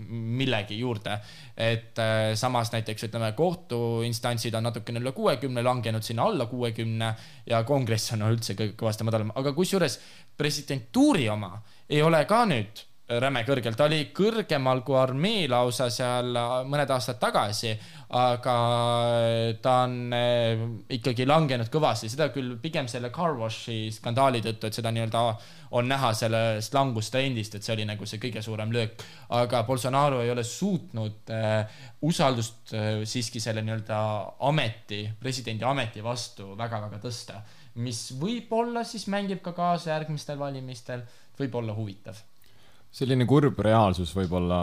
millegi 0.07 0.80
juurde. 0.80 1.20
et 1.57 1.99
äh, 1.99 2.32
samas 2.39 2.72
näiteks 2.72 3.09
ütleme, 3.09 3.34
kohtuinstantsid 3.36 4.55
on 4.55 4.63
natukene 4.63 5.03
üle 5.03 5.11
kuuekümne 5.11 5.63
langenud 5.63 6.03
sinna 6.03 6.24
alla 6.32 6.47
kuuekümne 6.47 7.13
ja 7.45 7.63
kongress 7.67 8.15
on 8.15 8.24
üldse 8.32 8.55
kõvasti 8.55 9.03
madalam, 9.03 9.36
aga 9.36 9.51
kusjuures 9.51 9.99
presidentuuri 10.38 11.28
oma 11.30 11.57
ei 11.89 11.99
ole 12.01 12.24
ka 12.24 12.45
nüüd 12.47 12.88
räme 13.18 13.41
kõrgel, 13.47 13.74
ta 13.74 13.88
oli 13.88 14.03
kõrgemal 14.14 14.84
kui 14.86 14.97
armee 14.99 15.47
lausa 15.49 15.88
seal 15.93 16.36
mõned 16.70 16.91
aastad 16.93 17.18
tagasi, 17.22 17.72
aga 18.18 18.55
ta 19.62 19.74
on 19.86 20.14
eh, 20.14 20.62
ikkagi 20.97 21.26
langenud 21.30 21.72
kõvasti, 21.74 22.10
seda 22.12 22.30
küll 22.34 22.55
pigem 22.62 22.89
selle 22.89 23.10
car 23.14 23.34
wash'i 23.38 23.89
skandaali 23.93 24.43
tõttu, 24.45 24.70
et 24.70 24.78
seda 24.78 24.93
nii-öelda 24.93 25.24
on 25.78 25.89
näha 25.89 26.14
sellest 26.18 26.74
langustrendist, 26.74 27.57
et 27.57 27.66
see 27.66 27.76
oli 27.76 27.89
nagu 27.89 28.05
see 28.10 28.22
kõige 28.22 28.41
suurem 28.45 28.74
löök. 28.74 29.01
aga 29.38 29.64
Bolsonaro 29.66 30.22
ei 30.22 30.32
ole 30.34 30.45
suutnud 30.45 31.34
äh, 31.34 31.82
usaldust 32.05 32.74
äh, 32.74 32.89
siiski 33.10 33.41
selle 33.41 33.66
nii-öelda 33.66 33.99
ameti, 34.49 35.07
presidendi 35.20 35.66
ameti 35.66 36.05
vastu 36.05 36.53
väga-väga 36.57 37.01
tõsta, 37.01 37.41
mis 37.82 38.12
võib-olla 38.22 38.86
siis 38.86 39.10
mängib 39.10 39.41
ka 39.41 39.53
kaasa 39.57 39.95
järgmistel 39.95 40.38
valimistel, 40.38 41.05
võib 41.39 41.55
olla 41.55 41.74
huvitav 41.74 42.28
selline 42.89 43.25
kurb 43.29 43.59
reaalsus 43.61 44.09
võib-olla 44.17 44.59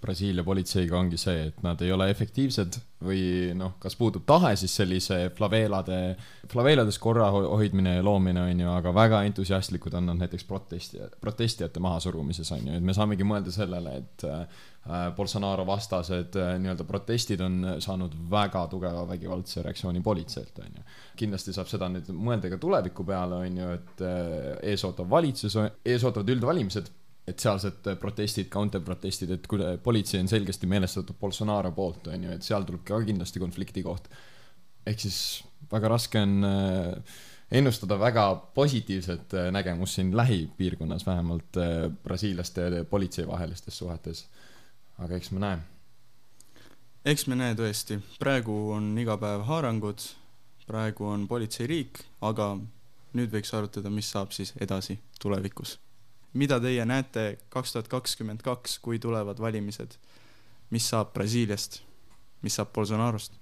Brasiilia 0.00 0.44
politseiga 0.44 0.96
ongi 0.96 1.18
see, 1.20 1.50
et 1.50 1.58
nad 1.64 1.80
ei 1.84 1.92
ole 1.92 2.08
efektiivsed 2.08 2.78
või 3.04 3.52
noh, 3.56 3.74
kas 3.82 3.98
puudub 4.00 4.24
tahe 4.26 4.54
siis 4.56 4.72
sellise 4.78 5.18
flaveelade, 5.36 5.98
flaveelades 6.48 6.96
korra 7.02 7.28
hoidmine 7.34 7.98
ja 7.98 8.06
loomine 8.06 8.46
on 8.48 8.64
ju, 8.64 8.70
aga 8.72 8.94
väga 8.96 9.20
entusiastlikud 9.28 9.98
on 10.00 10.08
nad 10.08 10.24
näiteks 10.24 10.48
protesti, 10.48 11.04
protestijate 11.20 11.84
mahasurumises 11.84 12.54
on 12.56 12.64
ju, 12.64 12.80
et 12.80 12.88
me 12.88 12.96
saamegi 12.96 13.28
mõelda 13.28 13.52
sellele, 13.52 13.98
et 14.00 14.24
äh, 14.24 14.66
Bolsonaro 15.12 15.68
vastased 15.68 16.40
äh, 16.40 16.56
nii-öelda 16.62 16.88
protestid 16.88 17.44
on 17.44 17.62
saanud 17.84 18.16
väga 18.32 18.64
tugeva 18.72 19.04
vägivaldse 19.12 19.66
reaktsiooni 19.68 20.00
politseilt 20.00 20.64
on 20.64 20.80
ju. 20.80 20.90
kindlasti 21.20 21.52
saab 21.52 21.68
seda 21.68 21.92
nüüd 21.92 22.08
mõelda 22.08 22.48
ka 22.54 22.62
tuleviku 22.62 23.04
peale 23.04 23.44
on 23.44 23.64
ju, 23.64 23.72
et 23.76 24.06
äh, 24.08 24.54
ees 24.72 24.88
ootav 24.88 25.12
valitsus, 25.12 25.60
ees 25.84 26.08
ootavad 26.08 26.32
üldvalimised 26.32 26.94
et 27.26 27.42
sealsed 27.42 27.88
protestid, 28.00 28.48
counterprotestid, 28.52 29.32
et 29.34 29.46
kui 29.50 29.62
politsei 29.82 30.20
on 30.22 30.30
selgesti 30.30 30.68
meelestatud 30.70 31.18
Bolsonaro 31.20 31.72
poolt, 31.74 32.06
on 32.14 32.26
ju, 32.28 32.34
et 32.36 32.46
seal 32.46 32.66
tuleb 32.66 32.84
ka 32.86 33.00
kindlasti 33.06 33.42
konflikti 33.42 33.82
koht. 33.86 34.08
ehk 34.86 35.00
siis 35.02 35.18
väga 35.72 35.88
raske 35.90 36.20
on 36.22 36.44
äh, 36.46 37.14
ennustada 37.50 37.98
väga 37.98 38.26
positiivset 38.54 39.34
äh, 39.34 39.48
nägemust 39.52 39.98
siin 39.98 40.16
lähipiirkonnas, 40.16 41.06
vähemalt 41.06 41.56
äh, 41.56 41.90
brasiillaste 42.02 42.60
ja 42.60 42.84
politsei 42.84 43.26
vahelistes 43.26 43.78
suhetes. 43.78 44.26
aga 44.98 45.16
eks 45.16 45.30
me 45.30 45.40
näe. 45.40 45.58
eks 47.04 47.26
me 47.26 47.34
näe 47.34 47.54
tõesti, 47.54 47.98
praegu 48.18 48.70
on 48.76 48.94
iga 48.98 49.18
päev 49.18 49.42
haarangud, 49.50 50.06
praegu 50.66 51.10
on 51.10 51.26
politseiriik, 51.28 52.04
aga 52.20 52.54
nüüd 53.18 53.34
võiks 53.34 53.50
arutada, 53.54 53.90
mis 53.90 54.10
saab 54.10 54.30
siis 54.30 54.54
edasi 54.60 54.98
tulevikus 55.18 55.78
mida 56.36 56.60
teie 56.60 56.84
näete 56.88 57.38
kaks 57.52 57.72
tuhat 57.72 57.88
kakskümmend 57.88 58.44
kaks, 58.44 58.78
kui 58.84 59.00
tulevad 59.02 59.40
valimised? 59.40 59.98
mis 60.74 60.88
saab 60.90 61.12
Brasiiliast, 61.14 61.80
mis 62.42 62.56
saab 62.58 62.72
Bolsonarost? 62.74 63.36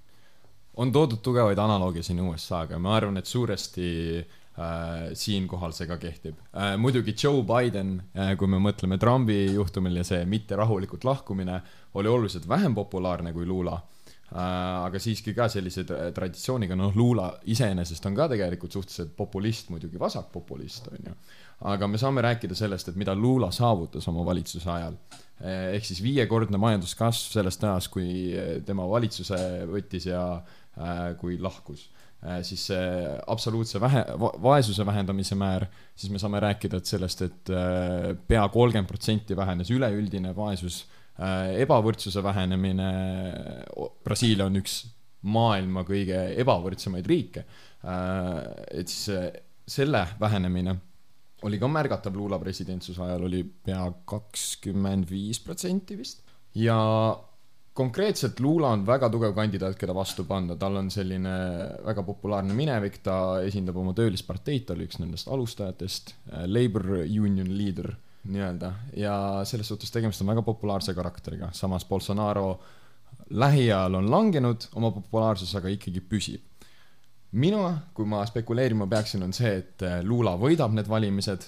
on 0.76 0.92
toodud 0.92 1.22
tugevaid 1.22 1.59
analoogia 1.59 2.03
siin 2.03 2.20
USA-ga, 2.24 2.78
ma 2.82 2.97
arvan, 2.97 3.16
et 3.20 3.30
suuresti 3.30 3.86
äh, 4.18 5.14
siinkohal 5.14 5.74
see 5.76 5.88
ka 5.90 5.99
kehtib 6.03 6.38
äh,. 6.51 6.74
muidugi 6.80 7.14
Joe 7.22 7.45
Biden 7.47 7.97
äh,, 8.12 8.34
kui 8.38 8.51
me 8.51 8.61
mõtleme 8.62 8.99
Trumpi 9.01 9.38
juhtumil 9.55 10.01
ja 10.03 10.07
see 10.07 10.24
mitte 10.28 10.59
rahulikult 10.59 11.07
lahkumine, 11.07 11.61
oli 11.95 12.11
oluliselt 12.11 12.49
vähem 12.49 12.74
populaarne 12.74 13.32
kui 13.32 13.47
Lula 13.47 13.78
äh,. 13.78 14.34
aga 14.34 14.99
siiski 14.99 15.34
ka 15.34 15.49
sellise 15.49 15.86
traditsiooniga, 15.86 16.76
noh, 16.76 16.92
Lula 16.97 17.30
iseenesest 17.55 18.11
on 18.11 18.18
ka 18.18 18.28
tegelikult 18.34 18.74
suhteliselt 18.74 19.14
populist, 19.16 19.70
muidugi 19.70 20.01
vasakpopulist, 20.01 20.90
on 20.92 21.12
ju 21.12 21.18
aga 21.65 21.89
me 21.89 22.01
saame 22.01 22.23
rääkida 22.25 22.57
sellest, 22.59 22.91
et 22.91 22.99
mida 23.01 23.15
Lula 23.17 23.51
saavutas 23.55 24.07
oma 24.11 24.25
valitsuse 24.27 24.71
ajal. 24.71 24.97
ehk 25.45 25.85
siis 25.85 26.03
viiekordne 26.05 26.59
majanduskasv 26.62 27.33
sellest 27.35 27.65
ajast, 27.65 27.91
kui 27.93 28.33
tema 28.67 28.87
valitsuse 28.89 29.39
võttis 29.67 30.07
ja 30.07 30.23
äh, 30.39 31.17
kui 31.19 31.39
lahkus 31.43 31.89
äh,. 32.23 32.43
siis 32.47 32.69
see 32.71 32.85
absoluutse 33.27 33.81
vähe, 33.83 34.05
vaesuse 34.43 34.87
vähendamise 34.87 35.35
määr, 35.35 35.67
siis 35.97 36.12
me 36.12 36.23
saame 36.23 36.41
rääkida, 36.45 36.79
et 36.79 36.91
sellest, 36.91 37.25
et 37.27 37.51
äh, 37.53 38.12
pea 38.29 38.45
kolmkümmend 38.49 38.91
protsenti 38.91 39.37
vähenes 39.37 39.73
üleüldine 39.75 40.37
vaesus 40.37 40.85
ebavõrdsuse 41.15 42.19
vähenemine, 42.27 42.87
Brasiilia 44.03 44.49
on 44.49 44.59
üks 44.59 44.81
maailma 45.31 45.85
kõige 45.87 46.25
ebavõrdsemaid 46.43 47.07
riike 47.07 47.45
et 48.75 48.91
siis 48.91 49.05
selle 49.77 50.01
vähenemine 50.19 50.75
oli 51.45 51.61
ka 51.61 51.68
märgatav 51.68 52.16
Lula 52.16 52.38
presidentsuse 52.40 53.03
ajal 53.05 53.28
oli 53.28 53.42
pea 53.45 53.84
kakskümmend 54.09 55.09
viis 55.11 55.40
protsenti 55.45 55.99
vist. 55.99 56.22
ja 56.55 56.78
konkreetselt 57.74 58.40
Lula 58.40 58.70
on 58.76 58.84
väga 58.86 59.11
tugev 59.11 59.34
kandidaat, 59.34 59.76
keda 59.78 59.95
vastu 59.97 60.24
panna, 60.28 60.57
tal 60.57 60.78
on 60.78 60.90
selline 60.95 61.34
väga 61.84 62.05
populaarne 62.07 62.55
minevik, 62.55 63.01
ta 63.03 63.40
esindab 63.42 63.80
oma 63.82 63.92
töölisparteid, 63.99 64.66
ta 64.66 64.76
oli 64.76 64.86
üks 64.88 65.01
nendest 65.03 65.28
alustajatest, 65.28 66.14
äh, 66.30 66.47
Labour 66.47 67.03
Union 67.03 67.51
leader 67.59 67.90
nii-öelda. 68.30 68.72
Ja 68.97 69.16
selles 69.45 69.68
suhtes 69.68 69.92
tegemist 69.92 70.22
on 70.22 70.30
väga 70.30 70.47
populaarse 70.47 70.95
karakteriga, 70.95 71.51
samas 71.53 71.84
Bolsonaro 71.84 72.55
lähiajal 73.30 73.99
on 73.99 74.11
langenud 74.11 74.68
oma 74.78 74.90
populaarsus, 74.95 75.55
aga 75.59 75.72
ikkagi 75.74 76.01
püsib 76.01 76.54
mina, 77.35 77.74
kui 77.95 78.07
ma 78.09 78.22
spekuleerima 78.26 78.87
peaksin, 78.91 79.24
on 79.26 79.35
see, 79.37 79.59
et 79.62 79.85
äh, 79.87 80.01
Lula 80.07 80.37
võidab 80.41 80.74
need 80.76 80.89
valimised, 80.91 81.47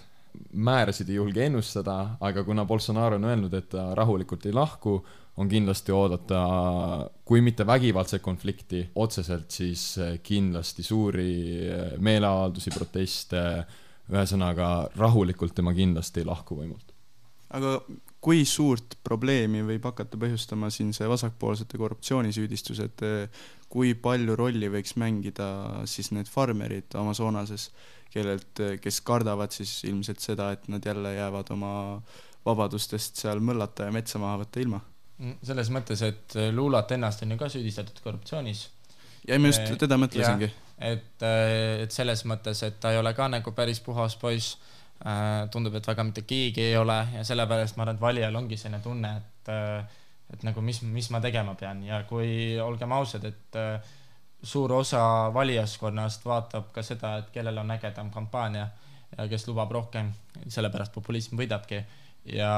määrasid 0.52 1.08
ei 1.08 1.16
julge 1.16 1.46
ennustada, 1.46 2.16
aga 2.20 2.44
kuna 2.44 2.66
Bolsonaro 2.68 3.16
on 3.16 3.28
öelnud, 3.28 3.54
et 3.56 3.70
ta 3.72 3.88
rahulikult 3.96 4.46
ei 4.48 4.56
lahku, 4.56 4.98
on 5.36 5.48
kindlasti 5.48 5.92
oodata, 5.92 6.40
kui 7.24 7.42
mitte 7.44 7.66
vägivaldset 7.68 8.22
konflikti 8.24 8.82
otseselt, 8.94 9.50
siis 9.52 9.86
äh, 10.02 10.16
kindlasti 10.22 10.84
suuri 10.86 11.30
äh, 11.70 11.86
meeleavaldusi, 11.98 12.72
proteste, 12.74 13.44
ühesõnaga 14.12 14.90
rahulikult 14.96 15.54
tema 15.54 15.74
kindlasti 15.74 16.22
ei 16.22 16.28
lahku 16.28 16.60
võimult. 16.60 16.92
aga 17.56 17.78
kui 18.20 18.44
suurt 18.44 18.96
probleemi 19.06 19.62
võib 19.62 19.84
hakata 19.86 20.18
põhjustama 20.18 20.70
siin 20.74 20.92
see 20.94 21.06
vasakpoolsete 21.08 21.78
korruptsioonisüüdistused, 21.78 23.04
kui 23.72 23.94
palju 23.98 24.36
rolli 24.38 24.68
võiks 24.72 24.96
mängida 25.00 25.48
siis 25.90 26.12
need 26.14 26.30
farmerid 26.30 26.94
Amazonases, 26.98 27.70
kellelt, 28.12 28.62
kes 28.80 29.00
kardavad 29.04 29.52
siis 29.52 29.78
ilmselt 29.88 30.22
seda, 30.22 30.52
et 30.54 30.68
nad 30.72 30.84
jälle 30.84 31.14
jäävad 31.16 31.50
oma 31.52 31.72
vabadustest 32.46 33.18
seal 33.20 33.42
möllata 33.42 33.88
ja 33.88 33.94
metsa 33.94 34.20
maha 34.22 34.44
võtta 34.44 34.62
ilma? 34.62 34.80
Mm, 35.18 35.40
selles 35.48 35.72
mõttes, 35.72 36.02
et 36.04 36.38
Lulat 36.54 36.92
ennast 36.92 37.24
on 37.24 37.34
ju 37.34 37.40
ka 37.40 37.48
süüdistatud 37.52 37.98
korruptsioonis. 38.04 38.68
ja 39.28 39.38
ma 39.40 39.50
just 39.50 39.74
teda 39.80 39.98
mõtlesingi. 39.98 40.50
et, 40.78 41.26
et 41.82 41.92
selles 41.92 42.22
mõttes, 42.28 42.62
et 42.62 42.80
ta 42.80 42.92
ei 42.92 43.00
ole 43.00 43.14
ka 43.16 43.28
nagu 43.32 43.52
päris 43.56 43.80
puhas 43.80 44.16
poiss 44.20 44.58
tundub, 45.52 45.74
et 45.76 45.86
väga 45.86 46.04
mitte 46.08 46.22
keegi 46.24 46.70
ei 46.70 46.76
ole 46.76 46.96
ja 47.14 47.24
sellepärast 47.24 47.76
ma 47.76 47.84
arvan, 47.84 47.96
et 47.96 48.00
valijal 48.00 48.36
ongi 48.38 48.56
selline 48.56 48.80
tunne, 48.84 49.10
et 49.16 49.50
et 50.32 50.42
nagu 50.46 50.62
mis, 50.64 50.80
mis 50.82 51.10
ma 51.14 51.20
tegema 51.22 51.54
pean. 51.58 51.84
Ja 51.86 52.02
kui 52.08 52.58
olgem 52.62 52.92
ausad, 52.96 53.24
et 53.28 53.60
suur 54.46 54.72
osa 54.72 55.02
valijaskonnast 55.34 56.26
vaatab 56.26 56.72
ka 56.74 56.82
seda, 56.86 57.16
et 57.20 57.30
kellel 57.34 57.62
on 57.62 57.70
ägedam 57.74 58.10
kampaania 58.14 58.66
ja 59.16 59.28
kes 59.30 59.46
lubab 59.48 59.70
rohkem, 59.72 60.10
sellepärast 60.48 60.94
populism 60.94 61.38
võidabki. 61.38 61.80
Ja 62.34 62.50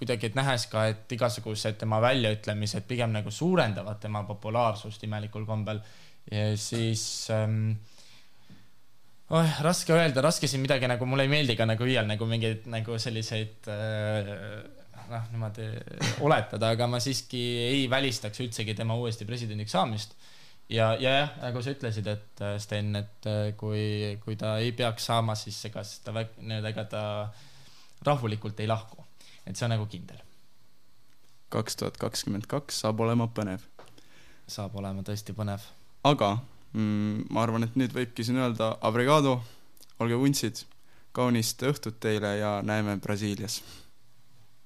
kuidagi, 0.00 0.32
et 0.32 0.34
nähes 0.34 0.66
ka, 0.66 0.88
et 0.90 1.12
igasugused 1.14 1.78
tema 1.78 2.00
väljaütlemised 2.02 2.88
pigem 2.90 3.12
nagu 3.14 3.30
suurendavad 3.30 4.00
tema 4.02 4.24
populaarsust 4.26 5.06
imelikul 5.06 5.46
kombel 5.46 5.78
siis 6.56 7.28
ähm, 7.30 7.72
oh, 9.30 9.56
raske 9.62 9.94
öelda, 9.94 10.22
raske 10.22 10.48
siin 10.50 10.62
midagi 10.62 10.88
nagu, 10.90 11.06
mulle 11.06 11.26
ei 11.26 11.32
meeldi 11.32 11.56
ka 11.58 11.66
nagu 11.68 11.86
iial 11.86 12.06
nagu 12.08 12.28
mingeid 12.28 12.68
nagu 12.70 12.98
selliseid 13.02 13.70
äh, 13.70 14.30
noh, 15.10 15.26
niimoodi 15.32 15.66
oletada, 16.26 16.72
aga 16.74 16.86
ma 16.90 17.00
siiski 17.02 17.40
ei 17.66 17.84
välistaks 17.90 18.40
üldsegi 18.44 18.74
tema 18.78 18.96
uuesti 18.98 19.26
presidendiks 19.28 19.74
saamist. 19.76 20.14
ja, 20.68 20.92
ja 21.00 21.14
jah, 21.18 21.36
nagu 21.42 21.62
sa 21.62 21.74
ütlesid, 21.74 22.06
et 22.10 22.42
äh, 22.46 22.56
Sten, 22.62 22.94
et 22.96 23.28
äh, 23.28 23.52
kui, 23.58 24.16
kui 24.24 24.36
ta 24.40 24.56
ei 24.62 24.72
peaks 24.76 25.10
saama, 25.10 25.34
siis 25.34 25.58
ega 25.66 25.84
ta 26.04 26.14
nii-öelda, 26.14 26.72
ega 26.74 26.84
ta 26.90 27.02
rahulikult 28.06 28.60
ei 28.60 28.70
lahku. 28.70 29.04
et 29.46 29.56
see 29.56 29.66
on 29.66 29.74
nagu 29.74 29.86
kindel. 29.90 30.22
kaks 31.50 31.76
tuhat 31.76 31.98
kakskümmend 31.98 32.46
kaks 32.46 32.80
saab 32.84 33.00
olema 33.00 33.28
põnev. 33.34 33.66
saab 34.46 34.76
olema 34.76 35.02
tõesti 35.06 35.34
põnev. 35.36 35.66
aga 36.04 36.36
mm, 36.72 37.30
ma 37.30 37.46
arvan, 37.46 37.66
et 37.66 37.76
nüüd 37.76 37.94
võibki 37.96 38.26
siin 38.26 38.38
öelda 38.38 38.76
abrigado, 38.80 39.40
olge 39.98 40.16
vuntsid, 40.16 40.64
kaunist 41.12 41.62
õhtut 41.66 41.98
teile 42.00 42.36
ja 42.38 42.58
näeme 42.62 43.00
Brasiilias 43.02 43.60